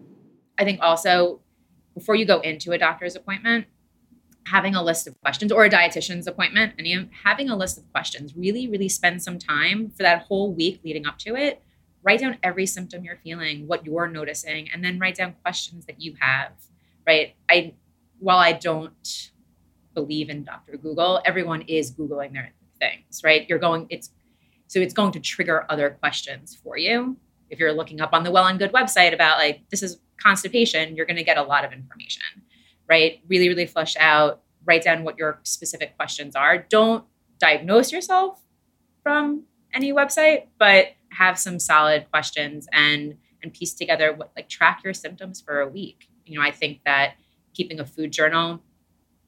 I 0.58 0.64
think 0.64 0.80
also 0.82 1.40
before 1.94 2.16
you 2.16 2.26
go 2.26 2.40
into 2.40 2.72
a 2.72 2.80
doctor's 2.80 3.16
appointment, 3.16 3.68
having 4.48 4.74
a 4.74 4.82
list 4.82 5.06
of 5.06 5.20
questions 5.22 5.52
or 5.52 5.66
a 5.66 5.70
dietitian's 5.70 6.26
appointment, 6.26 6.74
and 6.80 7.10
having 7.24 7.48
a 7.52 7.56
list 7.56 7.78
of 7.78 7.92
questions, 7.92 8.36
really, 8.36 8.68
really 8.68 8.90
spend 8.90 9.22
some 9.22 9.38
time 9.38 9.92
for 9.92 10.02
that 10.02 10.24
whole 10.24 10.52
week 10.52 10.82
leading 10.84 11.06
up 11.06 11.20
to 11.20 11.36
it. 11.36 11.62
Write 12.04 12.20
down 12.20 12.38
every 12.44 12.66
symptom 12.66 13.04
you're 13.04 13.20
feeling, 13.24 13.68
what 13.68 13.86
you're 13.86 14.08
noticing, 14.08 14.70
and 14.72 14.84
then 14.84 15.00
write 15.00 15.16
down 15.16 15.36
questions 15.44 15.86
that 15.86 16.02
you 16.02 16.16
have. 16.20 16.52
Right. 17.06 17.36
I 17.50 17.74
while 18.20 18.38
I 18.38 18.54
don't 18.54 19.32
believe 19.94 20.30
in 20.30 20.44
Dr. 20.44 20.78
Google, 20.78 21.22
everyone 21.26 21.64
is 21.64 21.92
Googling 21.92 22.34
their 22.34 22.54
things, 22.80 23.22
right? 23.24 23.48
You're 23.50 23.60
going, 23.60 23.88
it's 23.90 24.12
so 24.68 24.80
it's 24.80 24.94
going 24.94 25.12
to 25.14 25.20
trigger 25.20 25.66
other 25.70 25.90
questions 25.90 26.58
for 26.64 26.78
you. 26.78 27.18
If 27.50 27.60
you're 27.60 27.74
looking 27.74 28.00
up 28.00 28.14
on 28.14 28.24
the 28.24 28.32
Well 28.32 28.48
and 28.48 28.58
Good 28.58 28.72
website 28.72 29.14
about 29.14 29.38
like 29.38 29.68
this 29.70 29.84
is 29.84 30.00
constipation, 30.18 30.96
you're 30.96 31.06
going 31.06 31.18
to 31.18 31.24
get 31.24 31.38
a 31.38 31.44
lot 31.44 31.66
of 31.66 31.74
information, 31.74 32.24
right? 32.88 33.20
Really, 33.28 33.50
really 33.50 33.66
flush 33.66 33.98
out, 34.00 34.42
write 34.64 34.84
down 34.84 35.04
what 35.04 35.18
your 35.18 35.40
specific 35.44 35.98
questions 35.98 36.36
are. 36.36 36.58
Don't 36.58 37.04
diagnose 37.40 37.92
yourself 37.92 38.42
from 39.04 39.44
any 39.74 39.92
website, 39.92 40.46
but 40.58 40.88
have 41.12 41.38
some 41.38 41.60
solid 41.60 42.10
questions 42.12 42.68
and 42.72 43.16
and 43.44 43.54
piece 43.54 43.74
together 43.74 44.14
what 44.14 44.32
like 44.36 44.50
track 44.50 44.82
your 44.84 44.94
symptoms 44.94 45.42
for 45.42 45.62
a 45.62 45.68
week. 45.68 46.10
You 46.26 46.38
know, 46.38 46.46
I 46.46 46.52
think 46.52 46.82
that 46.86 47.16
keeping 47.54 47.80
a 47.80 47.86
food 47.86 48.12
journal 48.12 48.62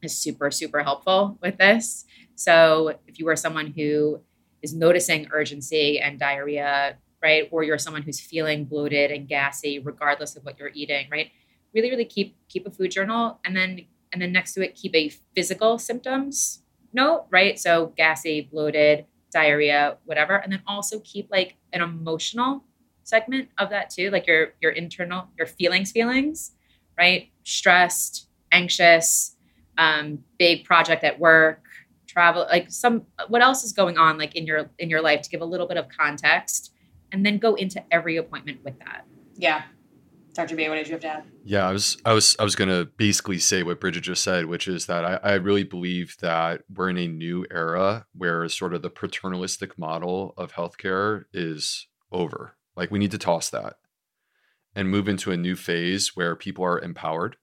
is 0.02 0.18
super 0.18 0.52
super 0.52 0.84
helpful 0.84 1.38
with 1.42 1.58
this. 1.58 2.06
So, 2.36 3.00
if 3.08 3.20
you 3.20 3.28
are 3.30 3.36
someone 3.36 3.74
who 3.76 4.22
is 4.62 4.74
noticing 4.74 5.28
urgency 5.32 6.00
and 6.00 6.20
diarrhea, 6.20 6.98
right? 7.22 7.48
Or 7.52 7.64
you're 7.64 7.78
someone 7.78 8.02
who's 8.02 8.20
feeling 8.20 8.66
bloated 8.66 9.12
and 9.12 9.28
gassy 9.28 9.80
regardless 9.80 10.36
of 10.36 10.44
what 10.44 10.58
you're 10.60 10.72
eating, 10.74 11.08
right? 11.12 11.32
Really 11.74 11.90
really 11.90 12.06
keep 12.06 12.36
keep 12.50 12.68
a 12.68 12.72
food 12.72 12.92
journal 12.92 13.40
and 13.46 13.56
then 13.56 13.86
and 14.12 14.22
then 14.22 14.32
next 14.32 14.54
to 14.54 14.64
it 14.64 14.76
keep 14.76 14.96
a 14.96 15.10
physical 15.36 15.78
symptoms 15.80 16.62
note, 16.94 17.26
right? 17.32 17.60
So 17.60 17.94
gassy, 17.98 18.42
bloated, 18.42 19.06
diarrhea, 19.34 19.98
whatever, 20.06 20.36
and 20.36 20.52
then 20.52 20.62
also 20.68 21.00
keep 21.02 21.30
like 21.32 21.56
an 21.74 21.82
emotional 21.82 22.64
segment 23.04 23.50
of 23.58 23.70
that 23.70 23.90
too, 23.90 24.10
like 24.12 24.28
your 24.28 24.54
your 24.62 24.72
internal 24.72 25.28
your 25.38 25.48
feelings 25.48 25.92
feelings, 25.92 26.52
right? 26.98 27.30
Stressed, 27.44 28.30
anxious, 28.52 29.36
um, 29.78 30.20
big 30.40 30.64
project 30.64 31.04
at 31.04 31.20
work, 31.20 31.64
travel, 32.08 32.46
like 32.50 32.72
some 32.72 33.04
what 33.28 33.42
else 33.42 33.64
is 33.64 33.74
going 33.74 33.98
on 33.98 34.18
like 34.18 34.36
in 34.36 34.46
your 34.46 34.70
in 34.80 34.90
your 34.90 35.02
life 35.02 35.22
to 35.24 35.30
give 35.30 35.42
a 35.42 35.46
little 35.46 35.68
bit 35.68 35.78
of 35.78 35.90
context, 35.90 36.74
and 37.12 37.26
then 37.26 37.38
go 37.38 37.56
into 37.56 37.84
every 37.92 38.18
appointment 38.18 38.64
with 38.64 38.78
that. 38.80 39.06
Yeah. 39.36 39.64
Dr. 40.34 40.56
B, 40.56 40.68
what 40.68 40.76
did 40.76 40.88
you 40.88 40.94
have 40.94 41.02
to 41.02 41.08
add? 41.08 41.24
Yeah, 41.44 41.68
I 41.68 41.72
was 41.72 41.98
I 42.06 42.14
was 42.14 42.36
I 42.40 42.44
was 42.44 42.56
gonna 42.56 42.86
basically 42.86 43.38
say 43.38 43.62
what 43.62 43.80
Brigitte 43.80 44.04
just 44.04 44.24
said, 44.24 44.48
which 44.48 44.68
is 44.68 44.88
that 44.88 45.06
I, 45.06 45.20
I 45.24 45.34
really 45.34 45.64
believe 45.64 46.18
that 46.22 46.62
we're 46.74 46.90
in 46.90 46.98
a 46.98 47.08
new 47.08 47.46
era 47.52 48.08
where 48.16 48.48
sort 48.50 48.74
of 48.74 48.82
the 48.82 48.90
paternalistic 48.90 49.78
model 49.78 50.34
of 50.36 50.54
healthcare 50.54 51.26
is 51.34 51.88
over. 52.12 52.56
Like 52.76 52.90
we 52.90 53.00
need 53.00 53.12
to 53.12 53.20
toss 53.20 53.50
that 53.52 53.76
and 54.76 54.90
move 54.90 55.08
into 55.08 55.32
a 55.32 55.38
new 55.38 55.56
phase 55.56 56.16
where 56.16 56.36
people 56.36 56.66
are 56.66 56.80
empowered. 56.80 57.38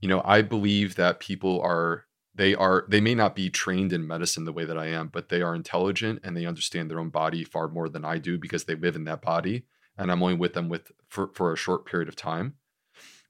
You 0.00 0.08
know, 0.08 0.20
I 0.24 0.42
believe 0.42 0.96
that 0.96 1.20
people 1.20 1.60
are 1.60 2.06
they 2.34 2.56
are 2.56 2.86
they 2.88 3.00
may 3.00 3.14
not 3.14 3.36
be 3.36 3.50
trained 3.50 3.92
in 3.92 4.04
medicine 4.04 4.44
the 4.44 4.52
way 4.52 4.64
that 4.64 4.78
I 4.78 4.86
am, 4.86 5.08
but 5.08 5.28
they 5.28 5.42
are 5.42 5.54
intelligent 5.54 6.20
and 6.24 6.36
they 6.36 6.46
understand 6.46 6.90
their 6.90 6.98
own 6.98 7.10
body 7.10 7.44
far 7.44 7.68
more 7.68 7.88
than 7.88 8.04
I 8.04 8.18
do 8.18 8.36
because 8.36 8.64
they 8.64 8.74
live 8.74 8.96
in 8.96 9.04
that 9.04 9.22
body 9.22 9.64
and 9.96 10.10
I'm 10.10 10.22
only 10.22 10.34
with 10.34 10.54
them 10.54 10.68
with 10.68 10.92
for, 11.08 11.30
for 11.34 11.52
a 11.52 11.56
short 11.56 11.86
period 11.86 12.08
of 12.08 12.16
time. 12.16 12.54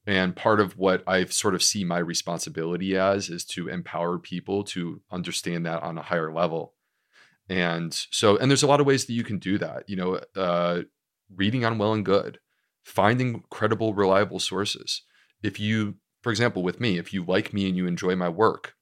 And 0.06 0.34
part 0.34 0.60
of 0.60 0.76
what 0.76 1.04
I 1.06 1.24
sort 1.26 1.54
of 1.54 1.62
see 1.62 1.84
my 1.84 1.98
responsibility 1.98 2.96
as 2.96 3.28
is 3.28 3.44
to 3.46 3.68
empower 3.68 4.18
people 4.18 4.64
to 4.64 5.00
understand 5.12 5.64
that 5.66 5.82
on 5.82 5.96
a 5.96 6.02
higher 6.02 6.32
level. 6.32 6.74
And 7.48 7.94
so, 8.10 8.36
and 8.36 8.50
there's 8.50 8.64
a 8.64 8.68
lot 8.68 8.80
of 8.80 8.86
ways 8.86 9.04
that 9.04 9.12
you 9.12 9.22
can 9.22 9.38
do 9.38 9.58
that. 9.58 9.88
You 9.88 9.96
know, 9.96 10.20
uh, 10.34 10.82
reading 11.34 11.64
on 11.64 11.78
well 11.78 11.92
and 11.92 12.04
good, 12.04 12.38
finding 12.82 13.44
credible, 13.50 13.94
reliable 13.94 14.40
sources. 14.40 15.02
If 15.42 15.60
you, 15.60 15.96
for 16.22 16.30
example, 16.30 16.62
with 16.62 16.80
me, 16.80 16.98
if 16.98 17.12
you 17.12 17.24
like 17.24 17.52
me 17.52 17.68
and 17.68 17.76
you 17.76 17.86
enjoy 17.86 18.16
my 18.16 18.28
work, 18.28 18.74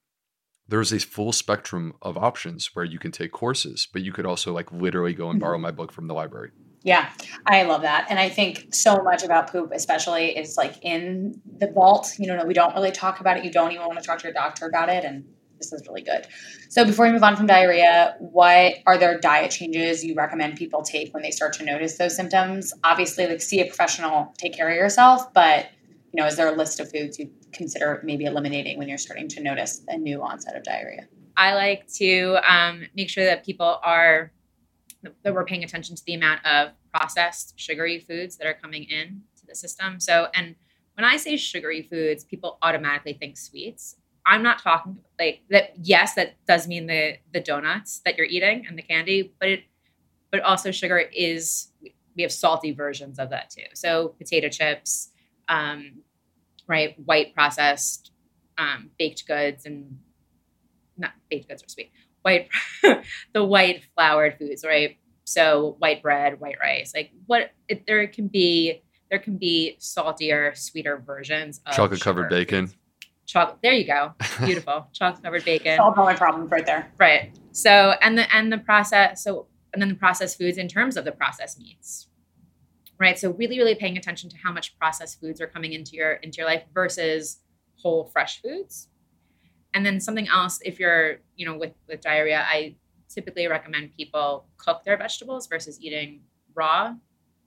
there's 0.69 0.93
a 0.93 1.01
full 1.01 1.33
spectrum 1.33 1.95
of 2.01 2.17
options 2.17 2.75
where 2.75 2.85
you 2.85 2.99
can 2.99 3.11
take 3.11 3.33
courses, 3.33 3.89
but 3.93 4.03
you 4.03 4.13
could 4.13 4.27
also 4.27 4.53
like 4.53 4.71
literally 4.73 5.15
go 5.15 5.29
and 5.29 5.41
borrow 5.41 5.59
my 5.59 5.71
book 5.71 5.91
from 5.93 6.07
the 6.07 6.15
library. 6.15 6.51
Yeah, 6.83 7.11
I 7.47 7.65
love 7.65 7.83
that. 7.83 8.07
And 8.09 8.19
I 8.19 8.29
think 8.29 8.75
so 8.75 9.03
much 9.03 9.23
about 9.23 9.53
poop, 9.53 9.71
especially, 9.75 10.37
is 10.37 10.57
like 10.57 10.79
in 10.83 11.41
the 11.59 11.71
vault. 11.71 12.15
You 12.19 12.27
know, 12.27 12.43
we 12.45 12.55
don't 12.55 12.75
really 12.75 12.91
talk 12.91 13.21
about 13.21 13.37
it. 13.37 13.45
You 13.45 13.51
don't 13.51 13.73
even 13.73 13.87
want 13.87 13.99
to 13.99 14.05
talk 14.05 14.19
to 14.21 14.25
your 14.25 14.33
doctor 14.33 14.67
about 14.67 14.89
it. 14.89 15.05
And 15.05 15.25
this 15.59 15.75
is 15.75 15.87
really 15.87 16.03
good. 16.03 16.27
So, 16.71 16.85
before 16.87 17.07
we 17.07 17.13
move 17.13 17.23
on 17.23 17.37
from 17.37 17.47
diarrhea, 17.47 18.17
what 18.19 18.77
are 18.87 18.97
there 18.97 19.19
diet 19.21 19.51
changes 19.51 20.03
you 20.03 20.15
recommend 20.15 20.57
people 20.57 20.83
take 20.83 21.13
when 21.13 21.23
they 21.23 21.31
start 21.31 21.53
to 21.55 21.65
notice 21.65 21.99
those 21.99 22.17
symptoms? 22.17 22.73
Obviously, 22.83 23.27
like 23.27 23.43
see 23.43 23.61
a 23.61 23.67
professional, 23.67 24.33
take 24.39 24.55
care 24.55 24.71
of 24.71 24.77
yourself. 24.77 25.33
But, 25.35 25.67
you 26.13 26.21
know, 26.21 26.27
is 26.27 26.37
there 26.37 26.49
a 26.49 26.57
list 26.57 26.81
of 26.81 26.91
foods 26.91 27.19
you 27.19 27.31
consider 27.53 28.01
maybe 28.05 28.25
eliminating 28.25 28.79
when 28.79 28.89
you're 28.89 28.99
starting 28.99 29.29
to 29.29 29.43
notice 29.43 29.83
a 29.89 29.99
new 29.99 30.23
onset 30.23 30.57
of 30.57 30.63
diarrhea? 30.65 31.07
I 31.37 31.55
like 31.55 31.87
to 31.95 32.39
um, 32.49 32.87
make 32.97 33.11
sure 33.11 33.25
that 33.25 33.45
people 33.45 33.81
are 33.83 34.33
that 35.03 35.35
we're 35.35 35.45
paying 35.45 35.65
attention 35.65 35.97
to 35.97 36.05
the 36.05 36.15
amount 36.15 36.45
of 36.45 36.73
processed 36.93 37.55
sugary 37.57 37.99
foods 37.99 38.37
that 38.37 38.47
are 38.47 38.55
coming 38.55 38.85
in 38.85 39.23
to 39.39 39.47
the 39.47 39.55
system. 39.55 40.01
So, 40.01 40.29
and 40.35 40.55
when 40.95 41.05
I 41.05 41.17
say 41.17 41.37
sugary 41.37 41.83
foods, 41.83 42.25
people 42.25 42.59
automatically 42.63 43.15
think 43.15 43.37
sweets. 43.37 43.97
I'm 44.27 44.43
not 44.43 44.63
talking 44.63 44.99
like 45.19 45.41
that. 45.49 45.73
Yes, 45.83 46.15
that 46.15 46.35
does 46.47 46.69
mean 46.69 46.87
the 46.87 47.17
the 47.33 47.41
donuts 47.41 48.01
that 48.05 48.17
you're 48.17 48.27
eating 48.27 48.67
and 48.69 48.77
the 48.77 48.83
candy, 48.83 49.33
but 49.41 49.49
it 49.49 49.65
but 50.31 50.41
also 50.41 50.71
sugar 50.71 50.99
is 50.99 51.69
we 52.17 52.23
have 52.23 52.33
salty 52.33 52.73
versions 52.73 53.19
of 53.19 53.31
that 53.31 53.51
too. 53.51 53.65
So 53.75 54.09
potato 54.19 54.49
chips, 54.49 55.11
um, 55.49 56.03
right, 56.67 56.95
white 57.05 57.35
processed 57.35 58.13
um, 58.59 58.91
baked 58.99 59.27
goods 59.27 59.65
and 59.65 59.99
not 60.97 61.13
baked 61.31 61.49
goods 61.49 61.63
are 61.63 61.69
sweet. 61.69 61.91
White, 62.23 62.49
the 63.33 63.45
white 63.45 63.83
floured 63.95 64.37
foods, 64.39 64.65
right? 64.65 64.99
So 65.25 65.77
white 65.79 66.03
bread, 66.03 66.41
white 66.41 66.57
rice, 66.61 66.93
like 66.95 67.13
what 67.27 67.51
it, 67.69 67.87
there 67.87 68.07
can 68.09 68.29
be, 68.29 68.83
there 69.11 69.19
can 69.19 69.39
be 69.39 69.77
saltier, 69.79 70.53
sweeter 70.55 71.03
versions 71.05 71.61
of 71.67 71.75
Chocolate 71.75 72.01
covered 72.01 72.29
bacon. 72.29 72.67
foods. 72.67 72.77
Chocolate. 73.31 73.59
There 73.63 73.73
you 73.73 73.87
go. 73.87 74.13
Beautiful. 74.45 74.89
Chocolate 74.93 75.23
covered 75.23 75.45
bacon. 75.45 75.77
Solve 75.77 75.97
all 75.97 76.05
my 76.05 76.17
problems 76.17 76.51
right 76.51 76.67
there. 76.67 76.91
Right. 76.99 77.31
So 77.53 77.95
and 78.03 78.19
the 78.19 78.35
and 78.35 78.53
the 78.53 78.59
process. 78.59 79.23
So 79.23 79.47
and 79.73 79.81
then 79.81 79.89
the 79.89 79.95
processed 79.95 80.37
foods 80.37 80.59
in 80.59 80.67
terms 80.67 80.97
of 80.97 81.05
the 81.05 81.13
processed 81.13 81.61
meats. 81.61 82.09
Right. 82.99 83.17
So 83.17 83.31
really, 83.31 83.57
really 83.57 83.77
paying 83.77 83.97
attention 83.97 84.31
to 84.31 84.37
how 84.37 84.53
much 84.53 84.77
processed 84.79 85.21
foods 85.21 85.41
are 85.41 85.47
coming 85.47 85.75
into 85.75 85.93
your 85.93 86.15
into 86.15 86.39
your 86.39 86.47
life 86.47 86.65
versus 86.75 87.39
whole 87.77 88.07
fresh 88.13 88.43
foods. 88.43 88.89
And 89.75 89.87
then 89.87 90.01
something 90.01 90.29
else, 90.29 90.61
if 90.65 90.81
you're, 90.81 91.19
you 91.37 91.47
know, 91.47 91.57
with 91.57 91.73
with 91.89 92.01
diarrhea, 92.01 92.45
I 92.47 92.77
typically 93.09 93.47
recommend 93.47 93.97
people 93.97 94.47
cook 94.57 94.85
their 94.85 94.97
vegetables 94.97 95.47
versus 95.47 95.81
eating 95.81 96.21
raw 96.55 96.95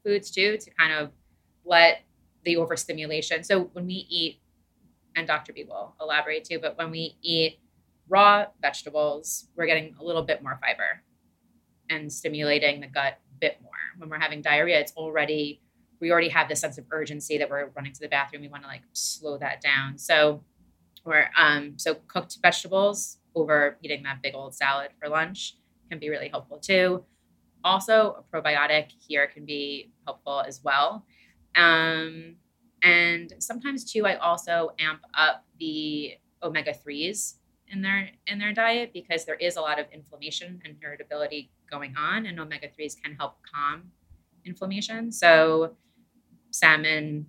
foods 0.03 0.31
too, 0.31 0.57
to 0.57 0.71
kind 0.71 0.93
of 0.93 1.11
let 1.65 2.03
the 2.43 2.57
overstimulation. 2.57 3.43
So 3.43 3.69
when 3.73 3.85
we 3.85 4.05
eat, 4.09 4.41
and 5.15 5.27
Dr. 5.27 5.53
B 5.53 5.65
will 5.67 5.95
elaborate 6.01 6.43
too, 6.43 6.59
but 6.59 6.77
when 6.77 6.91
we 6.91 7.17
eat 7.21 7.59
raw 8.09 8.47
vegetables, 8.61 9.47
we're 9.55 9.65
getting 9.65 9.95
a 9.99 10.03
little 10.03 10.23
bit 10.23 10.43
more 10.43 10.59
fiber 10.61 11.01
and 11.89 12.11
stimulating 12.11 12.81
the 12.81 12.87
gut 12.87 13.19
a 13.31 13.39
bit 13.39 13.59
more. 13.61 13.71
When 13.97 14.09
we're 14.09 14.19
having 14.19 14.41
diarrhea, 14.41 14.79
it's 14.79 14.93
already 14.93 15.61
we 15.99 16.11
already 16.11 16.29
have 16.29 16.49
this 16.49 16.59
sense 16.59 16.77
of 16.77 16.83
urgency 16.91 17.37
that 17.37 17.49
we're 17.49 17.67
running 17.75 17.93
to 17.93 17.99
the 18.01 18.09
bathroom. 18.09 18.41
We 18.41 18.49
want 18.49 18.63
to 18.63 18.67
like 18.67 18.81
slow 18.91 19.37
that 19.37 19.61
down. 19.61 19.97
So 19.97 20.43
or 21.05 21.25
um, 21.37 21.73
so 21.77 21.95
cooked 22.07 22.37
vegetables 22.41 23.17
over 23.35 23.77
eating 23.81 24.03
that 24.03 24.21
big 24.21 24.35
old 24.35 24.53
salad 24.55 24.89
for 24.99 25.09
lunch 25.09 25.57
can 25.89 25.99
be 25.99 26.09
really 26.09 26.29
helpful 26.29 26.57
too. 26.57 27.03
Also, 27.63 28.23
a 28.23 28.35
probiotic 28.35 28.91
here 29.07 29.27
can 29.27 29.45
be 29.45 29.91
helpful 30.05 30.43
as 30.45 30.61
well. 30.63 31.05
Um, 31.55 32.35
and 32.81 33.33
sometimes 33.39 33.91
too, 33.91 34.05
I 34.05 34.15
also 34.15 34.71
amp 34.79 35.01
up 35.13 35.45
the 35.59 36.15
omega 36.41 36.73
3s 36.73 37.35
in 37.69 37.81
their 37.81 38.09
in 38.27 38.37
their 38.37 38.53
diet 38.53 38.91
because 38.93 39.25
there 39.25 39.35
is 39.35 39.55
a 39.55 39.61
lot 39.61 39.79
of 39.79 39.85
inflammation 39.93 40.61
and 40.65 40.75
irritability 40.83 41.51
going 41.69 41.95
on 41.97 42.25
and 42.25 42.39
omega 42.39 42.67
3s 42.67 43.01
can 43.01 43.15
help 43.15 43.37
calm 43.51 43.83
inflammation 44.45 45.11
so 45.11 45.75
salmon 46.51 47.25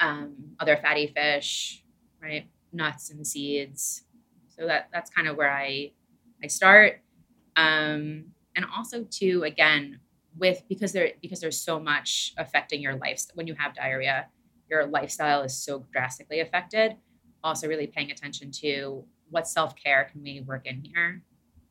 um, 0.00 0.34
other 0.60 0.76
fatty 0.76 1.06
fish 1.06 1.82
right 2.22 2.46
nuts 2.76 3.10
and 3.10 3.26
seeds. 3.26 4.04
So 4.48 4.66
that 4.66 4.88
that's 4.92 5.10
kind 5.10 5.28
of 5.28 5.36
where 5.36 5.50
i 5.50 5.90
i 6.42 6.46
start. 6.46 7.00
Um, 7.56 8.26
and 8.54 8.66
also 8.76 9.04
too 9.04 9.44
again 9.44 10.00
with 10.38 10.62
because 10.68 10.92
there 10.92 11.12
because 11.22 11.40
there's 11.40 11.58
so 11.58 11.80
much 11.80 12.34
affecting 12.36 12.80
your 12.80 12.96
life 12.96 13.22
when 13.34 13.46
you 13.46 13.54
have 13.54 13.74
diarrhea 13.74 14.26
your 14.68 14.86
lifestyle 14.86 15.42
is 15.42 15.56
so 15.56 15.84
drastically 15.92 16.40
affected. 16.40 16.96
Also 17.44 17.68
really 17.68 17.86
paying 17.86 18.10
attention 18.10 18.50
to 18.50 19.04
what 19.30 19.46
self-care 19.46 20.08
can 20.10 20.22
we 20.22 20.40
work 20.40 20.66
in 20.66 20.82
here? 20.82 21.22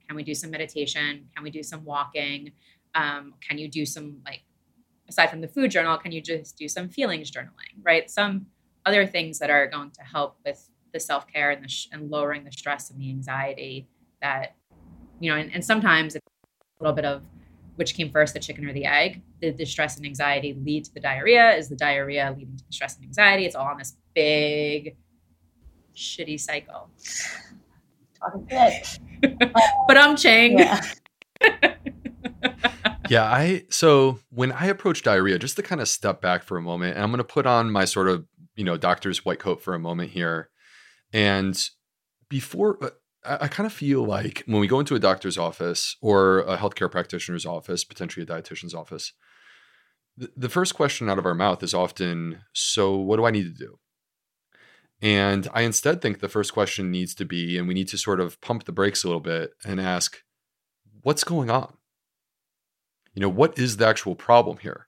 Can 0.07 0.15
we 0.15 0.23
do 0.23 0.33
some 0.33 0.51
meditation? 0.51 1.27
Can 1.33 1.43
we 1.43 1.49
do 1.49 1.63
some 1.63 1.83
walking? 1.83 2.51
Um, 2.93 3.33
can 3.41 3.57
you 3.57 3.67
do 3.67 3.85
some 3.85 4.17
like 4.25 4.43
aside 5.09 5.29
from 5.29 5.41
the 5.41 5.47
food 5.47 5.69
journal 5.69 5.97
can 5.97 6.11
you 6.11 6.21
just 6.21 6.57
do 6.57 6.67
some 6.67 6.89
feelings 6.89 7.29
journaling 7.29 7.83
right? 7.83 8.09
Some 8.09 8.47
other 8.85 9.05
things 9.05 9.39
that 9.39 9.49
are 9.49 9.67
going 9.67 9.91
to 9.91 10.03
help 10.03 10.37
with 10.45 10.69
the 10.95 10.99
self-care 11.01 11.51
and 11.51 11.63
the 11.63 11.67
sh- 11.67 11.89
and 11.91 12.09
lowering 12.09 12.45
the 12.45 12.51
stress 12.51 12.89
and 12.89 12.99
the 12.99 13.09
anxiety 13.09 13.85
that 14.21 14.55
you 15.19 15.29
know 15.29 15.37
and, 15.37 15.53
and 15.53 15.63
sometimes 15.63 16.15
it's 16.15 16.25
a 16.79 16.83
little 16.83 16.95
bit 16.95 17.03
of 17.03 17.23
which 17.75 17.93
came 17.93 18.09
first 18.09 18.33
the 18.33 18.39
chicken 18.39 18.65
or 18.65 18.71
the 18.71 18.85
egg. 18.85 19.21
Did 19.41 19.57
the 19.57 19.65
stress 19.65 19.97
and 19.97 20.05
anxiety 20.05 20.53
lead 20.53 20.85
to 20.85 20.93
the 20.93 21.01
diarrhea. 21.01 21.51
Is 21.55 21.67
the 21.67 21.75
diarrhea 21.75 22.33
leading 22.37 22.55
to 22.55 22.63
the 22.65 22.71
stress 22.71 22.95
and 22.95 23.03
anxiety? 23.03 23.45
It's 23.45 23.53
all 23.53 23.67
on 23.67 23.77
this 23.77 23.97
big 24.13 24.95
shitty 25.93 26.39
cycle. 26.39 26.89
Talking 28.17 28.47
shit. 28.49 28.99
but 29.87 29.97
i'm 29.97 30.15
chang. 30.15 30.57
Yeah. 30.57 30.81
yeah, 33.09 33.23
I 33.23 33.65
so 33.69 34.19
when 34.29 34.53
I 34.53 34.67
approach 34.67 35.03
diarrhea, 35.03 35.37
just 35.37 35.57
to 35.57 35.63
kind 35.63 35.81
of 35.81 35.89
step 35.89 36.21
back 36.21 36.43
for 36.43 36.57
a 36.57 36.61
moment, 36.61 36.95
and 36.95 37.03
I'm 37.03 37.09
going 37.09 37.17
to 37.17 37.25
put 37.25 37.45
on 37.45 37.71
my 37.71 37.83
sort 37.83 38.07
of 38.07 38.25
you 38.55 38.63
know 38.63 38.77
doctor's 38.77 39.25
white 39.25 39.39
coat 39.39 39.61
for 39.61 39.73
a 39.73 39.79
moment 39.79 40.11
here, 40.11 40.49
and 41.15 41.57
before 42.29 42.77
uh, 42.83 42.89
I, 43.23 43.45
I 43.45 43.47
kind 43.47 43.65
of 43.65 43.71
feel 43.71 44.03
like 44.03 44.43
when 44.45 44.59
we 44.59 44.67
go 44.67 44.81
into 44.81 44.95
a 44.95 44.99
doctor's 44.99 45.37
office 45.37 45.95
or 46.01 46.39
a 46.39 46.57
healthcare 46.57 46.91
practitioner's 46.91 47.45
office, 47.45 47.85
potentially 47.85 48.23
a 48.23 48.27
dietitian's 48.27 48.73
office, 48.73 49.13
the, 50.17 50.29
the 50.35 50.49
first 50.49 50.75
question 50.75 51.09
out 51.09 51.17
of 51.17 51.25
our 51.25 51.33
mouth 51.33 51.63
is 51.63 51.73
often, 51.73 52.41
"So, 52.53 52.97
what 52.97 53.15
do 53.15 53.25
I 53.25 53.31
need 53.31 53.43
to 53.43 53.65
do?" 53.65 53.79
And 55.01 55.47
I 55.53 55.61
instead 55.61 56.01
think 56.01 56.19
the 56.19 56.29
first 56.29 56.53
question 56.53 56.91
needs 56.91 57.15
to 57.15 57.25
be, 57.25 57.57
and 57.57 57.67
we 57.67 57.73
need 57.73 57.87
to 57.89 57.97
sort 57.97 58.19
of 58.19 58.41
pump 58.41 58.65
the 58.65 58.71
brakes 58.71 59.03
a 59.03 59.07
little 59.07 59.21
bit 59.21 59.51
and 59.65 59.79
ask, 59.79 60.17
"What's 61.01 61.23
going 61.23 61.49
on?" 61.49 61.77
you 63.15 63.21
know 63.21 63.29
what 63.29 63.57
is 63.57 63.77
the 63.77 63.87
actual 63.87 64.13
problem 64.13 64.57
here 64.57 64.87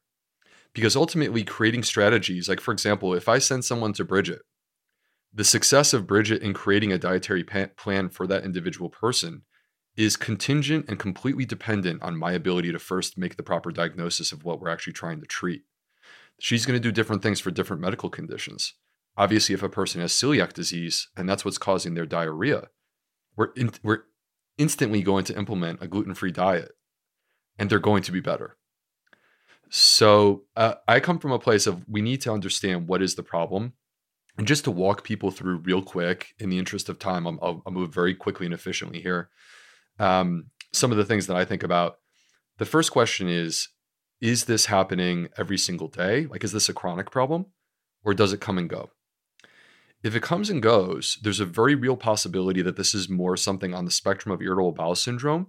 because 0.74 0.96
ultimately 0.96 1.44
creating 1.44 1.82
strategies 1.82 2.48
like 2.48 2.60
for 2.60 2.72
example 2.72 3.14
if 3.14 3.28
i 3.28 3.40
send 3.40 3.66
someone 3.66 3.94
to 3.94 4.04
Brigitte 4.04 4.42
the 5.34 5.44
success 5.44 5.94
of 5.94 6.08
Brigitte 6.08 6.42
in 6.42 6.54
creating 6.54 6.92
a 6.92 6.98
dietary 6.98 7.44
plan 7.44 8.10
for 8.10 8.28
that 8.28 8.44
individual 8.44 8.90
person 8.90 9.44
is 9.96 10.16
contingent 10.16 10.86
and 10.88 11.00
completely 11.00 11.46
dependent 11.46 12.02
on 12.04 12.18
my 12.18 12.32
ability 12.32 12.72
to 12.72 12.80
first 12.80 13.18
make 13.18 13.36
the 13.36 13.44
proper 13.44 13.72
diagnosis 13.72 14.32
of 14.32 14.44
what 14.44 14.60
we're 14.60 14.70
actually 14.70 14.94
trying 14.94 15.20
to 15.20 15.28
treat 15.28 15.64
she's 16.40 16.66
going 16.66 16.80
to 16.80 16.88
do 16.88 16.92
different 16.92 17.24
things 17.24 17.40
for 17.40 17.50
different 17.50 17.82
medical 17.82 18.10
conditions 18.10 18.76
obviously 19.18 19.56
if 19.56 19.64
a 19.64 19.70
person 19.70 20.00
has 20.02 20.14
celiac 20.14 20.54
disease 20.54 21.10
and 21.18 21.28
that's 21.28 21.44
what's 21.44 21.58
causing 21.58 21.96
their 21.96 22.06
diarrhea 22.06 22.70
we're, 23.38 23.52
in, 23.56 23.72
we're 23.84 24.04
instantly 24.58 25.02
going 25.02 25.24
to 25.26 25.38
implement 25.38 25.82
a 25.82 25.88
gluten-free 25.88 26.32
diet 26.32 26.72
and 27.58 27.70
they're 27.70 27.80
going 27.80 28.04
to 28.04 28.12
be 28.12 28.20
better. 28.20 28.58
So 29.70 30.44
uh, 30.56 30.76
I 30.88 31.00
come 31.00 31.20
from 31.20 31.32
a 31.32 31.40
place 31.40 31.68
of 31.68 31.86
we 31.88 32.02
need 32.02 32.22
to 32.22 32.32
understand 32.32 32.88
what 32.88 33.02
is 33.02 33.16
the 33.16 33.24
problem. 33.24 33.74
And 34.38 34.48
just 34.48 34.64
to 34.66 34.72
walk 34.72 35.04
people 35.04 35.32
through 35.32 35.58
real 35.58 35.82
quick, 35.82 36.34
in 36.40 36.50
the 36.50 36.60
interest 36.60 36.90
of 36.90 37.00
time, 37.00 37.26
I'm, 37.26 37.40
I'll, 37.42 37.64
I'll 37.66 37.74
move 37.74 37.94
very 37.94 38.14
quickly 38.14 38.46
and 38.46 38.54
efficiently 38.54 39.02
here. 39.02 39.30
Um, 40.00 40.52
some 40.74 40.92
of 40.92 40.98
the 40.98 41.06
things 41.06 41.28
that 41.28 41.38
I 41.38 41.46
think 41.46 41.64
about. 41.64 41.96
The 42.58 42.66
first 42.66 42.92
question 42.92 43.28
is 43.28 43.70
Is 44.22 44.46
this 44.46 44.68
happening 44.68 45.30
every 45.38 45.58
single 45.58 45.88
day? 45.88 46.26
Like, 46.26 46.44
is 46.44 46.52
this 46.52 46.70
a 46.70 46.74
chronic 46.74 47.12
problem 47.12 47.48
or 48.04 48.14
does 48.14 48.34
it 48.34 48.42
come 48.42 48.58
and 48.58 48.70
go? 48.70 48.92
If 50.04 50.16
it 50.16 50.24
comes 50.24 50.50
and 50.50 50.62
goes, 50.62 51.18
there's 51.24 51.40
a 51.40 51.46
very 51.46 51.74
real 51.74 51.98
possibility 51.98 52.62
that 52.62 52.78
this 52.78 52.94
is 52.94 53.10
more 53.10 53.36
something 53.36 53.74
on 53.74 53.86
the 53.86 53.92
spectrum 53.92 54.32
of 54.32 54.42
irritable 54.42 54.72
bowel 54.72 54.96
syndrome 54.96 55.48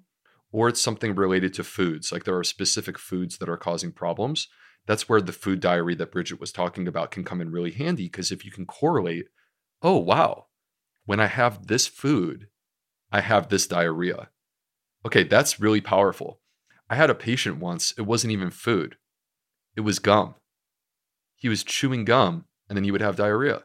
or 0.51 0.69
it's 0.69 0.81
something 0.81 1.15
related 1.15 1.53
to 1.55 1.65
foods. 1.65 2.11
Like 2.11 2.25
there 2.25 2.37
are 2.37 2.45
specific 2.45 2.99
foods 2.99 3.39
that 3.39 3.49
are 3.49 3.59
causing 3.59 3.93
problems. 3.93 4.49
That's 4.89 5.07
where 5.07 5.21
the 5.21 5.35
food 5.35 5.61
diary 5.61 5.95
that 5.97 6.11
Brigitte 6.11 6.41
was 6.41 6.51
talking 6.51 6.89
about 6.89 7.11
can 7.11 7.23
come 7.23 7.43
in 7.43 7.53
really 7.53 7.73
handy 7.73 8.05
because 8.05 8.33
if 8.33 8.43
you 8.43 8.51
can 8.51 8.65
correlate, 8.65 9.27
oh, 9.83 9.99
wow, 9.99 10.47
when 11.05 11.21
I 11.21 11.27
have 11.27 11.67
this 11.67 11.87
food, 11.87 12.49
I 13.13 13.21
have 13.21 13.51
this 13.51 13.67
diarrhea. 13.67 14.31
Okay, 15.05 15.25
that's 15.25 15.61
really 15.61 15.83
powerful. 15.83 16.41
I 16.89 16.95
had 16.95 17.11
a 17.11 17.15
patient 17.15 17.59
once, 17.59 17.93
it 17.99 18.03
wasn't 18.03 18.33
even 18.33 18.51
food, 18.51 18.97
it 19.77 19.83
was 19.83 19.99
gum. 19.99 20.37
He 21.37 21.51
was 21.51 21.63
chewing 21.63 22.07
gum 22.07 22.47
and 22.67 22.75
then 22.75 22.85
he 22.85 22.91
would 22.91 23.03
have 23.03 23.17
diarrhea. 23.17 23.65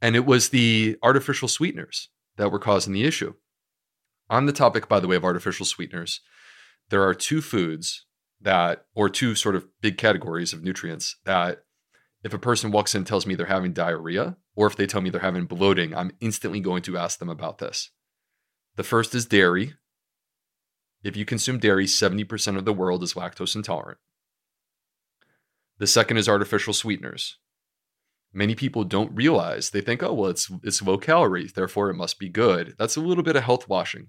And 0.00 0.14
it 0.14 0.24
was 0.24 0.50
the 0.50 0.96
artificial 1.02 1.48
sweeteners 1.48 2.08
that 2.36 2.52
were 2.52 2.60
causing 2.60 2.92
the 2.92 3.04
issue. 3.04 3.34
On 4.30 4.46
the 4.46 4.52
topic, 4.52 4.88
by 4.88 5.00
the 5.00 5.08
way, 5.08 5.16
of 5.16 5.24
artificial 5.24 5.66
sweeteners, 5.66 6.20
there 6.88 7.02
are 7.02 7.14
two 7.14 7.42
foods 7.42 8.06
that, 8.42 8.86
or 8.94 9.08
two 9.08 9.34
sort 9.34 9.56
of 9.56 9.66
big 9.80 9.98
categories 9.98 10.52
of 10.52 10.62
nutrients 10.62 11.16
that 11.24 11.64
if 12.22 12.32
a 12.32 12.38
person 12.38 12.70
walks 12.70 12.94
in 12.94 13.00
and 13.00 13.06
tells 13.06 13.26
me 13.26 13.34
they're 13.34 13.46
having 13.46 13.72
diarrhea, 13.72 14.36
or 14.54 14.66
if 14.66 14.76
they 14.76 14.86
tell 14.86 15.00
me 15.00 15.10
they're 15.10 15.20
having 15.20 15.46
bloating, 15.46 15.94
I'm 15.94 16.12
instantly 16.20 16.60
going 16.60 16.82
to 16.82 16.96
ask 16.96 17.18
them 17.18 17.28
about 17.28 17.58
this. 17.58 17.90
The 18.76 18.84
first 18.84 19.14
is 19.14 19.26
dairy. 19.26 19.74
If 21.02 21.16
you 21.16 21.24
consume 21.24 21.58
dairy, 21.58 21.86
70% 21.86 22.56
of 22.56 22.64
the 22.64 22.72
world 22.72 23.02
is 23.02 23.14
lactose 23.14 23.56
intolerant. 23.56 23.98
The 25.78 25.86
second 25.86 26.16
is 26.16 26.28
artificial 26.28 26.72
sweeteners. 26.72 27.38
Many 28.32 28.54
people 28.54 28.84
don't 28.84 29.14
realize 29.14 29.70
they 29.70 29.80
think, 29.80 30.02
oh 30.02 30.14
well, 30.14 30.30
it's 30.30 30.50
it's 30.62 30.80
low 30.80 30.96
calorie, 30.96 31.48
therefore 31.48 31.90
it 31.90 31.96
must 31.96 32.18
be 32.18 32.28
good. 32.28 32.74
That's 32.78 32.96
a 32.96 33.00
little 33.00 33.24
bit 33.24 33.36
of 33.36 33.42
health 33.42 33.68
washing. 33.68 34.08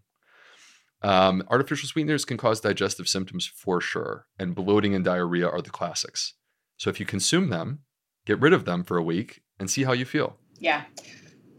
Um, 1.03 1.43
artificial 1.49 1.89
sweeteners 1.89 2.23
can 2.23 2.37
cause 2.37 2.61
digestive 2.61 3.07
symptoms 3.07 3.45
for 3.45 3.81
sure, 3.81 4.27
and 4.39 4.55
bloating 4.55 4.95
and 4.95 5.03
diarrhea 5.03 5.47
are 5.47 5.61
the 5.61 5.69
classics. 5.69 6.33
So 6.77 6.89
if 6.89 6.99
you 6.99 7.05
consume 7.05 7.49
them, 7.49 7.79
get 8.25 8.39
rid 8.39 8.53
of 8.53 8.65
them 8.65 8.83
for 8.83 8.97
a 8.97 9.03
week 9.03 9.41
and 9.59 9.69
see 9.69 9.83
how 9.83 9.91
you 9.91 10.05
feel. 10.05 10.37
Yeah. 10.57 10.83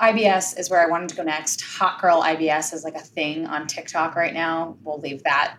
IBS 0.00 0.58
is 0.58 0.70
where 0.70 0.84
I 0.84 0.90
wanted 0.90 1.10
to 1.10 1.16
go 1.16 1.22
next. 1.22 1.62
Hot 1.62 2.00
girl 2.00 2.22
IBS 2.22 2.72
is 2.72 2.84
like 2.84 2.94
a 2.94 3.00
thing 3.00 3.46
on 3.46 3.66
TikTok 3.66 4.16
right 4.16 4.34
now. 4.34 4.76
We'll 4.82 5.00
leave 5.00 5.22
that 5.24 5.56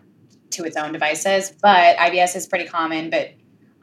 to 0.50 0.64
its 0.64 0.76
own 0.76 0.92
devices. 0.92 1.52
But 1.62 1.96
IBS 1.96 2.36
is 2.36 2.46
pretty 2.46 2.66
common. 2.66 3.08
But 3.10 3.30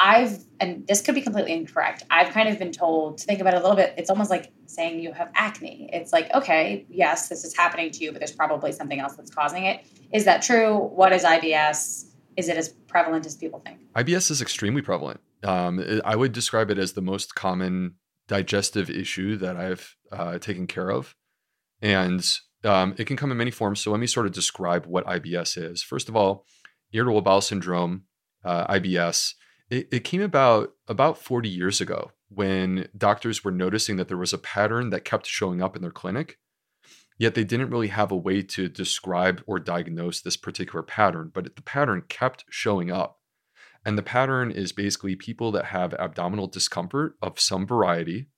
I've, 0.04 0.44
and 0.60 0.86
this 0.86 1.02
could 1.02 1.16
be 1.16 1.22
completely 1.22 1.54
incorrect, 1.54 2.04
I've 2.12 2.34
kind 2.34 2.50
of 2.50 2.60
been 2.60 2.74
told 2.74 3.20
to 3.20 3.26
think 3.26 3.40
about 3.40 3.54
it 3.54 3.58
a 3.58 3.60
little 3.62 3.78
bit. 3.78 3.94
It's 3.98 4.10
almost 4.10 4.30
like 4.30 4.52
saying 4.66 5.00
you 5.00 5.14
have 5.14 5.32
acne. 5.34 5.90
It's 5.94 6.12
like, 6.12 6.30
okay, 6.34 6.86
yes, 6.90 7.30
this 7.30 7.46
is 7.46 7.56
happening 7.56 7.90
to 7.92 8.04
you, 8.04 8.12
but 8.12 8.20
there's 8.20 8.34
probably 8.34 8.74
something 8.74 9.00
else 9.00 9.16
that's 9.16 9.34
causing 9.34 9.64
it. 9.64 9.86
Is 10.12 10.26
that 10.26 10.42
true? 10.42 10.78
What 10.78 11.14
is 11.14 11.24
IBS? 11.24 12.10
Is 12.36 12.50
it 12.50 12.58
as 12.58 12.68
prevalent 12.68 13.26
as 13.26 13.38
people 13.38 13.62
think? 13.66 13.80
IBS 13.96 14.30
is 14.30 14.42
extremely 14.42 14.82
prevalent. 14.82 15.22
Um, 15.42 15.82
I 16.04 16.18
would 16.18 16.34
describe 16.34 16.70
it 16.70 16.78
as 16.78 16.94
the 16.94 17.02
most 17.02 17.34
common 17.34 17.96
digestive 18.28 18.90
issue 18.90 19.38
that 19.38 19.56
I've 19.56 19.96
uh, 20.12 20.38
taken 20.38 20.68
care 20.68 20.90
of. 20.90 21.16
And 21.82 22.30
um, 22.66 22.94
it 22.98 23.06
can 23.06 23.16
come 23.16 23.32
in 23.32 23.38
many 23.38 23.52
forms. 23.52 23.80
So 23.80 23.92
let 23.92 24.02
me 24.02 24.08
sort 24.08 24.26
of 24.26 24.34
describe 24.34 24.86
what 24.86 25.06
IBS 25.06 25.58
is. 25.58 25.82
First 25.82 26.10
of 26.10 26.16
all, 26.18 26.46
irritable 26.92 27.22
bowel 27.22 27.40
syndrome, 27.40 28.04
uh, 28.44 28.68
IBS, 28.68 29.36
it, 29.70 29.88
it 29.92 30.04
came 30.04 30.22
about 30.22 30.74
about 30.88 31.18
40 31.18 31.50
years 31.50 31.82
ago 31.82 32.12
when 32.30 32.88
doctors 32.98 33.44
were 33.44 33.52
noticing 33.52 33.98
that 33.98 34.08
there 34.08 34.18
was 34.18 34.34
a 34.34 34.38
pattern 34.38 34.90
that 34.90 35.06
kept 35.06 35.26
showing 35.26 35.62
up 35.62 35.76
in 35.76 35.82
their 35.82 35.92
clinic 35.92 36.38
yet 37.18 37.36
they 37.36 37.44
didn't 37.44 37.70
really 37.70 37.88
have 37.88 38.12
a 38.12 38.18
way 38.18 38.42
to 38.42 38.68
describe 38.68 39.44
or 39.46 39.60
diagnose 39.60 40.22
this 40.22 40.38
particular 40.38 40.84
pattern 40.84 41.32
but 41.34 41.56
the 41.56 41.62
pattern 41.62 42.04
kept 42.10 42.46
showing 42.50 42.92
up. 42.92 43.20
And 43.86 43.98
the 43.98 44.04
pattern 44.04 44.50
is 44.50 44.72
basically 44.72 45.16
people 45.16 45.52
that 45.52 45.66
have 45.66 45.94
abdominal 45.96 46.48
discomfort 46.48 47.16
of 47.22 47.38
some 47.38 47.68
variety. 47.68 48.30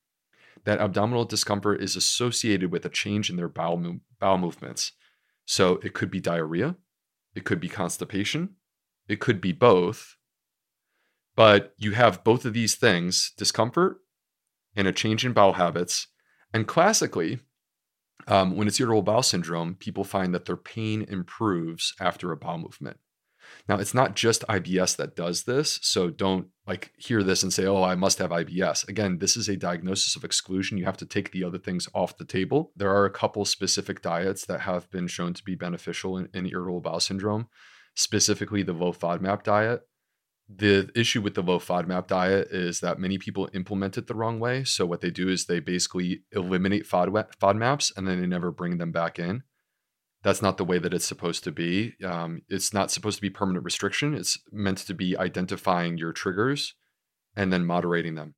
That 0.64 0.80
abdominal 0.80 1.26
discomfort 1.26 1.84
is 1.84 1.96
associated 1.96 2.72
with 2.72 2.84
a 2.84 2.90
change 2.90 3.30
in 3.30 3.36
their 3.36 3.48
bowel, 3.48 3.78
mo- 3.78 4.00
bowel 4.20 4.40
movements. 4.40 4.94
So 5.46 5.80
it 5.84 5.94
could 5.94 6.10
be 6.10 6.20
diarrhea 6.20 6.76
it 7.36 7.44
could 7.44 7.60
be 7.60 7.70
constipation 7.70 8.56
it 9.08 9.20
could 9.20 9.42
be 9.42 9.52
both 9.52 10.16
but 11.36 11.74
you 11.78 11.92
have 11.92 12.24
both 12.24 12.46
of 12.46 12.54
these 12.54 12.76
things 12.76 13.34
discomfort 13.38 13.98
and 14.76 14.88
a 14.88 14.92
change 14.92 15.26
in 15.26 15.34
bowel 15.34 15.54
habits. 15.54 16.08
And 16.54 16.68
classically, 16.68 17.40
Um, 18.28 18.56
when 18.56 18.68
it's 18.68 18.80
irritable 18.80 19.04
bowel 19.04 19.22
syndrome, 19.22 19.76
people 19.76 20.04
find 20.04 20.34
that 20.34 20.46
their 20.46 20.58
pain 20.58 21.04
improves 21.04 21.94
after 22.00 22.32
a 22.32 22.38
bowel 22.38 22.58
movement. 22.58 22.98
Now, 23.70 23.78
it's 23.78 23.94
not 23.94 24.16
just 24.16 24.48
IBS 24.50 24.96
that 24.96 25.16
does 25.16 25.44
this. 25.44 25.80
So 25.84 26.10
don't 26.10 26.48
like 26.66 26.92
hear 26.98 27.22
this 27.22 27.44
and 27.44 27.54
say, 27.54 27.66
oh, 27.66 27.84
I 27.84 27.94
must 27.94 28.18
have 28.18 28.32
IBS. 28.32 28.88
Again, 28.88 29.20
this 29.20 29.38
is 29.38 29.48
a 29.48 29.58
diagnosis 29.58 30.16
of 30.16 30.24
exclusion. 30.24 30.80
You 30.80 30.86
have 30.86 30.98
to 30.98 31.06
take 31.06 31.32
the 31.32 31.44
other 31.44 31.60
things 31.60 31.88
off 31.94 32.18
the 32.18 32.26
table. 32.26 32.72
There 32.76 32.90
are 32.90 33.06
a 33.06 33.12
couple 33.12 33.46
specific 33.46 34.02
diets 34.02 34.46
that 34.48 34.62
have 34.62 34.90
been 34.90 35.08
shown 35.08 35.34
to 35.34 35.44
be 35.44 35.56
beneficial 35.56 36.18
in, 36.18 36.30
in 36.34 36.48
irritable 36.48 36.82
bowel 36.82 37.00
syndrome, 37.00 37.48
specifically 37.94 38.64
the 38.64 38.74
low 38.74 38.92
FODMAP 38.94 39.44
diet. 39.44 39.82
The 40.48 40.92
issue 40.96 41.22
with 41.22 41.34
the 41.34 41.42
low 41.42 41.58
FODMAP 41.58 42.08
diet 42.08 42.50
is 42.52 42.80
that 42.80 43.00
many 43.00 43.18
people 43.18 43.50
implement 43.54 43.98
it 43.98 44.06
the 44.06 44.14
wrong 44.14 44.40
way. 44.40 44.64
So 44.64 44.86
what 44.86 45.02
they 45.02 45.10
do 45.10 45.28
is 45.28 45.46
they 45.46 45.60
basically 45.60 46.22
eliminate 46.32 46.88
FODMAPs 46.88 47.92
and 47.98 48.08
then 48.08 48.22
they 48.22 48.28
never 48.28 48.52
bring 48.52 48.78
them 48.78 48.92
back 48.92 49.18
in 49.18 49.44
that's 50.26 50.42
not 50.42 50.58
the 50.58 50.66
way 50.66 50.80
that 50.80 50.92
it's 50.92 51.06
supposed 51.06 51.44
to 51.44 51.52
be. 51.52 51.94
Um, 52.04 52.42
it's 52.50 52.74
not 52.74 52.90
supposed 52.90 53.18
to 53.18 53.22
be 53.22 53.30
permanent 53.30 53.64
restriction. 53.64 54.16
It's 54.16 54.40
meant 54.52 54.80
to 54.80 54.96
be 54.96 55.16
identifying 55.16 56.00
your 56.00 56.14
triggers 56.14 56.74
and 57.36 57.54
then 57.54 57.64
moderating 57.64 58.16
them. 58.16 58.34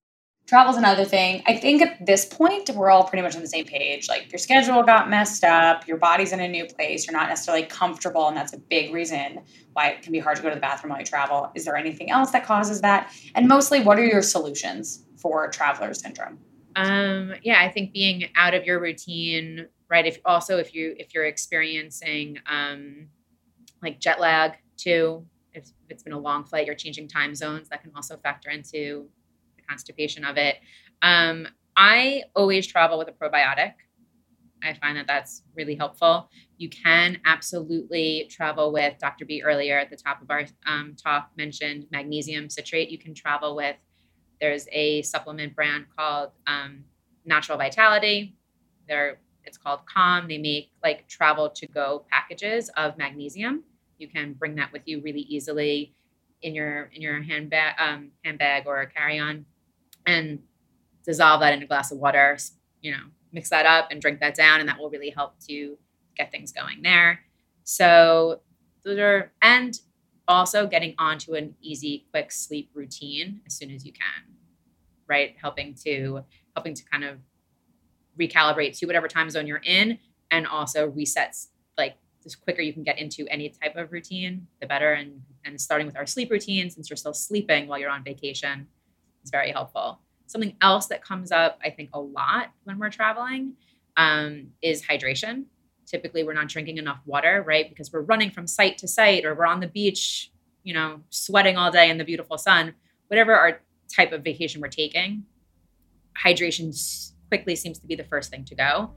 Travel's 0.47 0.77
another 0.77 1.03
thing. 1.03 1.43
I 1.45 1.57
think 1.57 1.81
at 1.81 2.05
this 2.05 2.25
point, 2.25 2.69
we're 2.69 2.89
all 2.89 3.03
pretty 3.03 3.21
much 3.21 3.35
on 3.35 3.41
the 3.41 3.49
same 3.49 3.65
page. 3.65 4.07
Like 4.07 4.31
your 4.31 4.39
schedule 4.39 4.81
got 4.81 5.09
messed 5.09 5.43
up, 5.43 5.85
your 5.89 5.97
body's 5.97 6.31
in 6.31 6.39
a 6.39 6.47
new 6.47 6.65
place, 6.65 7.05
you're 7.05 7.17
not 7.17 7.27
necessarily 7.27 7.65
comfortable, 7.65 8.29
and 8.29 8.37
that's 8.37 8.53
a 8.53 8.57
big 8.57 8.93
reason 8.93 9.41
why 9.73 9.89
it 9.89 10.01
can 10.01 10.13
be 10.13 10.19
hard 10.19 10.37
to 10.37 10.41
go 10.41 10.47
to 10.47 10.55
the 10.55 10.61
bathroom 10.61 10.91
while 10.91 10.99
you 10.99 11.05
travel. 11.05 11.51
Is 11.53 11.65
there 11.65 11.75
anything 11.75 12.09
else 12.09 12.31
that 12.31 12.45
causes 12.45 12.79
that? 12.79 13.13
And 13.35 13.49
mostly, 13.49 13.81
what 13.81 13.99
are 13.99 14.05
your 14.05 14.21
solutions 14.21 15.03
for 15.17 15.49
traveler 15.49 15.93
syndrome? 15.93 16.39
Um, 16.77 17.33
yeah, 17.43 17.61
I 17.61 17.69
think 17.69 17.91
being 17.91 18.29
out 18.37 18.53
of 18.53 18.63
your 18.63 18.79
routine, 18.79 19.67
right? 19.89 20.07
If 20.07 20.19
also 20.23 20.59
if 20.59 20.73
you 20.73 20.95
if 20.97 21.13
you're 21.13 21.25
experiencing 21.25 22.37
um, 22.45 23.09
like 23.81 23.99
jet 23.99 24.21
lag 24.21 24.53
too, 24.77 25.25
if 25.53 25.65
it's 25.89 26.03
been 26.03 26.13
a 26.13 26.19
long 26.19 26.45
flight, 26.45 26.67
you're 26.67 26.75
changing 26.75 27.09
time 27.09 27.35
zones, 27.35 27.67
that 27.67 27.81
can 27.81 27.91
also 27.95 28.15
factor 28.15 28.49
into 28.49 29.09
constipation 29.69 30.23
of 30.23 30.37
it. 30.37 30.57
Um, 31.01 31.47
I 31.75 32.23
always 32.35 32.65
travel 32.67 32.97
with 32.97 33.07
a 33.07 33.11
probiotic. 33.11 33.73
I 34.63 34.73
find 34.73 34.97
that 34.97 35.05
that's 35.07 35.43
really 35.55 35.75
helpful. 35.75 36.29
You 36.57 36.69
can 36.69 37.19
absolutely 37.25 38.27
travel 38.31 38.71
with 38.71 38.97
Dr. 38.99 39.25
B 39.25 39.43
earlier 39.43 39.77
at 39.77 39.89
the 39.89 39.95
top 39.95 40.21
of 40.21 40.31
our 40.31 40.45
um, 40.65 40.95
talk 41.01 41.29
mentioned 41.37 41.85
magnesium 41.91 42.49
citrate. 42.49 42.89
You 42.89 42.97
can 42.97 43.13
travel 43.13 43.55
with, 43.55 43.75
there's 44.41 44.67
a 44.71 45.03
supplement 45.03 45.55
brand 45.55 45.85
called 45.95 46.31
um, 46.47 46.83
Natural 47.25 47.57
Vitality. 47.57 48.35
They're 48.87 49.19
it's 49.47 49.57
called 49.57 49.79
Calm. 49.85 50.27
They 50.27 50.37
make 50.37 50.71
like 50.83 51.07
travel 51.07 51.49
to 51.49 51.67
go 51.67 52.05
packages 52.11 52.69
of 52.75 52.97
magnesium. 52.97 53.63
You 53.97 54.09
can 54.09 54.33
bring 54.33 54.55
that 54.55 54.71
with 54.73 54.81
you 54.85 55.01
really 55.01 55.21
easily 55.21 55.95
in 56.41 56.53
your 56.53 56.91
in 56.93 57.01
your 57.01 57.21
handbag 57.21 57.75
um, 57.79 58.11
handbag 58.23 58.67
or 58.67 58.85
carry 58.87 59.17
on, 59.17 59.45
and 60.07 60.39
dissolve 61.05 61.41
that 61.41 61.53
in 61.53 61.61
a 61.61 61.67
glass 61.67 61.91
of 61.91 61.99
water. 61.99 62.37
You 62.81 62.91
know, 62.91 63.03
mix 63.31 63.49
that 63.51 63.65
up 63.65 63.89
and 63.91 64.01
drink 64.01 64.19
that 64.21 64.33
down, 64.35 64.59
and 64.59 64.67
that 64.67 64.79
will 64.79 64.89
really 64.89 65.11
help 65.11 65.39
to 65.47 65.77
get 66.15 66.31
things 66.31 66.51
going 66.51 66.81
there. 66.81 67.19
So 67.63 68.41
those 68.83 68.97
are 68.97 69.31
and 69.41 69.79
also 70.27 70.67
getting 70.67 70.95
onto 70.97 71.35
an 71.35 71.55
easy, 71.61 72.05
quick 72.11 72.31
sleep 72.31 72.71
routine 72.73 73.41
as 73.45 73.53
soon 73.53 73.71
as 73.71 73.85
you 73.85 73.93
can, 73.93 74.35
right? 75.07 75.35
Helping 75.39 75.75
to 75.85 76.23
helping 76.55 76.73
to 76.73 76.83
kind 76.85 77.03
of 77.03 77.19
recalibrate 78.19 78.77
to 78.79 78.85
whatever 78.87 79.07
time 79.07 79.29
zone 79.29 79.45
you're 79.45 79.61
in 79.63 79.99
and 80.31 80.47
also 80.47 80.89
resets 80.89 81.47
like 81.77 81.97
the 82.23 82.35
quicker 82.43 82.61
you 82.61 82.73
can 82.73 82.83
get 82.83 82.97
into 82.97 83.27
any 83.29 83.49
type 83.49 83.75
of 83.75 83.91
routine 83.91 84.47
the 84.59 84.65
better 84.65 84.93
and 84.93 85.21
and 85.45 85.61
starting 85.61 85.85
with 85.85 85.95
our 85.95 86.05
sleep 86.05 86.31
routine 86.31 86.69
since 86.69 86.89
you're 86.89 86.97
still 86.97 87.13
sleeping 87.13 87.67
while 87.67 87.77
you're 87.77 87.91
on 87.91 88.03
vacation 88.03 88.67
is 89.27 89.31
very 89.31 89.51
helpful 89.51 89.99
something 90.25 90.55
else 90.61 90.87
that 90.87 91.03
comes 91.03 91.31
up 91.31 91.59
i 91.63 91.69
think 91.69 91.89
a 91.93 91.99
lot 91.99 92.51
when 92.63 92.79
we're 92.79 92.89
traveling 92.89 93.53
um, 93.97 94.47
is 94.61 94.83
hydration 94.83 95.45
typically 95.85 96.23
we're 96.23 96.33
not 96.33 96.47
drinking 96.47 96.77
enough 96.77 96.99
water 97.05 97.43
right 97.47 97.69
because 97.69 97.91
we're 97.91 98.01
running 98.01 98.29
from 98.29 98.45
site 98.45 98.77
to 98.77 98.87
site 98.87 99.25
or 99.25 99.33
we're 99.35 99.45
on 99.45 99.59
the 99.59 99.67
beach 99.67 100.31
you 100.63 100.73
know 100.73 101.01
sweating 101.09 101.57
all 101.57 101.71
day 101.71 101.89
in 101.89 101.97
the 101.97 102.03
beautiful 102.03 102.37
sun 102.37 102.73
whatever 103.07 103.35
our 103.35 103.61
type 103.93 104.11
of 104.11 104.23
vacation 104.23 104.61
we're 104.61 104.67
taking 104.67 105.23
hydration 106.17 106.73
quickly 107.29 107.55
seems 107.55 107.79
to 107.79 107.87
be 107.87 107.95
the 107.95 108.03
first 108.03 108.31
thing 108.31 108.45
to 108.45 108.55
go. 108.55 108.91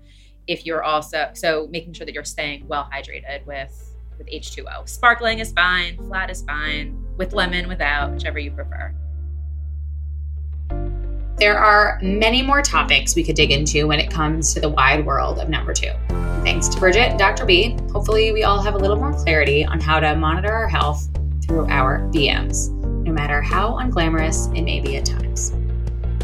If 0.46 0.66
you're 0.66 0.82
also 0.82 1.30
so 1.34 1.68
making 1.70 1.92
sure 1.94 2.06
that 2.06 2.14
you're 2.14 2.24
staying 2.24 2.66
well 2.66 2.88
hydrated 2.92 3.44
with 3.46 3.86
with 4.18 4.26
H2O. 4.28 4.86
Sparkling 4.86 5.38
is 5.38 5.50
fine, 5.52 5.96
flat 5.96 6.28
is 6.28 6.42
fine, 6.42 7.02
with 7.16 7.32
lemon, 7.32 7.68
without, 7.68 8.12
whichever 8.12 8.38
you 8.38 8.50
prefer. 8.50 8.94
There 11.41 11.59
are 11.59 11.99
many 12.03 12.43
more 12.43 12.61
topics 12.61 13.16
we 13.16 13.24
could 13.24 13.34
dig 13.34 13.51
into 13.51 13.86
when 13.88 13.99
it 13.99 14.11
comes 14.11 14.53
to 14.53 14.61
the 14.61 14.68
wide 14.68 15.07
world 15.07 15.38
of 15.38 15.49
number 15.49 15.72
two. 15.72 15.91
Thanks 16.45 16.68
to 16.68 16.78
Brigitte 16.78 17.09
and 17.09 17.18
Dr. 17.18 17.47
B, 17.47 17.78
hopefully 17.91 18.30
we 18.30 18.43
all 18.43 18.61
have 18.61 18.74
a 18.74 18.78
little 18.78 18.99
more 18.99 19.14
clarity 19.14 19.64
on 19.64 19.80
how 19.80 20.01
to 20.01 20.14
monitor 20.16 20.53
our 20.53 20.68
health 20.68 21.09
through 21.43 21.66
our 21.68 22.01
BMs, 22.12 22.68
no 23.07 23.11
matter 23.11 23.41
how 23.41 23.78
unglamorous 23.78 24.55
it 24.55 24.61
may 24.61 24.80
be 24.80 24.99
at 24.99 25.07
times. 25.07 25.53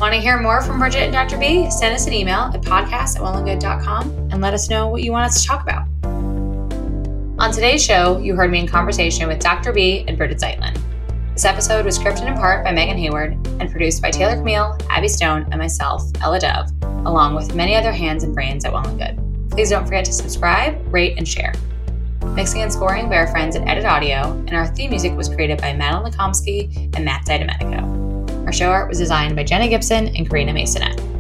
Want 0.03 0.13
to 0.13 0.21
hear 0.21 0.39
more 0.39 0.61
from 0.61 0.79
Brigitte 0.79 1.05
and 1.05 1.15
Dr. 1.15 1.39
B? 1.39 1.71
Send 1.71 1.95
us 1.95 2.07
an 2.07 2.13
email 2.13 2.51
at 2.53 2.61
podcast 2.61 3.17
at 3.17 3.23
wellandgood.com 3.23 4.11
and 4.31 4.43
let 4.43 4.53
us 4.53 4.69
know 4.69 4.89
what 4.89 5.03
you 5.03 5.13
want 5.13 5.25
us 5.25 5.41
to 5.41 5.49
talk 5.49 5.63
about. 5.63 5.89
On 7.39 7.51
today's 7.51 7.83
show, 7.83 8.19
you 8.19 8.37
heard 8.37 8.51
me 8.51 8.61
in 8.61 8.67
conversation 8.67 9.29
with 9.29 9.39
Dr. 9.39 9.73
B 9.73 10.05
and 10.07 10.19
Brigitte 10.19 10.41
Zeitlin. 10.41 10.79
This 11.37 11.45
episode 11.45 11.85
was 11.85 11.99
scripted 11.99 12.27
in 12.27 12.33
part 12.33 12.65
by 12.65 12.73
Megan 12.73 12.97
Hayward 12.97 13.33
and 13.61 13.71
produced 13.71 14.01
by 14.01 14.11
Taylor 14.11 14.37
Camille, 14.37 14.75
Abby 14.89 15.07
Stone, 15.07 15.43
and 15.51 15.59
myself, 15.59 16.03
Ella 16.23 16.41
Dove, 16.41 16.71
along 17.05 17.35
with 17.35 17.55
many 17.55 17.75
other 17.77 17.93
hands 17.93 18.25
and 18.25 18.35
brains 18.35 18.65
at 18.65 18.73
Well 18.73 18.89
and 18.89 18.99
Good. 18.99 19.51
Please 19.51 19.69
don't 19.69 19.85
forget 19.85 20.07
to 20.07 20.15
subscribe, 20.15 20.83
rate, 20.91 21.19
and 21.19 21.29
share. 21.29 21.53
Mixing 22.29 22.63
and 22.63 22.73
scoring 22.73 23.11
by 23.11 23.17
our 23.17 23.27
friends 23.27 23.55
at 23.55 23.69
Edit 23.69 23.85
Audio, 23.85 24.33
and 24.47 24.55
our 24.55 24.67
theme 24.69 24.89
music 24.89 25.15
was 25.15 25.29
created 25.29 25.61
by 25.61 25.75
Madeline 25.75 26.11
Lekomsky 26.11 26.75
and 26.97 27.05
Matt 27.05 27.27
Didomenico. 27.27 28.47
Our 28.47 28.53
show 28.55 28.71
art 28.71 28.89
was 28.89 28.97
designed 28.97 29.37
by 29.37 29.45
Jenna 29.45 29.69
Gibson 29.69 30.17
and 30.17 30.27
Karina 30.27 30.55
Masonette. 30.55 31.16